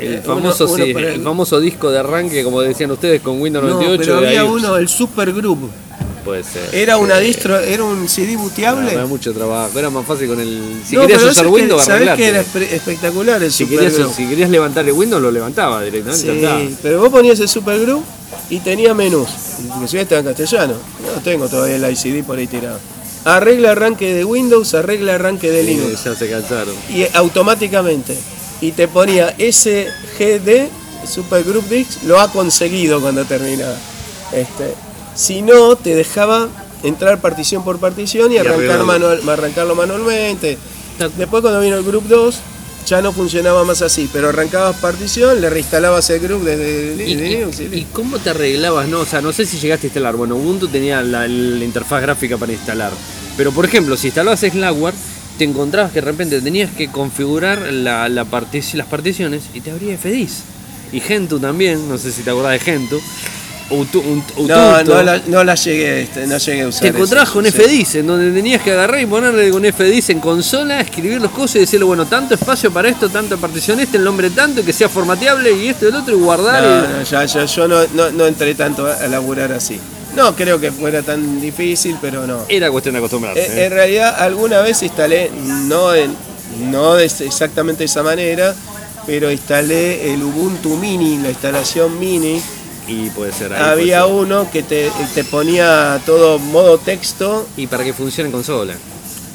el, 0.00 0.14
eh, 0.14 0.22
famoso, 0.24 0.64
uno- 0.64 0.74
uno 0.74 0.84
sí, 0.84 0.92
para 0.94 1.12
el 1.12 1.22
famoso 1.22 1.60
disco 1.60 1.90
de 1.90 1.98
arranque, 1.98 2.42
como 2.44 2.60
decían 2.60 2.90
ustedes, 2.90 3.20
con 3.22 3.40
Windows 3.40 3.64
No, 3.64 3.74
98. 3.74 4.00
pero 4.04 4.16
había 4.18 4.40
ahí- 4.42 4.48
uno, 4.48 4.76
el 4.76 4.88
Super 4.88 5.32
Group. 5.32 5.70
Puede 6.24 6.42
ser. 6.42 6.74
Era 6.74 6.96
una 6.98 7.20
Eh, 7.20 7.24
distro, 7.24 7.56
era 7.60 7.84
un 7.84 8.08
CD 8.08 8.32
no, 8.34 8.40
booteable. 8.40 8.92
Era 8.92 9.06
mucho 9.06 9.32
trabajo. 9.32 9.78
Era 9.78 9.90
más 9.90 10.04
fácil 10.04 10.26
con 10.26 10.40
el. 10.40 10.60
Si 10.84 10.96
No, 10.96 11.02
querías 11.02 11.22
usar 11.22 11.32
es 11.32 11.40
que- 11.42 11.46
Windows, 11.56 11.84
¿sabés 11.84 12.10
que 12.16 12.26
era 12.28 12.42
espe- 12.42 12.68
espectacular 12.72 13.40
el 13.44 13.52
Si 13.52 13.62
Super 13.62 13.78
querías, 13.78 13.98
Group? 13.98 14.12
si 14.16 14.26
querías 14.28 14.50
levantar 14.50 14.84
el 14.86 14.92
Windows, 14.92 15.22
lo 15.22 15.30
levantaba 15.30 15.82
directamente. 15.84 16.66
Sí, 16.68 16.76
pero 16.82 16.98
vos 17.00 17.10
ponías 17.10 17.38
el 17.38 17.48
Super 17.48 17.78
Group 17.78 18.02
y 18.50 18.58
tenía 18.58 18.92
menús. 18.92 19.28
Inclusive 19.72 20.02
estaba 20.02 20.18
en 20.18 20.26
castellano. 20.26 20.74
No 21.14 21.22
tengo 21.22 21.48
todavía 21.48 21.76
el 21.76 21.92
ICD 21.92 22.24
por 22.24 22.38
ahí 22.38 22.48
tirado. 22.48 22.80
Arregla 23.24 23.70
arranque 23.72 24.12
de 24.12 24.24
Windows, 24.24 24.74
arregla 24.74 25.14
arranque 25.14 25.50
de 25.52 25.60
Sí, 25.64 25.66
Linux. 25.74 26.04
ya 26.04 26.14
se 26.16 26.28
cansaron. 26.28 26.74
Y 26.92 27.04
automáticamente. 27.14 28.16
Y 28.60 28.72
te 28.72 28.88
ponía 28.88 29.34
SGD, 29.38 30.68
Super 31.06 31.44
Group 31.44 31.68
Dix, 31.68 32.02
lo 32.04 32.20
ha 32.20 32.30
conseguido 32.32 33.00
cuando 33.00 33.24
terminaba. 33.24 33.76
Este, 34.32 34.74
si 35.14 35.42
no, 35.42 35.76
te 35.76 35.94
dejaba 35.94 36.48
entrar 36.82 37.20
partición 37.20 37.62
por 37.64 37.78
partición 37.78 38.32
y, 38.32 38.36
Y 38.36 38.38
arrancar 38.38 38.82
manual, 38.84 39.28
arrancarlo 39.28 39.74
manualmente. 39.74 40.56
Después 41.16 41.42
cuando 41.42 41.60
vino 41.60 41.76
el 41.76 41.84
Group 41.84 42.08
2, 42.08 42.34
ya 42.86 43.02
no 43.02 43.12
funcionaba 43.12 43.64
más 43.64 43.82
así, 43.82 44.08
pero 44.12 44.28
arrancabas 44.30 44.76
partición, 44.76 45.40
le 45.40 45.50
reinstalabas 45.50 46.08
el 46.10 46.20
group 46.20 46.44
desde 46.44 46.94
¿Y, 47.04 47.16
de 47.16 47.26
y- 47.26 47.30
Linux 47.36 47.58
y 47.60 47.64
y 47.64 47.68
listo. 47.68 47.90
cómo 47.92 48.18
te 48.20 48.30
arreglabas? 48.30 48.86
No, 48.88 49.00
o 49.00 49.04
sea, 49.04 49.20
no 49.20 49.32
sé 49.32 49.44
si 49.44 49.58
llegaste 49.58 49.86
a 49.86 49.88
instalar. 49.88 50.14
Bueno, 50.14 50.36
Ubuntu 50.36 50.68
tenía 50.68 51.02
la, 51.02 51.26
la 51.26 51.64
interfaz 51.64 52.00
gráfica 52.00 52.36
para 52.38 52.52
instalar. 52.52 52.92
Pero, 53.36 53.50
por 53.52 53.64
ejemplo, 53.64 53.96
si 53.96 54.06
instalabas 54.06 54.40
Slackware, 54.40 54.94
te 55.38 55.44
encontrabas 55.44 55.92
que 55.92 56.00
de 56.00 56.06
repente 56.06 56.40
tenías 56.40 56.70
que 56.70 56.88
configurar 56.88 57.60
la, 57.72 58.08
la 58.08 58.24
partici- 58.24 58.74
las 58.74 58.86
particiones 58.86 59.42
y 59.54 59.60
te 59.60 59.70
abría 59.70 59.96
FDIS. 59.98 60.42
Y 60.92 61.00
Gentoo 61.00 61.38
también, 61.38 61.88
no 61.88 61.98
sé 61.98 62.12
si 62.12 62.22
te 62.22 62.30
acordás 62.30 62.52
de 62.52 62.58
Gentoo. 62.60 63.00
Utu- 63.68 64.00
un- 64.04 64.46
No, 64.46 64.84
no 64.84 65.02
la, 65.02 65.20
no 65.26 65.42
la 65.42 65.56
llegué, 65.56 66.02
este, 66.02 66.24
no 66.28 66.38
llegué 66.38 66.62
a 66.62 66.68
usar. 66.68 66.82
Te 66.82 66.88
encontrabas 66.88 67.30
con 67.30 67.44
sí. 67.44 67.50
FDIS, 67.50 67.96
en 67.96 68.06
donde 68.06 68.30
tenías 68.30 68.62
que 68.62 68.70
agarrar 68.70 69.00
y 69.00 69.06
ponerle 69.06 69.50
con 69.50 69.64
FDIS 69.64 70.10
en 70.10 70.20
consola, 70.20 70.80
escribir 70.80 71.20
los 71.20 71.32
cosas 71.32 71.56
y 71.56 71.58
decirle, 71.60 71.84
bueno, 71.84 72.06
tanto 72.06 72.34
espacio 72.34 72.70
para 72.72 72.88
esto, 72.88 73.08
tanta 73.08 73.36
partición 73.36 73.80
este, 73.80 73.96
el 73.96 74.04
nombre 74.04 74.30
tanto, 74.30 74.64
que 74.64 74.72
sea 74.72 74.88
formateable 74.88 75.50
y 75.50 75.66
esto 75.66 75.86
y 75.86 75.88
el 75.88 75.96
otro, 75.96 76.16
y 76.16 76.20
guardar. 76.20 76.62
No, 76.62 76.68
y- 76.94 76.98
no, 76.98 77.02
ya, 77.02 77.24
ya, 77.24 77.44
yo 77.44 77.66
no, 77.66 77.78
no, 77.94 78.12
no 78.12 78.26
entré 78.28 78.54
tanto 78.54 78.86
a 78.86 79.04
laburar 79.08 79.50
así. 79.50 79.80
No 80.16 80.34
creo 80.34 80.58
que 80.58 80.72
fuera 80.72 81.02
tan 81.02 81.40
difícil, 81.40 81.98
pero 82.00 82.26
no. 82.26 82.40
Era 82.48 82.70
cuestión 82.70 82.94
de 82.94 82.98
acostumbrarse. 82.98 83.40
Eh, 83.40 83.62
¿eh? 83.62 83.64
En 83.66 83.72
realidad, 83.72 84.16
alguna 84.18 84.60
vez 84.60 84.82
instalé, 84.82 85.30
no, 85.66 85.94
en, 85.94 86.14
no 86.70 86.94
de 86.94 87.04
exactamente 87.04 87.80
de 87.80 87.84
esa 87.84 88.02
manera, 88.02 88.54
pero 89.06 89.30
instalé 89.30 90.12
el 90.12 90.22
Ubuntu 90.22 90.76
Mini, 90.76 91.18
la 91.18 91.28
instalación 91.28 91.98
Mini. 92.00 92.40
Y 92.88 93.10
puede 93.10 93.32
ser 93.32 93.52
ahí. 93.52 93.62
Había 93.62 94.04
puede 94.04 94.16
ser. 94.16 94.26
uno 94.26 94.50
que 94.50 94.62
te, 94.62 94.90
te 95.14 95.24
ponía 95.24 96.00
todo 96.06 96.38
modo 96.38 96.78
texto. 96.78 97.46
Y 97.56 97.66
para 97.66 97.84
que 97.84 97.92
funcione 97.92 98.28
en 98.28 98.32
consola. 98.32 98.74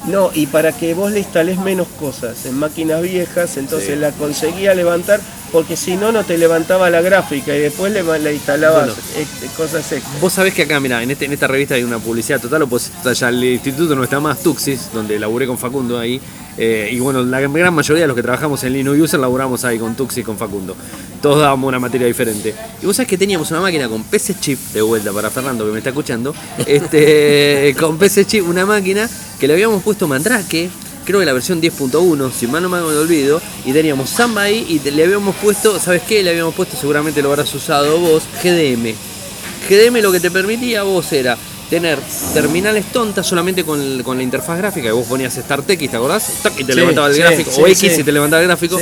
No, 0.08 0.32
y 0.34 0.48
para 0.48 0.72
que 0.72 0.94
vos 0.96 1.12
le 1.12 1.20
instalés 1.20 1.60
menos 1.60 1.88
cosas 2.00 2.46
en 2.48 2.56
máquinas 2.58 3.02
viejas, 3.04 3.56
entonces 3.58 3.90
Sí. 3.90 3.96
la 3.98 4.12
conseguía 4.12 4.74
levantar, 4.74 5.20
porque 5.52 5.78
si 5.78 5.96
no, 5.96 6.12
no 6.12 6.24
te 6.24 6.40
levantaba 6.40 6.90
la 6.90 7.02
gráfica 7.02 7.56
y 7.56 7.60
después 7.60 7.92
le, 7.94 8.02
le 8.20 8.34
instalabas 8.34 8.88
Bueno. 8.88 8.94
eh, 9.16 9.26
cosas 9.56 9.92
extras. 9.92 10.20
Vos 10.20 10.34
sabés 10.34 10.56
que 10.56 10.64
acá, 10.64 10.80
mira, 10.80 11.04
en, 11.04 11.12
este, 11.12 11.26
en 11.26 11.34
esta 11.34 11.46
revista 11.46 11.76
hay 11.76 11.84
una 11.84 12.00
publicidad 12.00 12.42
total 12.42 12.64
oposición. 12.64 13.14
Ya 13.14 13.30
el 13.30 13.44
instituto 13.44 13.96
no 13.96 14.04
está 14.04 14.20
más, 14.20 14.40
Tuxis, 14.42 14.90
donde 14.92 15.20
laburé 15.20 15.46
con 15.46 15.60
Facundo 15.60 16.00
ahí. 16.00 16.20
Eh, 16.58 16.90
y 16.92 17.00
bueno, 17.00 17.24
la 17.24 17.40
gran 17.40 17.74
mayoría 17.74 18.04
de 18.04 18.08
los 18.08 18.16
que 18.16 18.24
trabajamos 18.24 18.64
en 18.64 18.74
Linux 18.74 19.00
User 19.00 19.20
laburamos 19.20 19.64
ahí 19.64 19.80
con 19.80 19.96
Tuxis, 19.96 20.26
con 20.26 20.38
Facundo. 20.38 20.76
Todos 21.22 21.40
dábamos 21.40 21.68
una 21.68 21.80
materia 21.80 22.08
diferente. 22.08 22.54
Y 22.82 22.86
vos 22.86 22.96
sabés 22.96 23.10
que 23.10 23.18
teníamos 23.18 23.52
una 23.52 23.62
máquina 23.62 23.88
con 23.88 24.04
PC 24.04 24.36
Chip, 24.40 24.60
de 24.74 24.82
vuelta 24.82 25.12
para 25.12 25.30
Fernando 25.30 25.66
que 25.66 25.72
me 25.72 25.78
está 25.78 25.90
escuchando, 25.90 26.36
este, 26.66 27.76
con 27.80 27.98
PC 27.98 28.26
Chip, 28.26 28.48
una 28.48 28.66
máquina 28.66 29.10
que 29.40 29.48
le 29.48 29.54
habíamos 29.54 29.82
puesto 29.84 30.08
Mandrake, 30.08 30.70
creo 31.06 31.20
que 31.20 31.26
la 31.26 31.34
versión 31.34 31.62
10.1, 31.62 32.32
si 32.32 32.48
mal 32.48 32.64
no 32.64 32.70
me 32.70 32.80
olvido, 32.80 33.42
y 33.66 33.74
teníamos 33.74 34.10
Samba 34.10 34.44
ahí 34.44 34.66
y 34.70 34.90
le 34.90 35.04
habíamos 35.04 35.36
puesto, 35.36 35.80
¿sabes 35.80 36.04
qué? 36.04 36.24
Le 36.24 36.32
habíamos 36.32 36.54
puesto, 36.54 36.78
seguramente 36.78 37.22
lo 37.22 37.30
habrás 37.30 37.54
usado 37.54 38.00
vos, 38.00 38.24
GDM. 38.44 38.94
GDM 39.70 40.02
lo 40.02 40.12
que 40.12 40.20
te 40.20 40.32
permitía 40.32 40.84
vos 40.84 41.12
era 41.14 41.38
tener 41.72 41.98
terminales 42.34 42.92
tontas 42.92 43.26
solamente 43.26 43.64
con, 43.64 44.04
con 44.04 44.18
la 44.18 44.24
interfaz 44.24 44.58
gráfica, 44.58 44.88
que 44.88 44.92
vos 44.92 45.08
ponías 45.08 45.34
Start 45.34 45.70
X, 45.70 45.90
¿te 45.90 45.96
acordás? 45.96 46.30
Tac, 46.44 46.60
y 46.60 46.66
te 46.66 46.74
Sí, 46.74 46.80
levantaba 46.80 47.08
el 47.08 47.14
sí, 47.14 47.20
gráfico, 47.22 47.50
sí, 47.50 47.62
o 47.62 47.68
X 47.68 47.98
y 47.98 48.04
te 48.04 48.12
levantaba 48.12 48.42
el 48.42 48.48
gráfico, 48.50 48.78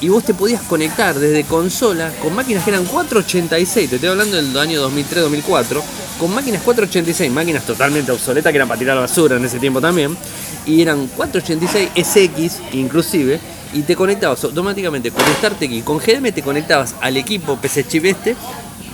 y 0.00 0.08
vos 0.08 0.24
te 0.24 0.34
podías 0.34 0.60
conectar 0.62 1.16
desde 1.16 1.44
consola 1.44 2.10
con 2.20 2.34
máquinas 2.34 2.64
que 2.64 2.70
eran 2.70 2.84
486, 2.84 3.90
te 3.90 3.94
estoy 3.94 4.10
hablando 4.10 4.34
del 4.34 4.58
año 4.58 4.90
2003-2004, 4.90 5.80
con 6.18 6.34
máquinas 6.34 6.62
486, 6.62 7.30
máquinas 7.30 7.64
totalmente 7.64 8.10
obsoletas 8.10 8.50
que 8.50 8.56
eran 8.56 8.66
para 8.66 8.78
tirar 8.80 8.96
la 8.96 9.02
basura 9.02 9.36
en 9.36 9.44
ese 9.44 9.60
tiempo 9.60 9.80
también, 9.80 10.16
y 10.66 10.82
eran 10.82 11.06
486 11.16 11.90
SX 11.94 12.74
inclusive, 12.74 13.38
y 13.72 13.82
te 13.82 13.96
conectabas 13.96 14.42
automáticamente 14.44 15.10
con 15.10 15.24
Start 15.24 15.62
X, 15.62 15.84
con 15.84 15.98
GDM 15.98 16.32
te 16.32 16.42
conectabas 16.42 16.94
al 17.00 17.16
equipo 17.16 17.56
PC 17.56 17.86
Chip 17.86 18.04
este, 18.04 18.36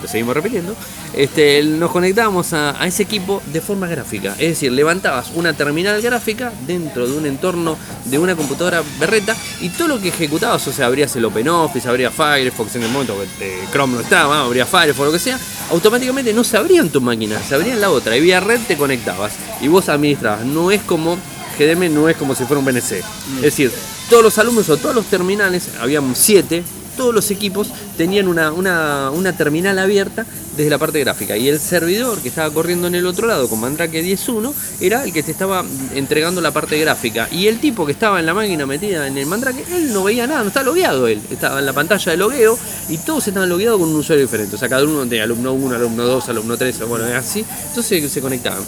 lo 0.01 0.07
seguimos 0.07 0.33
repitiendo, 0.33 0.75
este, 1.13 1.61
nos 1.63 1.91
conectábamos 1.91 2.53
a, 2.53 2.75
ese 2.85 3.03
equipo 3.03 3.41
de 3.51 3.61
forma 3.61 3.87
gráfica. 3.87 4.33
Es 4.33 4.49
decir, 4.49 4.71
levantabas 4.71 5.31
una 5.35 5.53
terminal 5.53 6.01
gráfica 6.01 6.51
dentro 6.65 7.07
de 7.07 7.17
un 7.17 7.25
entorno 7.25 7.77
de 8.05 8.17
una 8.17 8.35
computadora 8.35 8.81
berreta 8.99 9.35
y 9.61 9.69
todo 9.69 9.89
lo 9.89 9.99
que 9.99 10.09
ejecutabas, 10.09 10.65
o 10.67 10.71
sea, 10.71 10.87
abrías 10.87 11.15
el 11.15 11.25
OpenOffice, 11.25 11.89
abrías 11.89 12.13
Firefox 12.13 12.75
en 12.75 12.83
el 12.83 12.89
momento 12.89 13.17
que 13.37 13.59
Chrome 13.71 13.95
no 13.95 13.99
estaba, 14.01 14.41
abrías 14.41 14.69
Firefox, 14.69 15.05
lo 15.05 15.11
que 15.11 15.19
sea, 15.19 15.39
automáticamente 15.71 16.33
no 16.33 16.43
se 16.43 16.57
abrían 16.57 16.89
tu 16.89 17.01
máquina, 17.01 17.39
se 17.39 17.55
abrían 17.55 17.81
la 17.81 17.89
otra 17.89 18.15
y 18.15 18.21
vía 18.21 18.39
red 18.39 18.59
te 18.67 18.77
conectabas 18.77 19.33
y 19.61 19.67
vos 19.67 19.89
administrabas. 19.89 20.45
No 20.45 20.71
es 20.71 20.81
como 20.81 21.17
GDM, 21.59 21.93
no 21.93 22.07
es 22.07 22.15
como 22.15 22.33
si 22.35 22.45
fuera 22.45 22.59
un 22.59 22.65
BNC. 22.65 23.03
Es 23.37 23.41
decir, 23.41 23.71
todos 24.09 24.23
los 24.23 24.37
alumnos 24.37 24.69
o 24.69 24.77
todos 24.77 24.95
los 24.95 25.05
terminales, 25.05 25.69
habían 25.79 26.15
siete, 26.15 26.63
todos 26.97 27.13
los 27.13 27.31
equipos 27.31 27.69
tenían 27.97 28.27
una, 28.27 28.51
una, 28.51 29.11
una 29.11 29.31
terminal 29.31 29.79
abierta 29.79 30.25
desde 30.57 30.69
la 30.69 30.77
parte 30.77 30.99
gráfica. 30.99 31.37
Y 31.37 31.47
el 31.47 31.57
servidor 31.57 32.19
que 32.19 32.27
estaba 32.27 32.53
corriendo 32.53 32.87
en 32.87 32.95
el 32.95 33.05
otro 33.05 33.25
lado 33.25 33.47
con 33.47 33.61
Mandrake 33.61 34.03
10.1 34.03 34.51
era 34.81 35.05
el 35.05 35.13
que 35.13 35.23
te 35.23 35.31
estaba 35.31 35.63
entregando 35.95 36.41
la 36.41 36.51
parte 36.51 36.77
gráfica. 36.77 37.29
Y 37.31 37.47
el 37.47 37.59
tipo 37.59 37.85
que 37.85 37.93
estaba 37.93 38.19
en 38.19 38.25
la 38.25 38.33
máquina 38.33 38.65
metida 38.65 39.07
en 39.07 39.17
el 39.17 39.25
Mandrake, 39.25 39.63
él 39.73 39.93
no 39.93 40.03
veía 40.03 40.27
nada, 40.27 40.41
no 40.41 40.49
estaba 40.49 40.65
logueado 40.65 41.07
él, 41.07 41.21
estaba 41.31 41.59
en 41.59 41.65
la 41.65 41.73
pantalla 41.73 42.11
de 42.11 42.17
logueo 42.17 42.59
y 42.89 42.97
todos 42.97 43.25
estaban 43.25 43.47
logueados 43.47 43.79
con 43.79 43.89
un 43.89 43.95
usuario 43.95 44.25
diferente, 44.25 44.57
o 44.57 44.59
sea, 44.59 44.67
cada 44.67 44.83
uno 44.83 45.05
de 45.05 45.21
alumno 45.21 45.53
1, 45.53 45.75
alumno 45.75 46.03
2, 46.03 46.29
alumno 46.29 46.57
3, 46.57 46.87
bueno, 46.87 47.05
así, 47.15 47.45
entonces 47.69 48.11
se 48.11 48.19
conectaban. 48.19 48.63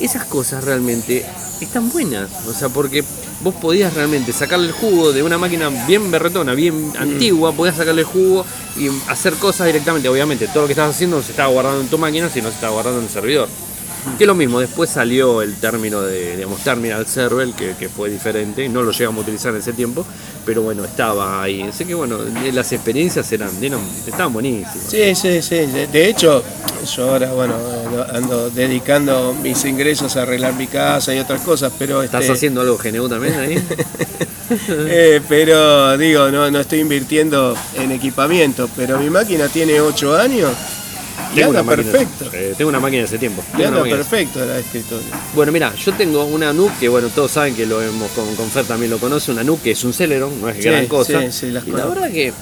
Esas 0.00 0.24
cosas 0.24 0.64
realmente 0.64 1.24
están 1.60 1.90
buenas, 1.90 2.30
o 2.46 2.52
sea, 2.52 2.68
porque 2.68 3.04
vos 3.42 3.54
podías 3.54 3.94
realmente 3.94 4.32
sacarle 4.32 4.66
el 4.66 4.72
jugo 4.72 5.12
de 5.12 5.22
una 5.22 5.38
máquina 5.38 5.68
bien 5.86 6.10
berretona, 6.10 6.54
bien 6.54 6.92
antigua, 6.98 7.52
podías 7.52 7.76
sacarle 7.76 8.02
el 8.02 8.06
jugo 8.06 8.44
y 8.76 8.88
hacer 9.08 9.34
cosas 9.34 9.66
directamente. 9.66 10.08
Obviamente, 10.08 10.48
todo 10.48 10.62
lo 10.62 10.66
que 10.66 10.72
estabas 10.72 10.94
haciendo 10.94 11.18
no 11.18 11.22
se 11.22 11.30
estaba 11.30 11.48
guardando 11.48 11.82
en 11.82 11.88
tu 11.88 11.98
máquina, 11.98 12.28
sino 12.28 12.48
se 12.48 12.54
estaba 12.54 12.72
guardando 12.72 12.98
en 12.98 13.06
el 13.06 13.10
servidor. 13.10 13.48
Que 14.18 14.24
es 14.24 14.28
lo 14.28 14.34
mismo, 14.34 14.60
después 14.60 14.90
salió 14.90 15.40
el 15.40 15.54
término 15.56 16.02
de, 16.02 16.36
digamos, 16.36 16.60
terminal 16.60 17.06
server, 17.06 17.48
que, 17.52 17.74
que 17.78 17.88
fue 17.88 18.10
diferente, 18.10 18.68
no 18.68 18.82
lo 18.82 18.92
llegamos 18.92 19.20
a 19.20 19.22
utilizar 19.22 19.54
en 19.54 19.60
ese 19.60 19.72
tiempo, 19.72 20.04
pero 20.44 20.62
bueno, 20.62 20.84
estaba 20.84 21.42
ahí. 21.42 21.62
Así 21.62 21.84
que 21.84 21.94
bueno, 21.94 22.18
las 22.52 22.72
experiencias 22.72 23.30
eran, 23.32 23.50
estaban 24.06 24.32
buenísimas. 24.32 24.76
Sí, 24.88 25.14
sí, 25.14 25.42
sí. 25.42 25.56
De, 25.66 25.86
de 25.86 26.08
hecho, 26.08 26.42
yo 26.94 27.10
ahora, 27.10 27.32
bueno, 27.32 27.54
ando 28.12 28.50
dedicando 28.50 29.34
mis 29.42 29.64
ingresos 29.64 30.16
a 30.16 30.22
arreglar 30.22 30.54
mi 30.54 30.66
casa 30.66 31.14
y 31.14 31.18
otras 31.18 31.40
cosas, 31.42 31.72
pero... 31.78 32.02
¿Estás 32.02 32.22
este, 32.22 32.32
haciendo 32.32 32.60
algo 32.60 32.78
GNU 32.78 33.08
también 33.08 33.34
ahí? 33.34 33.54
eh, 34.68 35.20
pero 35.28 35.96
digo, 35.96 36.30
no, 36.30 36.50
no 36.50 36.60
estoy 36.60 36.80
invirtiendo 36.80 37.56
en 37.74 37.92
equipamiento, 37.92 38.68
pero 38.76 38.98
mi 38.98 39.10
máquina 39.10 39.48
tiene 39.48 39.80
8 39.80 40.16
años 40.16 40.50
anda 41.30 41.48
una 41.48 41.62
máquina- 41.62 41.92
perfecto. 41.92 42.30
eh, 42.32 42.54
tengo 42.56 42.68
una 42.68 42.80
máquina 42.80 43.04
hace 43.04 43.18
tiempo. 43.18 43.42
Y 43.42 43.56
Tengo 43.56 43.64
anda 43.68 43.70
una 43.70 43.80
máquina. 43.80 43.96
perfecto 44.08 44.44
la 44.44 44.58
escritorio. 44.58 45.06
Bueno, 45.34 45.52
mira, 45.52 45.74
yo 45.74 45.92
tengo 45.94 46.24
una 46.24 46.52
NUC 46.52 46.78
que, 46.78 46.88
bueno, 46.88 47.08
todos 47.08 47.30
saben 47.30 47.54
que 47.54 47.66
lo 47.66 47.80
hemos 47.82 48.10
con, 48.12 48.34
con 48.36 48.48
Fer 48.50 48.64
también 48.64 48.90
lo 48.90 48.98
conoce, 48.98 49.30
una 49.32 49.42
NUC 49.44 49.62
que 49.62 49.70
es 49.72 49.84
un 49.84 49.92
Celeron, 49.92 50.40
no 50.40 50.48
es 50.48 50.56
Sí, 50.56 50.62
gran 50.62 50.86
cosa. 50.86 51.20
sí, 51.22 51.32
sí, 51.32 51.50
las 51.50 51.66
y 51.66 51.70
la 51.72 51.86
verdad 51.86 52.10
que 52.10 52.32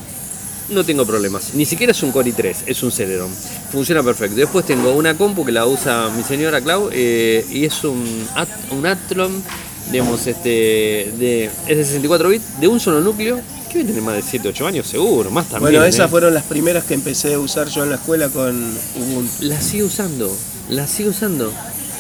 no 0.71 0.85
tengo 0.85 1.05
problemas. 1.05 1.55
Ni 1.55 1.65
siquiera 1.67 1.91
es 1.93 2.03
un 2.03 2.13
Core 2.13 2.31
i3, 2.31 2.55
es 2.67 2.83
un 2.83 2.91
Celeron. 2.93 3.29
Funciona 3.71 4.03
perfecto. 4.03 4.37
Después 4.37 4.65
tengo 4.65 4.93
una 4.93 5.17
compu 5.17 5.45
que 5.45 5.53
la 5.53 5.67
usa 5.67 6.09
mi 6.17 6.23
señora 6.23 6.61
Clau 6.61 6.89
eh, 6.93 7.45
y 7.51 7.65
es 7.65 7.85
un, 7.85 8.27
At- 8.35 8.49
un 8.71 8.87
Athlon, 8.87 9.43
digamos, 9.91 10.27
este, 10.27 11.13
de, 11.19 11.51
es 11.67 11.77
de 11.77 11.85
64 11.85 12.29
bits, 12.31 12.61
de 12.61 12.69
un 12.69 12.81
solo 12.81 13.01
núcleo, 13.01 13.41
que 13.73 13.79
debe 13.79 13.89
tener 13.91 14.03
más 14.03 14.15
de 14.17 14.23
7, 14.23 14.49
8 14.49 14.67
años 14.67 14.87
seguro, 14.87 15.31
más 15.31 15.47
también. 15.47 15.73
Bueno, 15.73 15.85
¿eh? 15.85 15.89
esas 15.89 16.11
fueron 16.11 16.35
las 16.35 16.45
primeras 16.45 16.85
que 16.85 16.95
empecé 16.95 17.35
a 17.35 17.39
usar 17.39 17.69
yo 17.69 17.83
en 17.83 17.91
la 17.91 17.97
escuela 17.97 18.29
con 18.29 18.55
Ubuntu. 18.97 19.33
La 19.41 19.61
sigo 19.61 19.87
usando, 19.87 20.35
la 20.69 20.87
sigo 20.87 21.11
usando. 21.11 21.53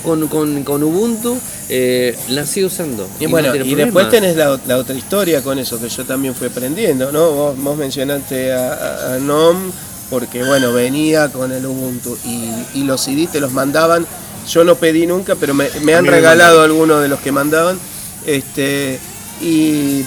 Con, 0.03 0.27
con, 0.27 0.65
con 0.65 0.83
Ubuntu 0.83 1.39
eh, 1.69 2.19
la 2.29 2.45
sigo 2.45 2.67
usando. 2.67 3.09
Y 3.21 3.25
no 3.25 3.31
bueno, 3.31 3.55
y 3.55 3.75
después 3.77 4.11
tenés 4.11 4.37
la, 4.37 4.59
la 4.67 4.77
otra 4.79 4.97
historia 4.97 5.43
con 5.43 5.61
eso 5.61 5.81
que 5.81 5.89
yo 5.89 6.05
también 6.05 6.35
fui 6.35 6.49
aprendiendo, 6.49 7.13
¿no? 7.13 7.31
Vos, 7.31 7.57
vos 7.59 7.77
mencionaste 7.77 8.53
a, 8.53 8.73
a- 8.73 9.15
a 9.15 9.19
NOM 9.21 9.71
porque, 10.11 10.43
bueno, 10.43 10.73
venía 10.73 11.29
con 11.29 11.53
el 11.53 11.65
Ubuntu 11.65 12.19
y, 12.25 12.81
y 12.81 12.83
los 12.85 13.01
CD 13.01 13.29
te 13.31 13.39
los 13.41 13.53
mandaban. 13.53 14.05
Yo 14.51 14.65
no 14.65 14.75
pedí 14.75 15.07
nunca, 15.07 15.37
pero 15.37 15.55
me, 15.55 15.69
me 15.85 15.95
han 15.95 16.05
regalado 16.05 16.63
algunos 16.63 17.01
de 17.01 17.07
los 17.09 17.21
que 17.21 17.31
mandaban. 17.31 17.79
Este, 18.27 18.99
y, 19.41 20.05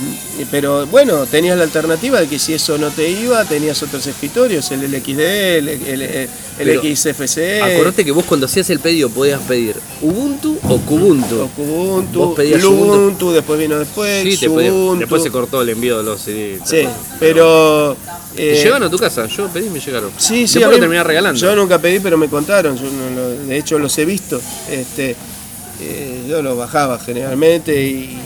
pero 0.49 0.85
bueno, 0.87 1.25
tenías 1.25 1.57
la 1.57 1.63
alternativa 1.65 2.21
de 2.21 2.27
que 2.27 2.39
si 2.39 2.53
eso 2.53 2.77
no 2.77 2.89
te 2.89 3.09
iba, 3.09 3.43
tenías 3.43 3.81
otros 3.83 4.05
escritorios, 4.07 4.71
el 4.71 4.89
LXD, 4.91 5.19
el, 5.19 6.29
el, 6.59 6.95
XFCE. 6.95 7.61
Acordate 7.61 8.05
que 8.05 8.11
vos 8.11 8.23
cuando 8.25 8.45
hacías 8.45 8.69
el 8.69 8.79
pedido 8.79 9.09
podías 9.09 9.41
pedir 9.41 9.75
Ubuntu 10.01 10.57
o 10.63 10.77
Kubuntu. 10.79 11.49
Ubuntu, 11.57 12.19
Vos 12.19 12.35
pedías 12.35 12.63
Ubuntu, 12.63 13.31
después 13.31 13.59
vino 13.59 13.77
después, 13.77 14.23
Sí, 14.23 14.37
te 14.37 14.49
podía- 14.49 14.71
Ubuntu. 14.71 14.99
después 14.99 15.23
se 15.23 15.31
cortó 15.31 15.61
el 15.61 15.69
envío 15.69 15.97
de 15.97 16.03
los 16.03 16.21
CD. 16.21 16.59
Sí, 16.65 16.87
pero... 17.19 17.97
¿Te 18.35 18.53
eh, 18.53 18.63
llegaron 18.63 18.83
a 18.83 18.89
tu 18.89 18.97
casa? 18.97 19.27
Yo 19.27 19.47
pedí 19.47 19.67
y 19.67 19.69
me 19.69 19.79
llegaron. 19.79 20.11
Sí, 20.17 20.47
sí, 20.47 20.59
Después 20.59 20.63
a 20.65 20.67
lo 20.67 20.73
mí- 20.73 20.79
terminé 20.81 21.03
regalando. 21.03 21.39
Yo 21.39 21.55
nunca 21.55 21.79
pedí, 21.79 21.99
pero 21.99 22.17
me 22.17 22.27
contaron. 22.27 22.77
Yo 22.77 22.83
no 22.83 23.29
de 23.47 23.57
hecho, 23.57 23.79
los 23.79 23.97
he 23.97 24.03
visto. 24.03 24.41
Este, 24.69 25.15
eh, 25.81 26.25
yo 26.27 26.41
los 26.41 26.57
bajaba 26.57 26.99
generalmente 26.99 27.81
y, 27.81 28.17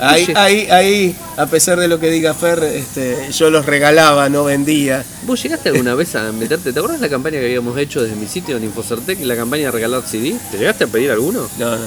ahí, 0.00 0.32
ahí, 0.34 0.68
ahí, 0.70 1.16
a 1.36 1.46
pesar 1.46 1.78
de 1.78 1.88
lo 1.88 2.00
que 2.00 2.10
diga 2.10 2.34
Fer, 2.34 2.62
este, 2.64 3.30
yo 3.32 3.50
los 3.50 3.66
regalaba, 3.66 4.28
no 4.28 4.44
vendía. 4.44 5.04
¿Vos 5.22 5.42
llegaste 5.42 5.70
alguna 5.70 5.94
vez 5.94 6.14
a 6.14 6.32
meterte? 6.32 6.72
¿Te 6.72 6.78
acuerdas 6.78 7.00
la 7.00 7.08
campaña 7.08 7.38
que 7.40 7.46
habíamos 7.46 7.76
hecho 7.78 8.02
desde 8.02 8.16
mi 8.16 8.26
sitio 8.26 8.56
en 8.56 8.64
Infocertec? 8.64 9.20
La 9.20 9.36
campaña 9.36 9.64
de 9.64 9.70
regalar 9.70 10.02
CD. 10.06 10.36
¿Te 10.50 10.58
llegaste 10.58 10.84
a 10.84 10.86
pedir 10.86 11.10
alguno? 11.10 11.48
No, 11.58 11.76
no. 11.76 11.86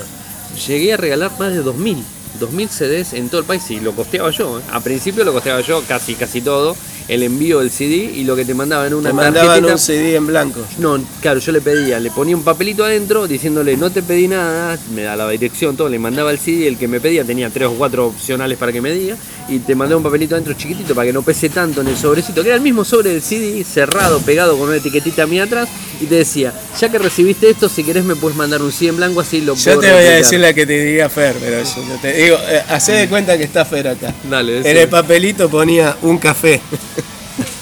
Llegué 0.67 0.93
a 0.93 0.97
regalar 0.97 1.31
más 1.39 1.51
de 1.51 1.61
2000. 1.61 2.03
2000 2.39 2.69
CDs 2.69 3.13
en 3.13 3.29
todo 3.29 3.41
el 3.41 3.45
país 3.45 3.69
y 3.69 3.79
lo 3.79 3.93
costeaba 3.93 4.29
yo. 4.31 4.59
¿eh? 4.59 4.61
A 4.71 4.79
principio 4.79 5.23
lo 5.23 5.33
costeaba 5.33 5.61
yo 5.61 5.83
casi 5.87 6.15
casi 6.15 6.41
todo. 6.41 6.75
El 7.07 7.21
envío 7.23 7.59
del 7.59 7.69
CD 7.69 7.95
y 8.15 8.23
lo 8.23 8.35
que 8.35 8.45
te 8.45 8.53
mandaba 8.53 8.87
en 8.87 8.93
una 8.93 9.09
Te 9.09 9.13
mandaban 9.13 9.47
tarjetita. 9.47 9.73
un 9.73 9.79
CD 9.79 10.15
en 10.15 10.25
blanco. 10.27 10.61
No, 10.77 10.99
claro, 11.21 11.39
yo 11.39 11.51
le 11.51 11.59
pedía, 11.61 11.99
le 11.99 12.09
ponía 12.11 12.35
un 12.35 12.43
papelito 12.43 12.85
adentro 12.85 13.27
diciéndole 13.27 13.75
no 13.75 13.91
te 13.91 14.01
pedí 14.01 14.27
nada, 14.27 14.77
me 14.95 15.01
da 15.03 15.15
la 15.15 15.27
dirección, 15.29 15.75
todo, 15.75 15.89
le 15.89 15.99
mandaba 15.99 16.31
el 16.31 16.39
CD, 16.39 16.67
el 16.67 16.77
que 16.77 16.87
me 16.87 17.01
pedía 17.01 17.23
tenía 17.25 17.49
tres 17.49 17.67
o 17.67 17.73
cuatro 17.73 18.07
opcionales 18.07 18.57
para 18.57 18.71
que 18.71 18.79
me 18.81 18.91
diga, 18.91 19.17
y 19.49 19.59
te 19.59 19.75
mandaba 19.75 19.97
un 19.97 20.03
papelito 20.03 20.35
adentro 20.35 20.53
chiquitito 20.53 20.95
para 20.95 21.07
que 21.07 21.13
no 21.13 21.21
pese 21.23 21.49
tanto 21.49 21.81
en 21.81 21.87
el 21.87 21.97
sobrecito, 21.97 22.41
que 22.41 22.47
era 22.47 22.55
el 22.55 22.61
mismo 22.61 22.85
sobre 22.85 23.09
del 23.09 23.21
CD, 23.21 23.63
cerrado, 23.65 24.19
pegado 24.21 24.57
con 24.57 24.69
una 24.69 24.77
etiquetita 24.77 25.27
mía 25.27 25.43
atrás, 25.43 25.67
y 25.99 26.05
te 26.05 26.15
decía, 26.15 26.53
ya 26.79 26.89
que 26.89 26.99
recibiste 26.99 27.49
esto, 27.49 27.67
si 27.67 27.83
querés 27.83 28.05
me 28.05 28.15
puedes 28.15 28.37
mandar 28.37 28.61
un 28.61 28.71
CD 28.71 28.89
en 28.89 28.97
blanco 28.97 29.19
así 29.19 29.41
lo 29.41 29.55
Yo 29.55 29.63
puedo 29.65 29.79
te 29.81 29.87
voy 29.87 29.95
a 29.95 29.99
replicar". 29.99 30.17
decir 30.23 30.39
la 30.39 30.53
que 30.53 30.65
te 30.65 30.85
diga 30.85 31.09
Fer, 31.09 31.35
pero 31.39 31.57
eso 31.57 31.83
no 31.87 31.95
te 31.95 32.13
digo, 32.13 32.37
eh, 32.47 32.61
hacé 32.69 32.93
de 32.93 33.09
cuenta 33.09 33.37
que 33.37 33.43
está 33.43 33.65
Fer 33.65 33.89
acá. 33.89 34.13
Dale, 34.29 34.59
En 34.59 34.77
el 34.77 34.87
papelito 34.87 35.49
ponía 35.49 35.97
un 36.01 36.17
café. 36.17 36.61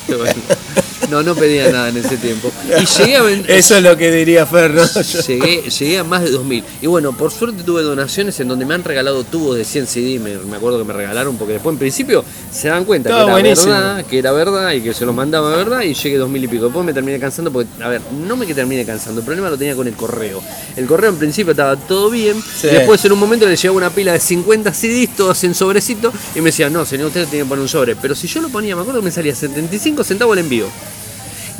Bueno. 0.07 0.41
No, 1.11 1.21
no 1.21 1.35
pedía 1.35 1.69
nada 1.71 1.89
en 1.89 1.97
ese 1.97 2.17
tiempo. 2.17 2.51
Y 2.67 2.85
llegué 2.85 3.17
a. 3.17 3.29
Eso 3.47 3.75
es 3.75 3.83
lo 3.83 3.97
que 3.97 4.11
diría 4.11 4.45
Fer, 4.45 4.71
¿no? 4.71 4.83
Yo- 4.85 5.21
Llegué, 5.27 5.69
llegué 5.69 5.97
a 5.99 6.03
más 6.03 6.23
de 6.23 6.31
2000. 6.31 6.63
Y 6.81 6.87
bueno, 6.87 7.11
por 7.15 7.31
suerte 7.31 7.63
tuve 7.63 7.81
donaciones 7.83 8.39
en 8.39 8.47
donde 8.47 8.65
me 8.65 8.73
han 8.73 8.83
regalado 8.83 9.23
tubos 9.23 9.57
de 9.57 9.65
100 9.65 9.87
CD. 9.87 10.19
Me, 10.19 10.37
me 10.37 10.57
acuerdo 10.57 10.77
que 10.79 10.85
me 10.85 10.93
regalaron 10.93 11.37
porque 11.37 11.53
después 11.53 11.73
en 11.73 11.79
principio 11.79 12.23
se 12.51 12.69
dan 12.69 12.85
cuenta 12.85 13.09
que 13.09 13.15
era 13.15 13.31
buenísimo. 13.31 13.71
verdad, 13.73 14.05
que 14.05 14.17
era 14.19 14.31
verdad 14.31 14.71
y 14.71 14.81
que 14.81 14.93
se 14.93 15.05
los 15.05 15.13
mandaba 15.13 15.51
de 15.51 15.57
verdad 15.57 15.81
y 15.81 15.93
llegué 15.93 16.17
2000 16.17 16.43
y 16.43 16.47
pico. 16.47 16.63
Después 16.65 16.85
me 16.85 16.93
terminé 16.93 17.19
cansando 17.19 17.51
porque, 17.51 17.69
a 17.83 17.89
ver, 17.89 18.01
no 18.25 18.35
me 18.37 18.47
que 18.47 18.53
terminé 18.55 18.85
cansando, 18.85 19.19
el 19.19 19.25
problema 19.25 19.49
lo 19.49 19.57
tenía 19.57 19.75
con 19.75 19.87
el 19.87 19.93
correo. 19.95 20.41
El 20.75 20.85
correo 20.87 21.09
en 21.09 21.17
principio 21.17 21.51
estaba 21.51 21.75
todo 21.75 22.09
bien. 22.09 22.41
Sí. 22.41 22.67
Después 22.67 23.03
en 23.05 23.11
un 23.11 23.19
momento 23.19 23.45
le 23.47 23.55
llegaba 23.55 23.77
una 23.77 23.89
pila 23.89 24.13
de 24.13 24.19
50 24.19 24.73
CDs, 24.73 25.15
todos 25.15 25.43
en 25.43 25.53
sobrecito, 25.53 26.11
y 26.35 26.39
me 26.39 26.45
decía, 26.51 26.69
no, 26.69 26.85
señor, 26.85 27.07
usted 27.07 27.27
tiene 27.27 27.43
que 27.45 27.49
poner 27.49 27.61
un 27.63 27.67
sobre. 27.69 27.95
Pero 27.95 28.15
si 28.15 28.27
yo 28.27 28.41
lo 28.41 28.49
ponía, 28.49 28.75
me 28.75 28.81
acuerdo 28.81 29.01
que 29.01 29.05
me 29.05 29.11
salía 29.11 29.35
75 29.35 30.03
centavos 30.03 30.37
el 30.37 30.43
envío 30.43 30.65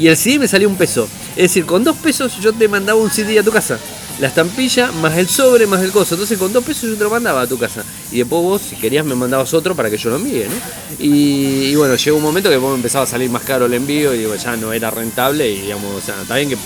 y 0.02 0.08
el 0.08 0.18
CD 0.18 0.40
me 0.40 0.48
salió 0.48 0.68
un 0.68 0.76
peso. 0.76 1.08
Es 1.36 1.44
decir, 1.44 1.64
con 1.64 1.84
dos 1.84 1.96
pesos 1.96 2.36
yo 2.40 2.52
te 2.52 2.68
mandaba 2.68 3.00
un 3.00 3.12
CD 3.12 3.38
a 3.38 3.44
tu 3.44 3.52
casa. 3.52 3.78
La 4.20 4.30
estampilla, 4.30 4.92
más 4.92 5.16
el 5.16 5.30
sobre, 5.30 5.68
más 5.68 5.80
el 5.84 5.92
coso. 5.92 6.16
Entonces 6.16 6.40
con 6.40 6.52
dos 6.52 6.64
pesos 6.64 6.90
yo 6.90 6.96
te 6.98 7.04
lo 7.04 7.12
mandaba 7.12 7.42
a 7.42 7.48
tu 7.48 7.60
casa. 7.60 7.84
Y 8.12 8.18
después 8.18 8.42
vos, 8.42 8.62
si 8.64 8.76
querías, 8.78 9.06
me 9.06 9.14
mandabas 9.14 9.54
otro 9.54 9.76
para 9.76 9.92
que 9.92 10.00
yo 10.00 10.10
lo 10.10 10.16
envíe, 10.16 10.46
¿no? 10.46 10.56
Y, 10.98 11.66
y 11.66 11.76
bueno, 11.76 11.96
llegó 11.96 12.18
un 12.18 12.24
momento 12.24 12.50
que 12.50 12.58
vos 12.58 12.72
me 12.72 12.78
empezaba 12.78 13.04
a 13.04 13.08
salir 13.08 13.30
más 13.30 13.44
caro 13.44 13.68
el 13.68 13.76
envío 13.76 14.12
y 14.16 14.18
digo, 14.18 14.36
ya 14.36 14.58
no 14.58 14.74
era 14.74 14.90
rentable. 14.90 15.52
Y 15.52 15.62
digamos, 15.62 15.96
o 15.96 16.02
sea, 16.02 16.20
está 16.20 16.36
que 16.36 16.58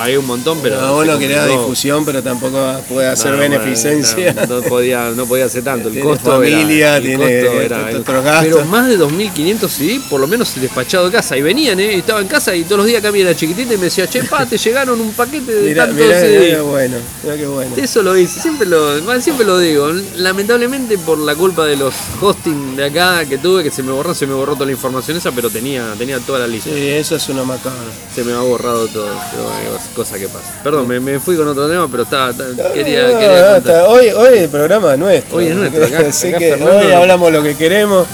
pagué 0.00 0.18
un 0.18 0.26
montón, 0.26 0.58
pero. 0.62 0.76
no, 0.80 0.86
se 0.86 0.92
vos 0.92 1.06
no 1.06 1.18
querías 1.18 1.40
complicó. 1.40 1.62
difusión, 1.62 2.04
pero 2.04 2.22
tampoco 2.22 2.80
puede 2.88 3.08
hacer 3.08 3.32
No, 3.32 3.38
beneficencia. 3.38 4.32
No, 4.34 4.60
no 4.60 4.62
podía, 4.62 5.10
no 5.10 5.26
podía 5.26 5.44
hacer 5.46 5.62
tanto. 5.64 5.88
El 5.88 5.94
Tiene 5.94 6.08
costo 6.08 6.30
familia, 6.32 6.88
era, 6.88 6.96
el 6.96 7.02
tiene 7.04 7.40
costo 7.42 7.60
era- 7.60 7.98
otros 7.98 8.24
gastos. 8.24 8.54
Pero 8.54 8.64
más 8.66 8.88
de 8.88 8.98
2.500 8.98 9.68
CD, 9.68 10.00
por 10.08 10.20
lo 10.20 10.26
menos 10.26 10.54
despachado 10.60 11.06
de 11.06 11.12
casa. 11.12 11.36
Y 11.36 11.42
venían, 11.42 11.78
¿eh? 11.80 11.94
Estaba 11.96 12.20
en 12.20 12.28
casa 12.28 12.54
y 12.54 12.64
todos 12.64 12.78
los 12.78 12.86
días 12.86 13.02
Cami 13.02 13.20
era 13.20 13.34
chiquitita 13.34 13.74
y 13.74 13.76
me 13.76 13.84
decía, 13.84 14.06
che, 14.08 14.24
pa, 14.24 14.46
te 14.46 14.56
llegaron 14.58 15.00
un 15.00 15.12
paquete 15.12 15.52
de 15.52 15.68
Mirá, 15.70 15.86
tantos 15.86 16.04
mirá, 16.06 16.20
CD. 16.20 16.38
mirá 16.40 16.54
qué 16.56 16.60
bueno, 16.62 16.96
mirá 17.22 17.36
qué 17.36 17.46
bueno. 17.46 17.76
Eso 17.76 18.02
lo 18.02 18.16
hice, 18.16 18.40
siempre 18.40 18.66
lo, 18.66 19.20
siempre 19.20 19.44
lo 19.46 19.58
digo. 19.58 19.90
Lamentablemente 20.16 20.96
por 20.98 21.18
la 21.18 21.34
culpa 21.34 21.66
de 21.66 21.76
los 21.76 21.94
hosting 22.20 22.76
de 22.76 22.84
acá 22.86 23.24
que 23.26 23.38
tuve, 23.38 23.62
que 23.62 23.70
se 23.70 23.82
me 23.82 23.92
borró, 23.92 24.14
se 24.14 24.26
me 24.26 24.34
borró 24.34 24.54
toda 24.54 24.66
la 24.66 24.72
información 24.72 25.16
esa, 25.16 25.32
pero 25.32 25.50
tenía, 25.50 25.94
tenía 25.98 26.18
toda 26.20 26.40
la 26.40 26.46
lista. 26.46 26.70
Sí, 26.70 26.88
eso 26.88 27.16
es 27.16 27.28
una 27.28 27.44
macabra. 27.44 27.78
Se 28.14 28.22
me 28.24 28.32
ha 28.32 28.40
borrado 28.40 28.86
todo, 28.88 29.08
pero 29.32 29.50
cosa 29.94 30.18
que 30.18 30.28
pasa. 30.28 30.60
Perdón, 30.62 30.86
me, 30.88 31.00
me 31.00 31.18
fui 31.20 31.36
con 31.36 31.46
otro 31.48 31.68
tema, 31.68 31.88
pero 31.90 32.04
estaba, 32.04 32.32
quería, 32.74 33.02
No, 33.08 33.56
está- 33.56 33.88
hoy, 33.88 34.08
hoy 34.08 34.38
el 34.38 34.48
programa 34.48 34.92
es 34.94 34.98
nuestro. 34.98 35.36
Hoy 35.38 35.48
es 35.48 35.56
nuestro, 35.56 35.84
acá- 35.84 36.04
Así 36.08 36.28
acá 36.28 36.38
que 36.38 36.50
Fernando 36.50 36.76
hoy 36.78 36.92
hablamos 36.92 37.32
lo 37.32 37.42
que 37.42 37.56
queremos. 37.56 38.06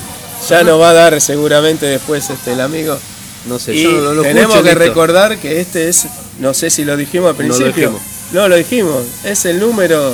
Ya 0.49 0.63
nos 0.63 0.81
va 0.81 0.91
a 0.91 0.93
dar 0.93 1.21
seguramente 1.21 1.87
después 1.87 2.29
este, 2.31 2.53
el 2.53 2.61
amigo. 2.61 2.99
No 3.47 3.59
sé, 3.59 3.75
y 3.75 3.83
yo 3.85 3.91
no, 3.93 4.13
lo 4.15 4.23
tenemos 4.23 4.61
que 4.61 4.75
recordar 4.75 5.39
que 5.39 5.61
este 5.61 5.89
es, 5.89 6.07
no 6.41 6.53
sé 6.53 6.69
si 6.71 6.85
lo 6.85 6.97
dijimos 6.97 7.31
al 7.31 7.37
No 7.37 7.55
lo 7.55 7.55
principio. 7.59 7.91
dijimos. 7.91 8.03
No, 8.33 8.49
lo 8.49 8.57
dijimos. 8.57 9.03
Es 9.25 9.45
el 9.47 9.61
número 9.61 10.13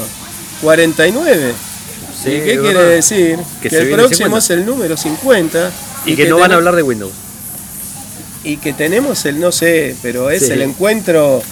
49. 0.60 1.52
Sí, 2.22 2.30
¿Y 2.30 2.32
qué 2.40 2.44
quiere 2.60 2.74
verdad. 2.74 2.90
decir? 2.90 3.38
Que 3.60 3.68
el 3.68 3.90
próximo 3.90 4.38
50. 4.38 4.38
es 4.38 4.50
el 4.50 4.66
número 4.66 4.96
50. 4.96 5.70
Y 6.06 6.14
que 6.16 6.28
no 6.28 6.38
van 6.38 6.52
a 6.52 6.56
hablar 6.56 6.76
de 6.76 6.82
Windows. 6.82 7.12
Y 8.44 8.56
que 8.56 8.72
tenemos 8.72 9.24
el, 9.26 9.38
no 9.40 9.52
sé, 9.52 9.94
pero 10.02 10.30
es 10.30 10.46
Sí. 10.46 10.52
el 10.52 10.62
encuentro 10.62 11.42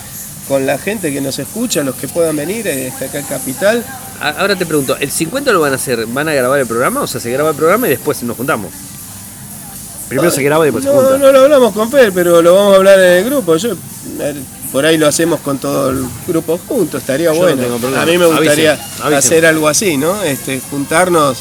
con 0.48 0.66
la 0.66 0.78
gente 0.78 1.12
que 1.12 1.20
nos 1.20 1.38
escucha, 1.38 1.82
los 1.84 1.94
que 1.94 2.08
puedan 2.08 2.34
venir 2.36 2.66
eh, 2.66 2.92
acá 3.00 3.18
en 3.20 3.24
Capital. 3.26 3.84
Ahora 4.20 4.56
te 4.56 4.66
pregunto, 4.66 4.96
¿el 4.98 5.10
50 5.10 5.52
lo 5.52 5.60
van 5.60 5.72
a 5.72 5.76
hacer? 5.76 6.04
¿Van 6.06 6.28
a 6.28 6.34
grabar 6.34 6.58
el 6.60 6.66
programa? 6.66 7.00
O 7.02 7.06
sea, 7.06 7.20
se 7.20 7.30
graba 7.30 7.50
el 7.50 7.56
programa 7.56 7.86
y 7.86 7.90
después 7.90 8.22
nos 8.24 8.36
juntamos. 8.36 8.70
Primero 10.08 10.30
se 10.32 10.42
graba 10.42 10.64
y 10.64 10.72
después 10.72 10.84
se 10.84 10.90
No, 10.90 10.96
junta. 11.00 11.18
no 11.18 11.30
lo 11.32 11.40
hablamos 11.42 11.72
con 11.72 11.88
Fer, 11.90 12.12
pero 12.12 12.42
lo 12.42 12.54
vamos 12.54 12.72
a 12.74 12.76
hablar 12.78 12.98
en 12.98 13.18
el 13.18 13.24
grupo. 13.26 13.56
Yo, 13.56 13.70
por 14.72 14.84
ahí 14.84 14.98
lo 14.98 15.06
hacemos 15.06 15.38
con 15.40 15.58
todo 15.58 15.90
el 15.90 16.04
grupo 16.26 16.58
juntos, 16.66 17.00
estaría 17.00 17.28
Yo 17.28 17.34
no 17.34 17.40
bueno. 17.40 17.76
problema. 17.78 18.02
a 18.02 18.06
mí 18.06 18.18
me 18.18 18.26
gustaría 18.26 18.76
hacer 19.16 19.46
algo 19.46 19.68
así, 19.68 19.96
¿no? 19.96 20.20
Este, 20.24 20.60
juntarnos 20.68 21.38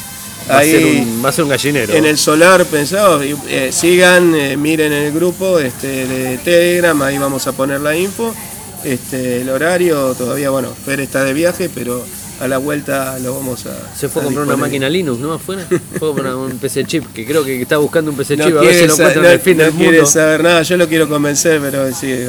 Va 0.48 0.58
a, 0.58 0.62
ser 0.64 0.76
ahí 0.76 1.06
un, 1.08 1.24
va 1.24 1.28
a 1.28 1.32
ser 1.32 1.44
un 1.44 1.50
gallinero. 1.50 1.92
en 1.94 2.04
el 2.06 2.18
solar 2.18 2.64
pensado. 2.66 3.20
eh, 3.22 3.70
sigan, 3.72 4.34
eh, 4.34 4.56
miren 4.56 4.92
en 4.92 5.02
el 5.04 5.12
grupo 5.12 5.58
este, 5.58 6.06
de 6.06 6.38
Telegram, 6.38 7.00
ahí 7.02 7.18
vamos 7.18 7.46
a 7.46 7.52
poner 7.52 7.80
la 7.80 7.96
info. 7.96 8.34
Este, 8.84 9.42
el 9.42 9.48
horario, 9.50 10.14
todavía, 10.14 10.50
bueno, 10.50 10.70
Fer 10.84 11.00
está 11.00 11.22
de 11.24 11.34
viaje, 11.34 11.68
pero 11.74 12.02
a 12.40 12.48
la 12.48 12.56
vuelta 12.56 13.18
lo 13.18 13.34
vamos 13.34 13.66
a. 13.66 13.76
Se 13.94 14.08
fue 14.08 14.22
a 14.22 14.24
comprar 14.24 14.46
una 14.46 14.56
máquina 14.56 14.88
Linux, 14.88 15.18
¿no? 15.20 15.34
Afuera. 15.34 15.66
Fue 15.68 16.08
a 16.08 16.12
comprar 16.12 16.34
un 16.36 16.58
PC 16.58 16.84
chip, 16.86 17.04
que 17.12 17.26
creo 17.26 17.44
que 17.44 17.60
está 17.60 17.76
buscando 17.76 18.10
un 18.10 18.16
PC 18.16 18.38
No 18.38 18.46
chip 18.46 18.56
a 18.56 18.60
ver 18.62 18.74
si 18.74 18.86
lo 18.86 18.96
no- 18.96 19.10
en 19.10 19.24
el 19.26 19.40
fin 19.40 19.56
no 19.58 19.64
del 19.64 19.72
quiere 19.74 19.96
mundo. 19.98 20.06
saber 20.10 20.42
nada, 20.42 20.62
yo 20.62 20.76
lo 20.78 20.88
quiero 20.88 21.08
convencer, 21.08 21.60
pero 21.60 21.92
sigue 21.94 22.28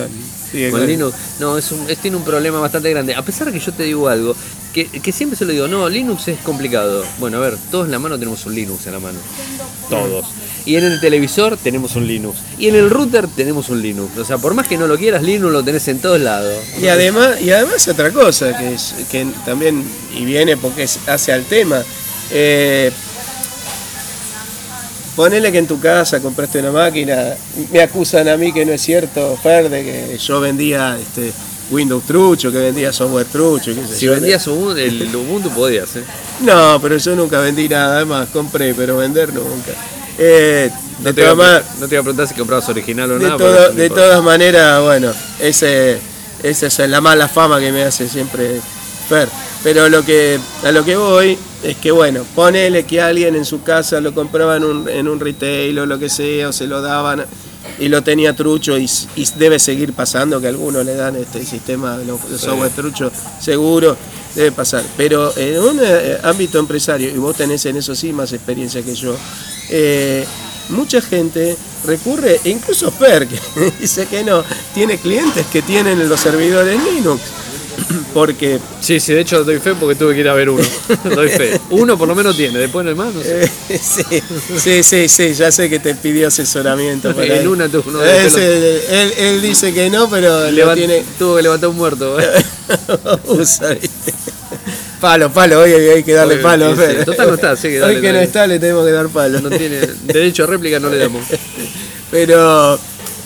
sigue 0.52 0.70
Con 0.72 0.82
con- 0.82 0.90
Linux, 0.90 1.16
no, 1.40 1.58
es 1.58 1.72
un- 1.72 1.90
es- 1.90 1.98
tiene 2.00 2.18
un 2.18 2.26
problema 2.26 2.60
bastante 2.60 2.90
grande. 2.90 3.16
A 3.16 3.22
pesar 3.22 3.48
de 3.48 3.54
que 3.58 3.60
yo 3.66 3.72
te 3.72 3.84
digo 3.84 4.10
algo, 4.10 4.36
que, 4.74 5.12
siempre 5.12 5.38
se 5.38 5.46
lo 5.46 5.52
digo, 5.52 5.68
no, 5.68 5.90
Linux 5.90 6.28
es 6.28 6.40
complicado. 6.40 7.04
Bueno, 7.20 7.38
a 7.38 7.42
ver, 7.42 7.58
todos 7.70 7.86
en 7.86 7.92
la 7.92 8.00
mano 8.00 8.18
tenemos 8.18 8.46
un 8.46 8.56
Linux 8.56 8.88
en 8.88 8.94
la 8.94 9.00
mano. 9.00 9.20
Todos. 9.90 10.26
Y 10.66 10.76
en 10.76 10.86
el 10.86 11.02
televisor 11.02 11.58
tenemos 11.58 11.96
un 11.96 12.08
Linux. 12.08 12.40
Y 12.58 12.68
en 12.70 12.76
el 12.76 12.90
router 12.90 13.28
tenemos 13.28 13.70
un 13.70 13.82
Linux. 13.82 14.18
O 14.18 14.26
sea, 14.26 14.38
por 14.38 14.54
más 14.54 14.68
que 14.68 14.78
no 14.78 14.88
lo 14.88 14.98
quieras, 14.98 15.24
Linux 15.24 15.52
lo 15.52 15.64
tenés 15.64 15.88
en 15.88 16.00
todos 16.00 16.20
lados. 16.20 16.58
Y 16.82 16.88
además, 16.88 17.42
y 17.42 17.52
además 17.52 17.88
otra 17.88 18.12
cosa 18.12 18.58
que, 18.58 19.28
también, 19.46 19.84
y 20.18 20.24
viene 20.26 20.58
porque 20.58 20.84
hace 20.84 21.34
al 21.34 21.44
tema, 21.46 21.84
eh, 22.32 22.92
ponele 25.16 25.52
que 25.52 25.58
en 25.58 25.68
tu 25.68 25.80
casa 25.80 26.20
compraste 26.22 26.60
una 26.60 26.72
máquina, 26.72 27.36
me 27.72 27.82
acusan 27.82 28.28
a 28.28 28.38
mí 28.38 28.54
que 28.54 28.66
no 28.66 28.72
es 28.72 28.82
cierto, 28.82 29.38
Fer, 29.42 29.70
de 29.70 29.84
que 29.84 30.18
yo 30.18 30.40
vendía 30.40 30.98
este, 31.00 31.34
Windows 31.72 32.04
trucho, 32.06 32.52
que 32.52 32.58
vendía 32.60 32.92
software 32.94 33.26
trucho, 33.26 33.74
qué 33.74 33.88
sé 33.88 33.96
Si 33.96 34.06
yo. 34.06 34.12
vendías 34.12 34.46
Ubuntu, 34.48 34.78
el 34.78 35.16
Ubuntu 35.16 35.50
podías, 35.50 35.96
¿eh? 35.96 36.04
No, 36.42 36.80
pero 36.82 36.98
yo 36.98 37.16
nunca 37.16 37.40
vendí 37.40 37.68
nada, 37.70 37.96
además 37.98 38.28
compré, 38.32 38.74
pero 38.74 38.98
vender 38.98 39.34
nunca. 39.34 39.72
Eh, 40.18 40.70
No 41.04 41.14
te, 41.14 41.22
iba 41.22 41.32
a, 41.32 41.36
maneras- 41.36 41.64
pre- 41.64 41.80
no 41.80 41.88
te 41.88 41.96
iba 41.96 42.00
a 42.02 42.04
preguntar 42.04 42.28
si 42.28 42.34
comprabas 42.36 42.70
original 42.70 43.12
o 43.12 43.18
de, 43.18 43.26
nada. 43.26 43.38
todo- 43.38 43.70
no 43.70 43.74
de 43.76 43.86
importa. 43.86 44.04
todas 44.04 44.24
maneras, 44.24 44.82
bueno, 44.84 45.12
ese, 45.40 45.98
esa 46.44 46.68
es 46.68 46.80
la 46.90 47.02
mala 47.02 47.28
fama 47.28 47.60
que 47.60 47.72
me 47.72 47.84
hace 47.84 48.08
siempre 48.08 48.60
Fer. 49.10 49.28
Pero 49.64 49.90
lo 49.90 50.04
que, 50.06 50.40
a 50.64 50.72
lo 50.72 50.84
que 50.86 50.96
voy 50.96 51.38
es 51.64 51.76
que, 51.78 51.92
bueno, 51.92 52.24
ponele 52.36 52.84
que 52.86 53.02
alguien 53.02 53.36
en 53.36 53.46
su 53.46 53.62
casa 53.62 54.00
lo 54.02 54.14
compraba 54.14 54.58
en 54.58 54.64
un, 54.64 54.90
en 54.90 55.08
un 55.08 55.20
retail 55.20 55.78
o 55.80 55.86
lo 55.86 56.00
que 56.00 56.10
sea, 56.10 56.50
o 56.50 56.54
se 56.54 56.66
lo 56.68 56.82
daban 56.82 57.26
y 57.82 57.90
lo 57.90 58.04
tenía 58.04 58.36
trucho 58.36 58.78
y, 58.78 58.88
debe 59.38 59.58
seguir 59.58 59.94
pasando, 59.94 60.40
que 60.40 60.48
algunos 60.48 60.86
le 60.86 60.94
dan 60.94 61.16
este 61.16 61.44
sistema 61.44 61.98
de 61.98 62.06
software 62.38 62.72
trucho, 62.72 63.12
seguro, 63.40 63.98
debe 64.36 64.52
pasar. 64.52 64.84
Pero 64.96 65.36
en 65.36 65.60
un 65.60 65.80
eh, 65.82 66.20
ámbito 66.22 66.60
empresario, 66.60 67.10
y 67.10 67.18
vos 67.18 67.36
tenés 67.36 67.66
en 67.66 67.78
eso 67.78 67.96
sí 67.96 68.14
más 68.14 68.34
experiencia 68.34 68.84
que 68.84 68.94
yo, 68.94 69.16
eh, 69.70 70.24
mucha 70.70 71.02
gente 71.02 71.58
recurre, 71.84 72.40
incluso 72.46 72.92
Fer, 72.92 73.28
que 73.28 73.40
dice 73.80 74.06
que 74.06 74.24
no, 74.24 74.44
tiene 74.76 75.00
clientes 75.00 75.48
que 75.48 75.64
tienen 75.64 76.08
los 76.08 76.20
servidores 76.20 76.80
Linux. 76.84 77.20
Porque 78.14 78.60
Sí, 78.82 79.00
sí, 79.00 79.14
de 79.14 79.22
hecho 79.22 79.44
doy 79.44 79.60
fe 79.60 79.74
porque 79.76 79.96
tuve 79.96 80.14
que 80.14 80.20
ir 80.22 80.28
a 80.30 80.34
ver 80.34 80.50
uno. 80.50 80.64
doy 81.16 81.30
fe. 81.30 81.60
Uno 81.70 81.98
por 81.98 82.08
lo 82.08 82.16
menos 82.16 82.36
tiene, 82.36 82.60
después 82.60 82.84
no 82.84 82.90
hay 82.92 82.96
más, 82.98 83.14
no 83.14 83.22
sé. 83.22 83.48
Sí, 83.70 84.04
sí, 84.58 84.84
sí, 84.84 85.08
sí, 85.08 85.34
ya 85.34 85.52
sé 85.52 85.70
que 85.70 85.80
te 85.80 85.96
pidió 85.96 86.28
asesoramiento. 86.28 87.10
En 87.22 87.48
una 87.48 87.68
tuvo, 87.70 87.90
no, 87.92 88.04
él, 88.04 89.14
él 89.18 89.42
dice 89.42 89.74
que 89.74 89.90
no, 89.90 90.10
pero 90.10 90.50
lo 90.52 90.66
Levant- 90.66 90.76
tiene. 90.76 91.04
Tuvo 91.18 91.36
que 91.38 91.42
levantar 91.44 91.70
un 91.70 91.78
muerto. 91.78 92.18
usa. 93.28 93.76
Palo, 95.00 95.32
palo, 95.32 95.62
hoy 95.62 95.72
hay 95.72 96.04
que 96.04 96.14
darle 96.14 96.36
Obvio, 96.36 96.44
palo. 96.44 96.76
sí. 96.76 97.06
Total 97.06 97.28
no 97.30 97.34
está, 97.36 97.56
sí 97.56 97.70
que 97.70 97.80
dale, 97.80 97.96
Hoy 97.96 98.02
que 98.02 98.08
no 98.10 98.14
dale. 98.14 98.26
está 98.26 98.46
le 98.48 98.60
tenemos 98.60 98.86
que 98.86 98.92
dar 98.92 99.08
palo. 99.10 99.40
No 99.42 99.50
tiene 99.50 99.80
derecho 100.04 100.44
a 100.44 100.48
réplica, 100.48 100.80
no 100.80 100.90
le 100.90 100.98
damos. 101.00 101.24
Pero, 102.12 102.80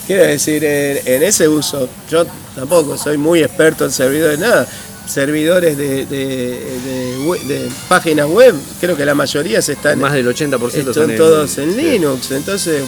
quiero 0.06 0.22
decir, 0.24 0.64
en, 0.64 1.00
en 1.04 1.22
ese 1.22 1.48
uso, 1.48 1.86
yo 2.10 2.24
tampoco 2.56 2.96
soy 2.98 3.16
muy 3.18 3.42
experto 3.44 3.84
en 3.84 3.92
servidores, 3.92 4.38
nada. 4.40 4.66
Servidores 5.06 5.76
de, 5.78 6.04
de, 6.06 6.80
de 6.80 7.18
we- 7.24 7.38
de 7.44 7.68
páginas 7.88 8.26
web, 8.28 8.56
creo 8.80 8.96
que 8.96 9.04
la 9.04 9.14
mayoría 9.14 9.62
se 9.62 9.74
están, 9.74 10.00
Más 10.00 10.12
del 10.12 10.26
80% 10.26 10.78
están 10.78 10.94
son 10.94 11.10
en- 11.12 11.16
todos 11.16 11.58
en. 11.58 11.76
Linux, 11.76 12.32
entonces, 12.32 12.82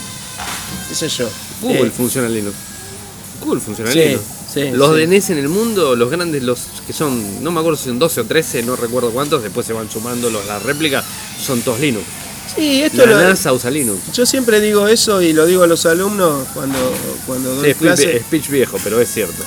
qué 0.89 0.95
sé 0.95 1.07
yo. 1.07 1.29
Google 1.61 1.87
Eh, 1.87 1.91
funciona 1.95 2.27
en 2.27 2.33
Linux. 2.33 2.55
Google 3.41 3.61
funciona 3.61 3.89
en 3.89 3.93
Sí, 3.93 4.03
Linux. 4.09 4.23
sí, 4.53 4.71
los 4.73 4.93
sí. 4.97 5.01
DNS 5.05 5.29
en 5.31 5.37
el 5.37 5.47
mundo, 5.47 5.95
los 5.95 6.09
grandes, 6.11 6.43
los 6.43 6.59
que 6.85 6.91
son, 6.91 7.41
no 7.41 7.51
me 7.51 7.61
acuerdo 7.61 7.77
si 7.77 7.85
son 7.85 7.99
12 7.99 8.19
o 8.19 8.25
13, 8.25 8.63
no 8.63 8.75
recuerdo 8.75 9.11
cuántos, 9.11 9.41
después 9.41 9.65
se 9.65 9.71
van 9.71 9.89
sumando 9.89 10.29
los, 10.29 10.45
las 10.45 10.61
réplicas, 10.63 11.05
son 11.41 11.61
todos 11.61 11.79
Linux. 11.79 12.03
Sí, 12.55 12.83
esto 12.83 13.05
La 13.05 13.11
lo- 13.13 13.21
NASA 13.29 13.53
usa 13.53 13.69
Linux. 13.71 13.99
yo 14.13 14.25
siempre 14.25 14.59
digo 14.61 14.87
eso 14.87 15.21
y 15.21 15.33
lo 15.33 15.45
digo 15.45 15.63
a 15.63 15.67
los 15.67 15.85
alumnos 15.85 16.47
cuando, 16.53 16.77
cuando 17.25 17.55
doy 17.55 17.65
Sí, 17.65 17.71
es 17.71 17.77
clase. 17.77 18.03
speech, 18.03 18.23
speech 18.23 18.49
viejo, 18.49 18.77
pero 18.83 18.99
es 18.99 19.11
cierto. 19.11 19.43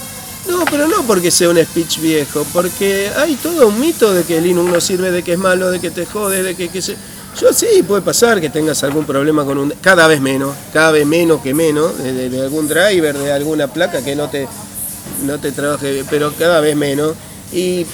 No, 0.48 0.64
pero 0.64 0.88
no 0.88 1.02
porque 1.06 1.30
sea 1.30 1.48
un 1.50 1.56
speech 1.62 1.98
viejo, 2.00 2.44
porque 2.52 3.10
hay 3.16 3.36
todo 3.36 3.68
un 3.68 3.78
mito 3.78 4.12
de 4.12 4.24
que 4.24 4.40
Linux 4.40 4.70
no 4.72 4.80
sirve, 4.80 5.10
de 5.12 5.22
que 5.22 5.34
es 5.34 5.38
malo, 5.38 5.70
de 5.70 5.78
que 5.80 5.90
te 5.90 6.04
jode, 6.04 6.42
de 6.42 6.54
que, 6.56 6.68
que 6.68 6.82
se... 6.82 6.96
Yo 7.40 7.52
sí, 7.52 7.66
puede 7.86 8.02
pasar 8.02 8.40
que 8.40 8.50
tengas 8.50 8.82
algún 8.82 9.06
problema 9.06 9.44
con 9.44 9.56
un... 9.56 9.72
Cada 9.80 10.06
vez 10.08 10.20
menos, 10.20 10.54
cada 10.72 10.90
vez 10.90 11.06
menos 11.06 11.40
que 11.42 11.54
menos, 11.54 11.96
de, 11.96 12.12
de- 12.12 12.28
de 12.28 12.40
algún 12.42 12.68
driver, 12.68 13.16
de 13.16 13.32
alguna 13.32 13.68
placa 13.68 14.02
que 14.04 14.14
no 14.16 14.28
te, 14.28 14.46
no 15.24 15.38
te 15.38 15.52
trabaje, 15.52 16.04
pero 16.10 16.32
cada 16.38 16.60
vez 16.60 16.76
menos. 16.76 17.12
Y 17.52 17.86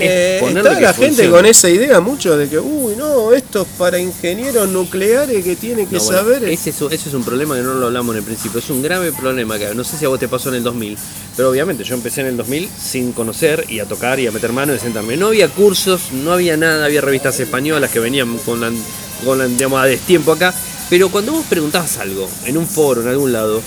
eh, 0.00 0.40
está 0.46 0.80
la 0.80 0.92
gente 0.92 1.30
con 1.30 1.46
esa 1.46 1.68
idea 1.68 2.00
mucho 2.00 2.36
de 2.36 2.48
que, 2.48 2.58
uy, 2.58 2.94
no, 2.96 3.32
esto 3.32 3.62
es 3.62 3.68
para 3.78 3.98
ingenieros 3.98 4.68
nucleares 4.68 5.42
que 5.44 5.56
tienen 5.56 5.86
que 5.86 5.96
No, 5.96 6.04
bueno, 6.04 6.18
saber... 6.18 6.44
ese, 6.44 6.70
es, 6.70 6.80
ese 6.80 7.08
es 7.08 7.14
un 7.14 7.24
problema 7.24 7.56
que 7.56 7.62
no 7.62 7.74
lo 7.74 7.86
hablamos 7.86 8.14
en 8.14 8.18
el 8.18 8.24
principio. 8.24 8.58
Es 8.58 8.70
un 8.70 8.82
grave 8.82 9.12
problema 9.12 9.58
que 9.58 9.74
no 9.74 9.84
sé 9.84 9.96
si 9.96 10.04
a 10.04 10.08
vos 10.08 10.18
te 10.18 10.28
pasó 10.28 10.50
en 10.50 10.56
el 10.56 10.62
2000, 10.62 10.96
pero 11.36 11.50
obviamente 11.50 11.84
yo 11.84 11.94
empecé 11.94 12.20
en 12.22 12.28
el 12.28 12.36
2000 12.36 12.68
sin 12.78 13.12
conocer 13.12 13.64
y 13.68 13.80
a 13.80 13.86
tocar 13.86 14.20
y 14.20 14.26
a 14.26 14.32
meter 14.32 14.52
mano 14.52 14.72
y 14.72 14.76
a 14.76 14.80
sentarme. 14.80 15.16
No 15.16 15.28
había 15.28 15.48
cursos, 15.48 16.12
no 16.12 16.32
había 16.32 16.56
nada, 16.56 16.84
había 16.84 17.00
revistas 17.00 17.38
españolas 17.40 17.90
que 17.90 17.98
venían 17.98 18.36
con 18.38 18.60
la, 18.60 18.70
con 19.24 19.38
la 19.38 19.46
digamos, 19.46 19.80
a 19.80 19.86
destiempo 19.86 20.32
acá. 20.32 20.54
Pero 20.88 21.08
cuando 21.08 21.32
vos 21.32 21.44
preguntabas 21.48 21.98
algo 21.98 22.28
en 22.44 22.56
un 22.56 22.66
foro, 22.66 23.02
en 23.02 23.08
algún 23.08 23.32
lado, 23.32 23.60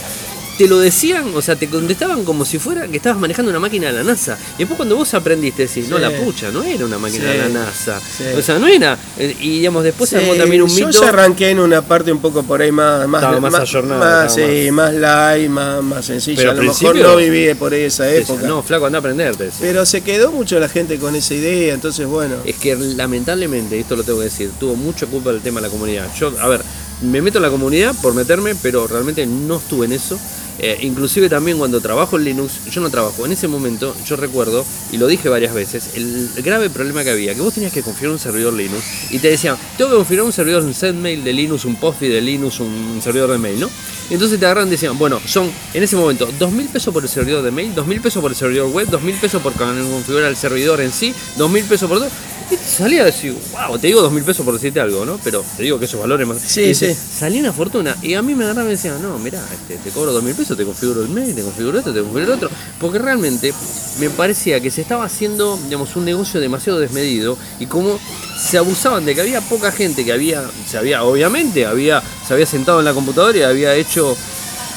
te 0.59 0.67
lo 0.67 0.77
decían, 0.77 1.31
o 1.35 1.41
sea, 1.41 1.55
te 1.55 1.69
contestaban 1.69 2.25
como 2.25 2.43
si 2.43 2.59
fuera 2.59 2.85
que 2.89 2.97
estabas 2.97 3.17
manejando 3.17 3.49
una 3.49 3.61
máquina 3.61 3.87
de 3.87 3.93
la 3.93 4.03
NASA. 4.03 4.37
Y 4.55 4.59
después 4.59 4.75
cuando 4.75 4.97
vos 4.97 5.13
aprendiste, 5.13 5.65
decís, 5.67 5.87
no, 5.87 5.95
Sí. 5.95 6.01
la 6.01 6.11
pucha, 6.11 6.51
no 6.51 6.63
era 6.63 6.85
una 6.85 6.97
máquina 6.99 7.23
Sí. 7.23 7.29
de 7.31 7.37
la 7.37 7.47
NASA. 7.47 8.01
Sí. 8.01 8.25
O 8.37 8.41
sea, 8.41 8.59
no 8.59 8.67
era. 8.67 8.97
eh, 9.17 9.37
Y 9.39 9.59
digamos, 9.59 9.85
después 9.85 10.09
se 10.09 10.17
armó 10.17 10.35
también 10.35 10.61
un 10.61 10.67
yo 10.67 10.87
mito. 10.87 11.01
ya 11.01 11.07
arranqué 11.07 11.51
en 11.51 11.59
una 11.61 11.81
parte 11.81 12.11
un 12.11 12.19
poco 12.19 12.43
por 12.43 12.61
ahí 12.61 12.73
más 12.73 13.07
más 13.07 13.23
Estaba 13.23 13.39
más 13.39 13.55
ayornada, 13.55 14.23
más, 14.25 14.35
sí, 14.35 14.69
más 14.71 14.93
light, 14.93 15.49
más, 15.49 15.81
más 15.81 16.05
sencilla. 16.05 16.35
Pero 16.39 16.51
a 16.51 16.53
lo 16.55 16.63
mejor 16.63 16.95
no 16.97 17.15
viví 17.15 17.53
por 17.53 17.73
esa 17.73 18.11
época. 18.11 18.45
No, 18.45 18.61
flaco, 18.61 18.85
anda 18.85 18.97
a 18.97 18.99
aprenderte. 18.99 19.45
decía. 19.45 19.59
Pero 19.61 19.85
se 19.85 20.01
quedó 20.01 20.33
mucho 20.33 20.59
la 20.59 20.67
gente 20.67 20.99
con 20.99 21.15
esa 21.15 21.35
idea, 21.35 21.73
entonces 21.73 22.05
bueno. 22.05 22.35
Es 22.43 22.57
que 22.57 22.75
lamentablemente, 22.75 23.79
esto 23.79 23.95
lo 23.95 24.03
tengo 24.03 24.19
que 24.19 24.25
decir, 24.25 24.51
tuvo 24.59 24.75
mucha 24.75 25.05
culpa 25.05 25.31
del 25.31 25.39
tema 25.39 25.61
de 25.61 25.67
la 25.67 25.71
comunidad. 25.71 26.05
Yo, 26.19 26.33
a 26.41 26.47
ver, 26.49 26.61
me 27.01 27.21
meto 27.21 27.37
en 27.37 27.43
la 27.43 27.49
comunidad 27.49 27.95
por 28.01 28.13
meterme, 28.13 28.55
pero 28.61 28.87
realmente 28.87 29.25
no 29.25 29.55
estuve 29.55 29.85
en 29.85 29.93
eso. 29.93 30.19
Eh, 30.59 30.79
inclusive 30.81 31.29
también 31.29 31.57
cuando 31.57 31.79
trabajo 31.79 32.17
en 32.17 32.25
Linux, 32.25 32.65
yo 32.69 32.81
no 32.81 32.89
trabajo. 32.89 33.25
En 33.25 33.31
ese 33.31 33.47
momento, 33.47 33.95
yo 34.05 34.15
recuerdo, 34.15 34.65
y 34.91 34.97
lo 34.97 35.07
dije 35.07 35.29
varias 35.29 35.53
veces, 35.53 35.91
el 35.95 36.29
grave 36.43 36.69
problema 36.69 37.03
que 37.03 37.11
había, 37.11 37.33
que 37.33 37.41
vos 37.41 37.53
tenías 37.53 37.71
que 37.71 37.81
configurar 37.81 38.13
un 38.13 38.19
servidor 38.19 38.53
Linux 38.53 38.83
y 39.09 39.19
te 39.19 39.29
decían, 39.29 39.57
tengo 39.77 39.91
que 39.91 39.97
configurar 39.97 40.25
un 40.25 40.33
servidor 40.33 40.63
un 40.63 40.73
setmail 40.73 41.23
de 41.23 41.33
Linux, 41.33 41.65
un 41.65 41.75
postfit 41.75 42.09
de 42.09 42.21
Linux, 42.21 42.59
un 42.59 42.99
servidor 43.01 43.31
de 43.31 43.37
mail, 43.37 43.59
¿no? 43.59 43.69
Y 44.09 44.13
entonces 44.15 44.39
te 44.39 44.45
agarran 44.45 44.67
y 44.67 44.71
decían, 44.71 44.97
bueno, 44.97 45.21
son 45.25 45.51
en 45.73 45.83
ese 45.83 45.95
momento 45.95 46.27
dos 46.37 46.51
mil 46.51 46.67
pesos 46.67 46.93
por 46.93 47.03
el 47.03 47.09
servidor 47.09 47.43
de 47.43 47.51
mail, 47.51 47.73
dos 47.75 47.87
mil 47.87 48.01
pesos 48.01 48.21
por 48.21 48.31
el 48.31 48.37
servidor 48.37 48.69
web, 48.69 48.87
dos 48.89 49.01
mil 49.01 49.15
pesos 49.15 49.41
por 49.41 49.53
configurar 49.53 50.29
el 50.29 50.35
servidor 50.35 50.81
en 50.81 50.91
sí, 50.91 51.13
dos 51.37 51.49
mil 51.49 51.63
pesos 51.63 51.87
por 51.87 51.99
todo. 51.99 52.09
Y 52.51 52.55
te 52.55 52.63
salía 52.65 53.03
a 53.03 53.05
decir, 53.05 53.35
wow, 53.51 53.77
te 53.77 53.85
digo 53.85 54.01
dos 54.01 54.11
mil 54.11 54.23
pesos 54.23 54.43
por 54.43 54.55
decirte 54.55 54.79
algo, 54.79 55.05
¿no? 55.05 55.19
Pero 55.23 55.45
te 55.55 55.61
digo 55.61 55.77
que 55.77 55.85
esos 55.85 55.99
valores 55.99 56.27
más. 56.27 56.41
Sí, 56.41 56.73
sí. 56.73 56.95
Salía 56.95 57.41
una 57.41 57.53
fortuna. 57.53 57.95
Y 58.01 58.15
a 58.15 58.23
mí 58.23 58.33
me 58.33 58.43
agarraban 58.43 58.65
y 58.65 58.69
me 58.69 58.75
decían, 58.75 58.99
no, 59.03 59.19
mirá, 59.19 59.39
este, 59.53 59.77
te 59.77 59.91
cobro 59.91 60.11
dos 60.11 60.23
mil 60.23 60.33
te 60.55 60.65
configuro 60.65 61.01
el 61.01 61.09
mail, 61.09 61.35
te 61.35 61.41
configuro 61.41 61.79
esto, 61.79 61.93
te 61.93 61.99
configuro 61.99 62.25
el 62.25 62.31
otro. 62.31 62.49
Porque 62.79 62.99
realmente 62.99 63.53
me 63.99 64.09
parecía 64.09 64.59
que 64.59 64.71
se 64.71 64.81
estaba 64.81 65.05
haciendo, 65.05 65.57
digamos, 65.65 65.95
un 65.95 66.05
negocio 66.05 66.39
demasiado 66.39 66.79
desmedido 66.79 67.37
y 67.59 67.65
como 67.65 67.99
se 68.39 68.57
abusaban 68.57 69.05
de 69.05 69.15
que 69.15 69.21
había 69.21 69.41
poca 69.41 69.71
gente 69.71 70.05
que 70.05 70.11
había, 70.11 70.43
se 70.67 70.77
había, 70.77 71.03
obviamente, 71.03 71.65
había, 71.65 72.01
se 72.27 72.33
había 72.33 72.45
sentado 72.45 72.79
en 72.79 72.85
la 72.85 72.93
computadora 72.93 73.37
y 73.37 73.43
había 73.43 73.75
hecho 73.75 74.15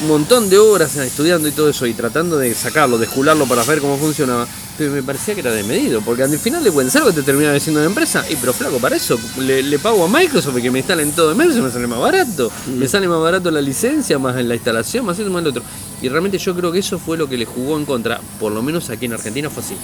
un 0.03 0.09
montón 0.09 0.49
de 0.49 0.59
horas 0.59 0.97
estudiando 0.97 1.47
y 1.47 1.51
todo 1.51 1.69
eso 1.69 1.85
y 1.85 1.93
tratando 1.93 2.37
de 2.37 2.53
sacarlo, 2.53 2.97
de 2.97 3.05
escularlo 3.05 3.45
para 3.45 3.63
ver 3.63 3.79
cómo 3.79 3.97
funcionaba, 3.97 4.45
pero 4.77 4.91
me 4.91 5.01
parecía 5.01 5.33
que 5.33 5.39
era 5.39 5.51
desmedido, 5.51 6.01
porque 6.01 6.23
al 6.23 6.37
final 6.37 6.61
de 6.61 6.71
cuentas, 6.71 6.97
algo 6.97 7.09
que 7.09 7.15
te 7.15 7.23
terminaba 7.23 7.53
diciendo 7.53 7.79
la 7.79 7.87
empresa, 7.87 8.25
y 8.29 8.35
pero 8.35 8.51
flaco, 8.51 8.79
para 8.79 8.97
eso 8.97 9.17
le, 9.39 9.63
le 9.63 9.79
pago 9.79 10.03
a 10.03 10.09
Microsoft 10.09 10.61
que 10.61 10.69
me 10.69 10.79
instalen 10.79 11.13
todo 11.13 11.31
en 11.31 11.37
mes, 11.37 11.55
me 11.55 11.71
sale 11.71 11.87
más 11.87 11.99
barato, 11.99 12.51
me 12.67 12.85
sale 12.87 13.07
más 13.07 13.21
barato 13.21 13.49
la 13.49 13.61
licencia, 13.61 14.19
más 14.19 14.35
la 14.43 14.55
instalación, 14.55 15.05
más 15.05 15.17
esto, 15.17 15.31
más 15.31 15.41
lo 15.41 15.51
otro. 15.51 15.63
Y 16.01 16.09
realmente 16.09 16.37
yo 16.37 16.53
creo 16.53 16.69
que 16.71 16.79
eso 16.79 16.99
fue 16.99 17.17
lo 17.17 17.29
que 17.29 17.37
le 17.37 17.45
jugó 17.45 17.77
en 17.77 17.85
contra, 17.85 18.19
por 18.41 18.51
lo 18.51 18.61
menos 18.61 18.89
aquí 18.89 19.05
en 19.05 19.13
Argentina 19.13 19.49
fue 19.49 19.63
así. 19.63 19.75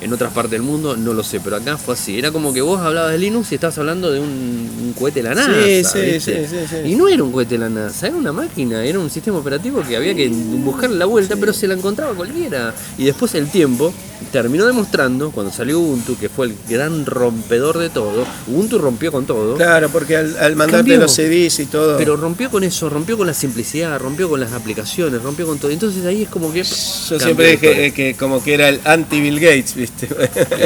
En 0.00 0.12
otras 0.12 0.32
partes 0.32 0.52
del 0.52 0.62
mundo 0.62 0.96
no 0.96 1.14
lo 1.14 1.22
sé, 1.22 1.40
pero 1.40 1.56
acá 1.56 1.78
fue 1.78 1.94
así. 1.94 2.18
Era 2.18 2.30
como 2.30 2.52
que 2.52 2.60
vos 2.60 2.80
hablabas 2.80 3.12
de 3.12 3.18
Linux 3.18 3.50
y 3.52 3.54
estabas 3.54 3.78
hablando 3.78 4.10
de 4.12 4.20
un, 4.20 4.28
un 4.28 4.94
cohete 4.98 5.22
de 5.22 5.28
la 5.30 5.34
NASA. 5.34 5.52
Sí, 5.64 5.84
sí, 5.84 6.20
sí. 6.20 6.76
Y 6.84 6.94
no 6.96 7.08
era 7.08 7.22
un 7.22 7.32
cohete 7.32 7.54
de 7.54 7.60
la 7.60 7.68
NASA, 7.70 8.08
era 8.08 8.16
una 8.16 8.32
máquina, 8.32 8.84
era 8.84 8.98
un 8.98 9.08
sistema 9.08 9.38
operativo 9.38 9.82
que 9.82 9.96
había 9.96 10.14
que 10.14 10.28
buscarle 10.28 10.96
la 10.96 11.06
vuelta, 11.06 11.36
pero 11.36 11.52
se 11.52 11.66
la 11.66 11.74
encontraba 11.74 12.14
cualquiera. 12.14 12.74
Y 12.98 13.04
después 13.04 13.34
el 13.34 13.48
tiempo 13.48 13.92
terminó 14.32 14.66
demostrando, 14.66 15.30
cuando 15.30 15.52
salió 15.52 15.78
Ubuntu, 15.78 16.16
que 16.18 16.28
fue 16.28 16.46
el 16.46 16.54
gran 16.68 17.04
rompedor 17.06 17.78
de 17.78 17.90
todo, 17.90 18.26
Ubuntu 18.46 18.78
rompió 18.78 19.12
con 19.12 19.26
todo. 19.26 19.56
Claro, 19.56 19.88
porque 19.90 20.16
al, 20.16 20.36
al 20.38 20.56
mandarte 20.56 20.90
Cambió. 20.90 20.98
los 20.98 21.12
CDs 21.14 21.58
y 21.60 21.66
todo. 21.66 21.96
Pero 21.98 22.16
rompió 22.16 22.50
con 22.50 22.64
eso, 22.64 22.88
rompió 22.88 23.16
con 23.16 23.26
la 23.26 23.34
simplicidad, 23.34 23.98
rompió 23.98 24.28
con 24.28 24.40
las 24.40 24.52
aplicaciones, 24.52 25.22
rompió 25.22 25.46
con 25.46 25.58
todo. 25.58 25.70
Entonces 25.70 26.04
ahí 26.06 26.22
es 26.22 26.28
como 26.28 26.52
que. 26.52 26.62
yo 26.62 27.20
siempre 27.20 27.52
dije 27.52 27.86
eh, 27.86 27.92
que 27.92 28.14
como 28.14 28.42
que 28.42 28.54
era 28.54 28.68
el 28.68 28.80
anti-Bill 28.84 29.40
Gates, 29.40 29.74
¿viste? 29.74 30.08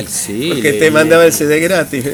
Sí, 0.09 0.51
porque 0.55 0.73
le- 0.73 0.79
te 0.79 0.91
mandaba 0.91 1.25
el 1.27 1.33
CD 1.33 1.61
gratis. 1.61 2.05
lo- 2.05 2.13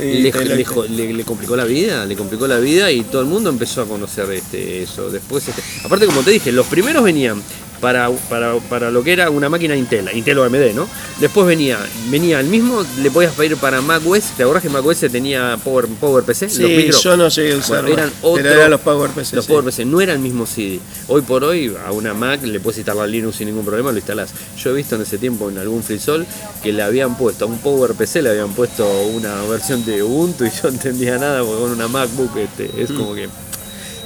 le- 0.88 1.12
le 1.12 1.24
complicó 1.24 1.56
la 1.56 1.64
vida, 1.64 2.04
le 2.06 2.16
complicó 2.16 2.46
la 2.46 2.58
vida 2.58 2.90
y 2.90 3.02
todo 3.02 3.22
el 3.22 3.28
mundo 3.28 3.50
empezó 3.50 3.82
a 3.82 3.86
conocer 3.86 4.30
este, 4.32 4.82
eso. 4.82 5.10
Después, 5.10 5.46
este, 5.48 5.62
aparte 5.84 6.06
como 6.06 6.22
te 6.22 6.30
dije, 6.30 6.52
los 6.52 6.66
primeros 6.66 7.02
venían 7.04 7.42
para, 7.80 8.10
para, 8.28 8.54
para 8.68 8.90
lo 8.90 9.02
que 9.02 9.12
era 9.12 9.30
una 9.30 9.48
máquina 9.48 9.76
Intel, 9.76 10.08
Intel 10.14 10.38
o 10.38 10.44
AMD, 10.44 10.74
¿no? 10.74 10.88
Después 11.20 11.46
venía, 11.46 11.78
venía 12.10 12.40
el 12.40 12.46
mismo, 12.46 12.84
le 13.02 13.10
podías 13.10 13.32
pedir 13.34 13.56
para 13.56 13.80
Mac 13.80 14.02
OS, 14.06 14.32
¿te 14.36 14.42
acordás 14.42 14.62
que 14.62 14.68
Mac 14.68 14.84
OS 14.84 15.00
tenía 15.12 15.58
Power, 15.62 15.86
Power 15.86 16.24
PC? 16.24 16.48
Sí, 16.48 16.62
los 16.62 16.70
micro? 16.70 16.98
yo 17.00 17.16
no 17.16 17.28
llegué 17.28 17.54
a 17.54 17.56
usar. 17.58 17.82
Bueno, 17.82 17.96
eran 17.96 18.12
otro- 18.22 18.42
pero 18.42 18.54
eran 18.54 18.70
los 18.70 18.80
PowerPC. 18.80 19.32
Los 19.34 19.44
sí. 19.44 19.52
PowerPC 19.52 19.78
no 19.84 20.00
era 20.00 20.12
el 20.12 20.18
mismo 20.18 20.46
CD. 20.46 20.80
Hoy 21.08 21.22
por 21.22 21.44
hoy 21.44 21.74
a 21.86 21.92
una 21.92 22.14
Mac 22.14 22.42
le 22.42 22.60
puedes 22.60 22.78
instalar 22.78 23.08
Linux 23.08 23.36
sin 23.36 23.48
ningún 23.48 23.64
problema, 23.64 23.90
lo 23.92 23.98
instalás. 23.98 24.30
Yo 24.62 24.70
he 24.70 24.74
visto 24.74 24.94
en 24.96 25.02
ese 25.02 25.18
tiempo 25.18 25.48
en 25.50 25.58
algún 25.58 25.82
FreeSol 25.82 26.26
que 26.62 26.72
le 26.72 26.82
habían 26.82 27.16
puesto 27.16 27.44
a 27.44 27.48
un 27.48 27.58
PowerPC, 27.58 28.16
le 28.22 28.30
habían 28.30 28.52
puesto 28.52 28.86
una 29.08 29.42
versión 29.44 29.84
de 29.84 30.02
Ubuntu 30.02 30.44
y 30.44 30.50
yo 30.62 30.62
no 30.64 30.68
entendía 30.70 31.18
nada 31.18 31.42
porque 31.42 31.60
con 31.62 31.70
una 31.72 31.88
MacBook 31.88 32.36
este, 32.36 32.70
es 32.82 32.90
como 32.92 33.14
que... 33.14 33.28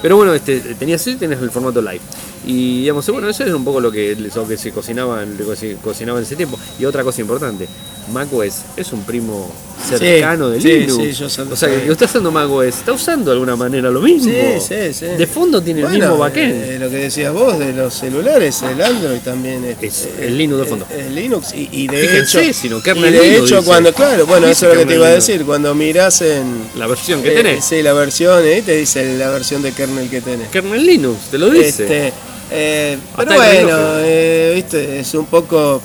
Pero 0.02 0.16
bueno, 0.16 0.32
este, 0.34 0.60
tenías 0.74 1.06
y 1.06 1.16
tenías 1.16 1.42
el 1.42 1.50
formato 1.50 1.82
live. 1.82 2.00
Y 2.46 2.80
digamos, 2.80 3.08
bueno, 3.10 3.28
eso 3.28 3.44
es 3.44 3.52
un 3.52 3.64
poco 3.64 3.80
lo 3.80 3.92
que, 3.92 4.16
lo 4.16 4.48
que 4.48 4.56
se 4.56 4.72
cocinaba, 4.72 5.24
lo 5.24 5.50
que 5.50 5.56
se 5.56 5.76
cocinaba 5.76 6.18
en 6.18 6.24
ese 6.24 6.36
tiempo. 6.36 6.58
Y 6.78 6.84
otra 6.86 7.04
cosa 7.04 7.20
importante, 7.20 7.68
macOS 8.12 8.62
es 8.76 8.92
un 8.92 9.02
primo 9.04 9.50
cercano 9.88 10.50
de 10.50 10.60
sí, 10.60 10.68
Linux. 10.80 10.94
sí, 10.96 11.12
yo 11.12 11.26
o 11.26 11.56
sea, 11.56 11.68
que 11.68 11.90
usted 11.90 12.04
usando 12.06 12.30
macOS, 12.30 12.66
está 12.66 12.92
usando 12.92 13.30
de 13.30 13.32
alguna 13.34 13.56
manera 13.56 13.90
lo 13.90 14.00
mismo. 14.00 14.30
Sí, 14.30 14.60
sí, 14.60 14.92
sí. 14.92 15.06
De 15.06 15.26
fondo 15.26 15.62
tiene 15.62 15.80
Bueno, 15.82 15.94
el 15.96 16.00
mismo 16.02 16.18
backend. 16.18 16.52
eh, 16.64 16.78
lo 16.78 16.90
que 16.90 16.96
decías 16.96 17.32
vos 17.32 17.58
de 17.58 17.72
los 17.72 17.94
celulares, 17.94 18.60
el 18.62 18.82
Android 18.82 19.20
también 19.20 19.64
es, 19.64 19.76
Es 19.82 20.04
eh, 20.06 20.26
el 20.26 20.36
Linux 20.38 20.60
de 20.60 20.66
fondo. 20.66 20.86
eh, 20.90 21.04
El, 21.06 21.14
Linux 21.14 21.54
y, 21.54 21.68
y 21.72 21.86
de 21.86 21.96
Fíjense, 21.96 22.42
hecho, 22.48 22.52
sino 22.60 22.78
y 22.78 22.82
kernel 22.82 23.12
de 23.12 23.20
Linux, 23.22 23.46
hecho 23.46 23.56
dice. 23.56 23.66
cuando 23.66 23.92
claro, 23.94 24.26
bueno, 24.26 24.46
eso 24.48 24.66
es 24.68 24.74
lo 24.74 24.80
que 24.80 24.86
te 24.86 24.94
iba 24.96 25.06
a 25.06 25.10
decir, 25.10 25.44
cuando 25.44 25.74
mirás 25.74 26.20
en 26.22 26.62
La 26.76 26.86
versión 26.86 27.22
que 27.22 27.32
eh, 27.32 27.36
tenés. 27.36 27.64
sí, 27.64 27.82
la 27.82 27.92
versión, 27.94 28.42
ahí 28.44 28.60
te 28.62 28.76
dice 28.76 29.16
la 29.16 29.30
versión 29.30 29.62
de 29.62 29.72
kernel 29.72 30.10
que 30.10 30.20
tenés. 30.20 30.48
Kernel 30.48 30.84
Linux, 30.84 31.18
te 31.30 31.38
lo 31.38 31.48
dice. 31.48 31.68
Este, 31.68 32.12
eh, 32.52 32.98
pero 33.16 33.30
Hasta 33.30 33.44
bueno, 33.62 33.78
eh, 34.00 34.52
viste, 34.56 35.00
es 35.00 35.14
un 35.14 35.26
poco 35.26 35.80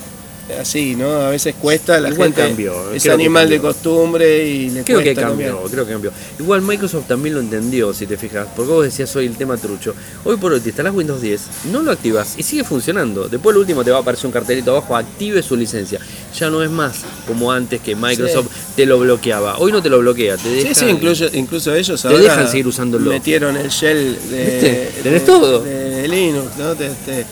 así, 0.60 0.96
¿no? 0.96 1.10
A 1.12 1.30
veces 1.30 1.56
cuesta, 1.60 2.00
la 2.00 2.10
Igual 2.10 2.30
gente 2.34 2.48
cambió, 2.48 2.92
es 2.94 3.04
creo 3.04 3.16
animal 3.16 3.50
de 3.50 3.60
costumbre 3.60 4.48
y 4.48 4.70
le 4.70 4.84
Creo 4.84 5.00
que 5.00 5.14
cambió, 5.16 5.52
cambiar. 5.58 5.72
creo 5.72 5.86
que 5.86 5.92
cambió. 5.94 6.12
Igual 6.40 6.62
Microsoft 6.62 7.08
también 7.08 7.36
lo 7.36 7.42
entendió, 7.42 7.94
si 7.94 8.06
te 8.06 8.18
fijas, 8.18 8.48
porque 8.56 8.72
vos 8.72 8.84
decías 8.86 9.16
hoy 9.16 9.26
el 9.26 9.36
tema 9.36 9.58
trucho. 9.58 9.94
Hoy 10.24 10.38
por 10.38 10.54
hoy 10.54 10.60
te 10.60 10.70
instalás 10.70 10.94
Windows 10.94 11.22
10, 11.22 11.42
no 11.72 11.82
lo 11.82 11.92
activas 11.92 12.36
y 12.38 12.44
sigue 12.44 12.64
funcionando. 12.64 13.28
Después 13.28 13.54
lo 13.54 13.62
último 13.62 13.84
te 13.84 13.92
va 13.92 13.98
a 13.98 14.02
aparecer 14.02 14.28
un 14.28 14.32
cartelito 14.32 14.72
abajo, 14.72 14.96
active 14.96 15.42
su 15.42 15.56
licencia. 15.56 16.00
Ya 16.38 16.50
no 16.50 16.62
es 16.64 16.70
más 16.70 17.02
como 17.28 17.52
antes 17.52 17.82
que 17.82 17.96
Microsoft 17.96 18.48
te 18.76 18.86
lo 18.86 19.00
bloqueaba. 19.00 19.58
Hoy 19.58 19.72
no 19.72 19.82
te 19.82 19.90
lo 19.90 20.00
bloquea, 20.00 20.38
te 20.38 20.50
deja. 20.50 20.68
Sí, 20.74 20.76
sí, 20.76 20.86
incluso, 20.90 21.26
incluso 21.34 21.74
ellos 21.74 22.02
Te 22.02 22.08
ahora 22.10 22.20
dejan 22.20 22.48
seguir 22.50 22.68
usándolo. 22.68 23.10
metieron 23.10 23.56
el 23.58 23.70
shell 23.70 24.18
de, 24.30 24.46
¿Viste? 24.46 24.92
Tenés 25.04 25.22
de- 25.22 25.26
todo. 25.26 25.62
de 25.64 26.08
Linux, 26.08 26.58
¿no? 26.58 26.76
Te- 26.76 26.90
te- 27.06 27.26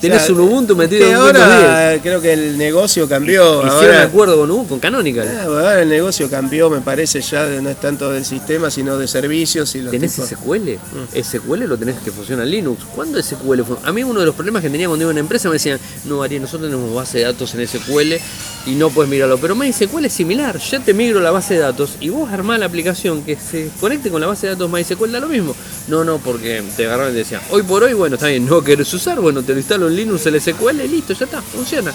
Tenés 0.00 0.28
un 0.30 0.40
Ubuntu 0.40 0.74
metido 0.76 1.06
en 1.06 1.14
ahora 1.14 1.98
creo 2.02 2.20
que 2.20 2.32
el 2.32 2.56
negocio 2.58 3.08
cambió. 3.08 3.58
Hicieron 3.58 3.70
ahora, 3.96 4.02
acuerdo 4.02 4.38
con, 4.38 4.50
U- 4.50 4.66
con 4.66 4.78
Canonical. 4.80 5.28
Ah, 5.28 5.42
ahora 5.44 5.82
el 5.82 5.88
negocio 5.88 6.28
cambió, 6.30 6.70
me 6.70 6.80
parece 6.80 7.20
ya 7.20 7.46
de- 7.46 7.60
no 7.60 7.70
es 7.70 7.78
tanto 7.80 8.10
del 8.10 8.24
sistema, 8.24 8.70
sino 8.70 8.96
de 8.98 9.06
servicios 9.06 9.74
y 9.74 9.82
los 9.82 9.90
¿Tenés 9.90 10.12
tipos- 10.14 10.28
SQL? 10.30 10.78
Mm. 10.78 11.16
SQL 11.22 11.66
lo 11.66 11.76
tenés 11.76 11.96
que 12.04 12.10
funciona 12.10 12.42
en 12.44 12.50
Linux. 12.50 12.84
¿Cuándo 12.94 13.18
SQL 13.22 13.62
fun- 13.64 13.78
A 13.84 13.92
mí 13.92 14.02
uno 14.02 14.20
de 14.20 14.26
los 14.26 14.34
problemas 14.34 14.62
que 14.62 14.70
tenía 14.70 14.86
cuando 14.88 15.02
iba 15.04 15.10
a 15.10 15.12
una 15.12 15.20
empresa 15.20 15.48
me 15.48 15.54
decían, 15.54 15.78
no, 16.06 16.22
Ariel, 16.22 16.42
nosotros 16.42 16.70
tenemos 16.70 16.94
base 16.94 17.18
de 17.18 17.24
datos 17.24 17.54
en 17.54 17.60
SQL 17.66 18.18
y 18.66 18.72
no 18.74 18.90
puedes 18.90 19.10
mirarlo. 19.10 19.38
Pero 19.38 19.54
MySQL 19.54 20.04
es 20.04 20.12
similar, 20.12 20.58
ya 20.58 20.80
te 20.80 20.94
migro 20.94 21.20
la 21.20 21.30
base 21.30 21.54
de 21.54 21.60
datos 21.60 21.96
y 22.00 22.08
vos 22.08 22.30
armás 22.30 22.58
la 22.58 22.66
aplicación 22.66 23.22
que 23.22 23.36
se 23.36 23.68
conecte 23.80 24.10
con 24.10 24.20
la 24.20 24.26
base 24.26 24.46
de 24.46 24.52
datos 24.54 24.70
MySQL, 24.70 25.12
da 25.12 25.20
lo 25.20 25.28
mismo. 25.28 25.54
No, 25.88 26.04
no, 26.04 26.18
porque 26.18 26.62
te 26.76 26.86
agarraron 26.86 27.12
y 27.12 27.16
decían, 27.16 27.40
hoy 27.50 27.62
por 27.62 27.82
hoy, 27.82 27.94
bueno, 27.94 28.16
está 28.16 28.28
bien, 28.28 28.46
no 28.46 28.62
querés 28.62 28.92
usar, 28.94 29.20
bueno, 29.20 29.42
te 29.42 29.52
lo 29.52 29.58
instalo 29.58 29.88
en 29.88 29.96
Linux 29.96 30.26
el 30.26 30.40
SQL 30.40 30.78
listo, 30.90 31.12
ya 31.14 31.24
está, 31.24 31.42
funciona. 31.42 31.92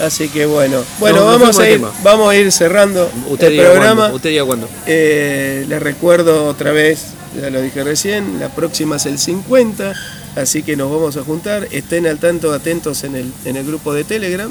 Así 0.00 0.28
que 0.28 0.46
bueno, 0.46 0.82
bueno, 0.98 1.20
No, 1.20 1.26
vamos, 1.26 1.58
a 1.58 1.68
ir, 1.68 1.80
vamos 2.02 2.30
a 2.30 2.36
ir 2.36 2.50
cerrando 2.50 3.10
Usted 3.28 3.48
el 3.48 3.60
programa. 3.60 3.94
cuándo, 4.02 4.16
usted 4.16 4.30
diga 4.30 4.44
cuándo. 4.44 4.68
Eh, 4.86 5.64
les 5.68 5.82
recuerdo 5.82 6.46
otra 6.46 6.72
vez, 6.72 7.06
ya 7.40 7.50
lo 7.50 7.60
dije 7.60 7.84
recién, 7.84 8.40
la 8.40 8.48
próxima 8.48 8.96
es 8.96 9.06
el 9.06 9.18
50, 9.18 9.92
así 10.36 10.62
que 10.62 10.76
nos 10.76 10.90
vamos 10.90 11.16
a 11.16 11.22
juntar. 11.22 11.68
Estén 11.70 12.06
al 12.06 12.18
tanto, 12.18 12.52
atentos 12.52 13.04
en 13.04 13.14
el, 13.16 13.32
en 13.44 13.56
el 13.56 13.66
grupo 13.66 13.92
de 13.92 14.04
Telegram. 14.04 14.50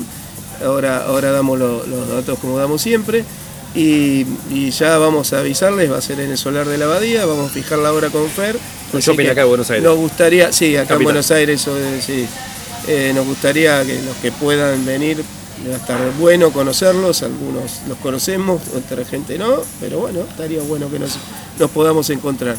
Ahora, 0.63 1.05
ahora 1.05 1.31
damos 1.31 1.59
lo- 1.59 1.85
los 1.85 2.07
datos 2.09 2.39
como 2.39 2.57
damos 2.57 2.81
siempre. 2.81 3.23
Y, 3.75 4.25
y 4.51 4.69
ya 4.69 4.97
vamos 4.99 5.33
a 5.33 5.39
avisarles, 5.39 5.91
va 5.91 5.97
a 5.97 6.01
ser 6.01 6.19
en 6.19 6.29
el 6.31 6.37
solar 6.37 6.67
de 6.67 6.77
la 6.77 6.85
abadía, 6.85 7.25
vamos 7.25 7.49
a 7.49 7.53
fijar 7.53 7.79
la 7.79 7.91
hora 7.91 8.09
con 8.09 8.29
Fer. 8.29 8.55
Shopping 8.93 9.25
acá 9.25 9.41
de 9.41 9.47
Buenos 9.47 9.69
Aires. 9.71 9.83
Nos 9.83 9.97
gustaría, 9.97 10.51
sí, 10.51 10.77
acá 10.77 10.93
en. 10.93 11.03
Buenos 11.05 11.31
Aires, 11.31 11.59
eso 11.61 11.75
sí. 12.05 12.27
Eh, 12.87 13.11
nos 13.15 13.25
gustaría 13.25 13.83
que 13.83 13.95
los 14.03 14.15
que 14.17 14.31
puedan 14.31 14.85
venir, 14.85 15.23
va 15.67 15.73
a 15.73 15.77
estar 15.77 16.11
bueno 16.19 16.51
conocerlos, 16.51 17.23
algunos 17.23 17.79
los 17.87 17.97
conocemos, 17.97 18.61
otra 18.77 19.03
gente 19.05 19.39
no, 19.39 19.61
pero 19.79 19.99
bueno, 19.99 20.19
estaría 20.29 20.61
bueno 20.61 20.91
que 20.91 20.99
nos, 20.99 21.17
nos 21.57 21.71
podamos 21.71 22.09
encontrar. 22.11 22.55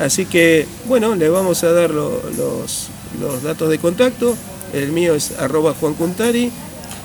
Así 0.00 0.24
que, 0.26 0.66
bueno, 0.86 1.14
les 1.14 1.30
vamos 1.30 1.62
a 1.62 1.70
dar 1.72 1.90
lo- 1.90 2.20
los, 2.36 2.88
los 3.20 3.42
datos 3.44 3.68
de 3.70 3.78
contacto. 3.78 4.34
El 4.72 4.90
mío 4.90 5.14
es 5.14 5.32
arroba 5.38 5.72
Juan 5.78 5.94
Cuntari. 5.94 6.50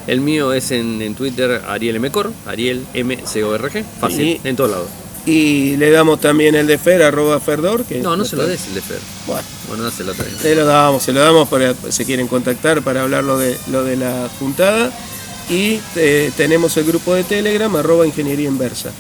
El 0.08 0.22
mío 0.22 0.52
es 0.54 0.72
en, 0.72 1.02
en 1.02 1.16
Twitter 1.16 1.62
Ariel 1.68 2.00
Mcor, 2.00 2.32
Ariel 2.46 2.86
M-C-O-R-G, 2.94 3.84
fácil, 4.00 4.22
Y- 4.28 4.42
en 4.44 4.56
todos 4.56 4.72
lados. 4.72 4.88
Y 5.26 5.78
le 5.78 5.90
damos 5.92 6.20
también 6.20 6.54
el 6.56 6.68
de 6.68 6.78
Fer, 6.78 7.02
arroba 7.02 7.40
Ferdor. 7.40 7.86
Que 7.86 8.00
No, 8.02 8.18
no 8.18 8.26
se 8.26 8.36
lo 8.36 8.46
des 8.46 8.68
el 8.68 8.74
de 8.76 8.82
Fer. 8.82 9.00
Bueno, 9.26 9.42
Bueno, 9.70 9.84
dáselo 9.86 10.12
otra 10.12 10.26
vez. 10.26 10.34
se 10.42 10.54
lo 10.54 10.66
damos, 10.66 11.02
se 11.04 11.14
lo 11.14 11.22
damos 11.22 11.48
para 11.48 11.74
se 11.90 12.04
quieren 12.06 12.28
contactar 12.28 12.82
para 12.82 13.04
hablar 13.04 13.24
lo 13.24 13.38
de, 13.38 13.58
lo 13.72 13.86
de 13.86 13.96
la 13.96 14.28
juntada. 14.40 14.92
Y 15.50 15.80
eh, 15.96 16.30
tenemos 16.36 16.76
el 16.76 16.84
grupo 16.84 17.14
de 17.16 17.24
Telegram, 17.24 17.74
arroba 17.76 18.06
Ingeniería 18.06 18.50
Inversa. 18.50 18.92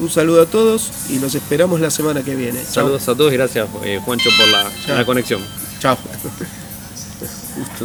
Un 0.00 0.10
saludo 0.10 0.42
a 0.42 0.46
todos 0.46 0.90
y 1.10 1.20
los 1.20 1.34
esperamos 1.36 1.80
la 1.80 1.90
semana 1.92 2.22
que 2.24 2.34
viene. 2.34 2.60
Chau. 2.64 2.72
Saludos 2.84 3.08
a 3.08 3.14
todos 3.14 3.32
y 3.32 3.36
gracias, 3.36 3.68
eh, 3.84 4.00
Juancho, 4.04 4.30
por 4.36 4.48
la, 4.48 4.96
la 4.96 5.04
conexión. 5.06 5.40
Chao. 5.80 5.96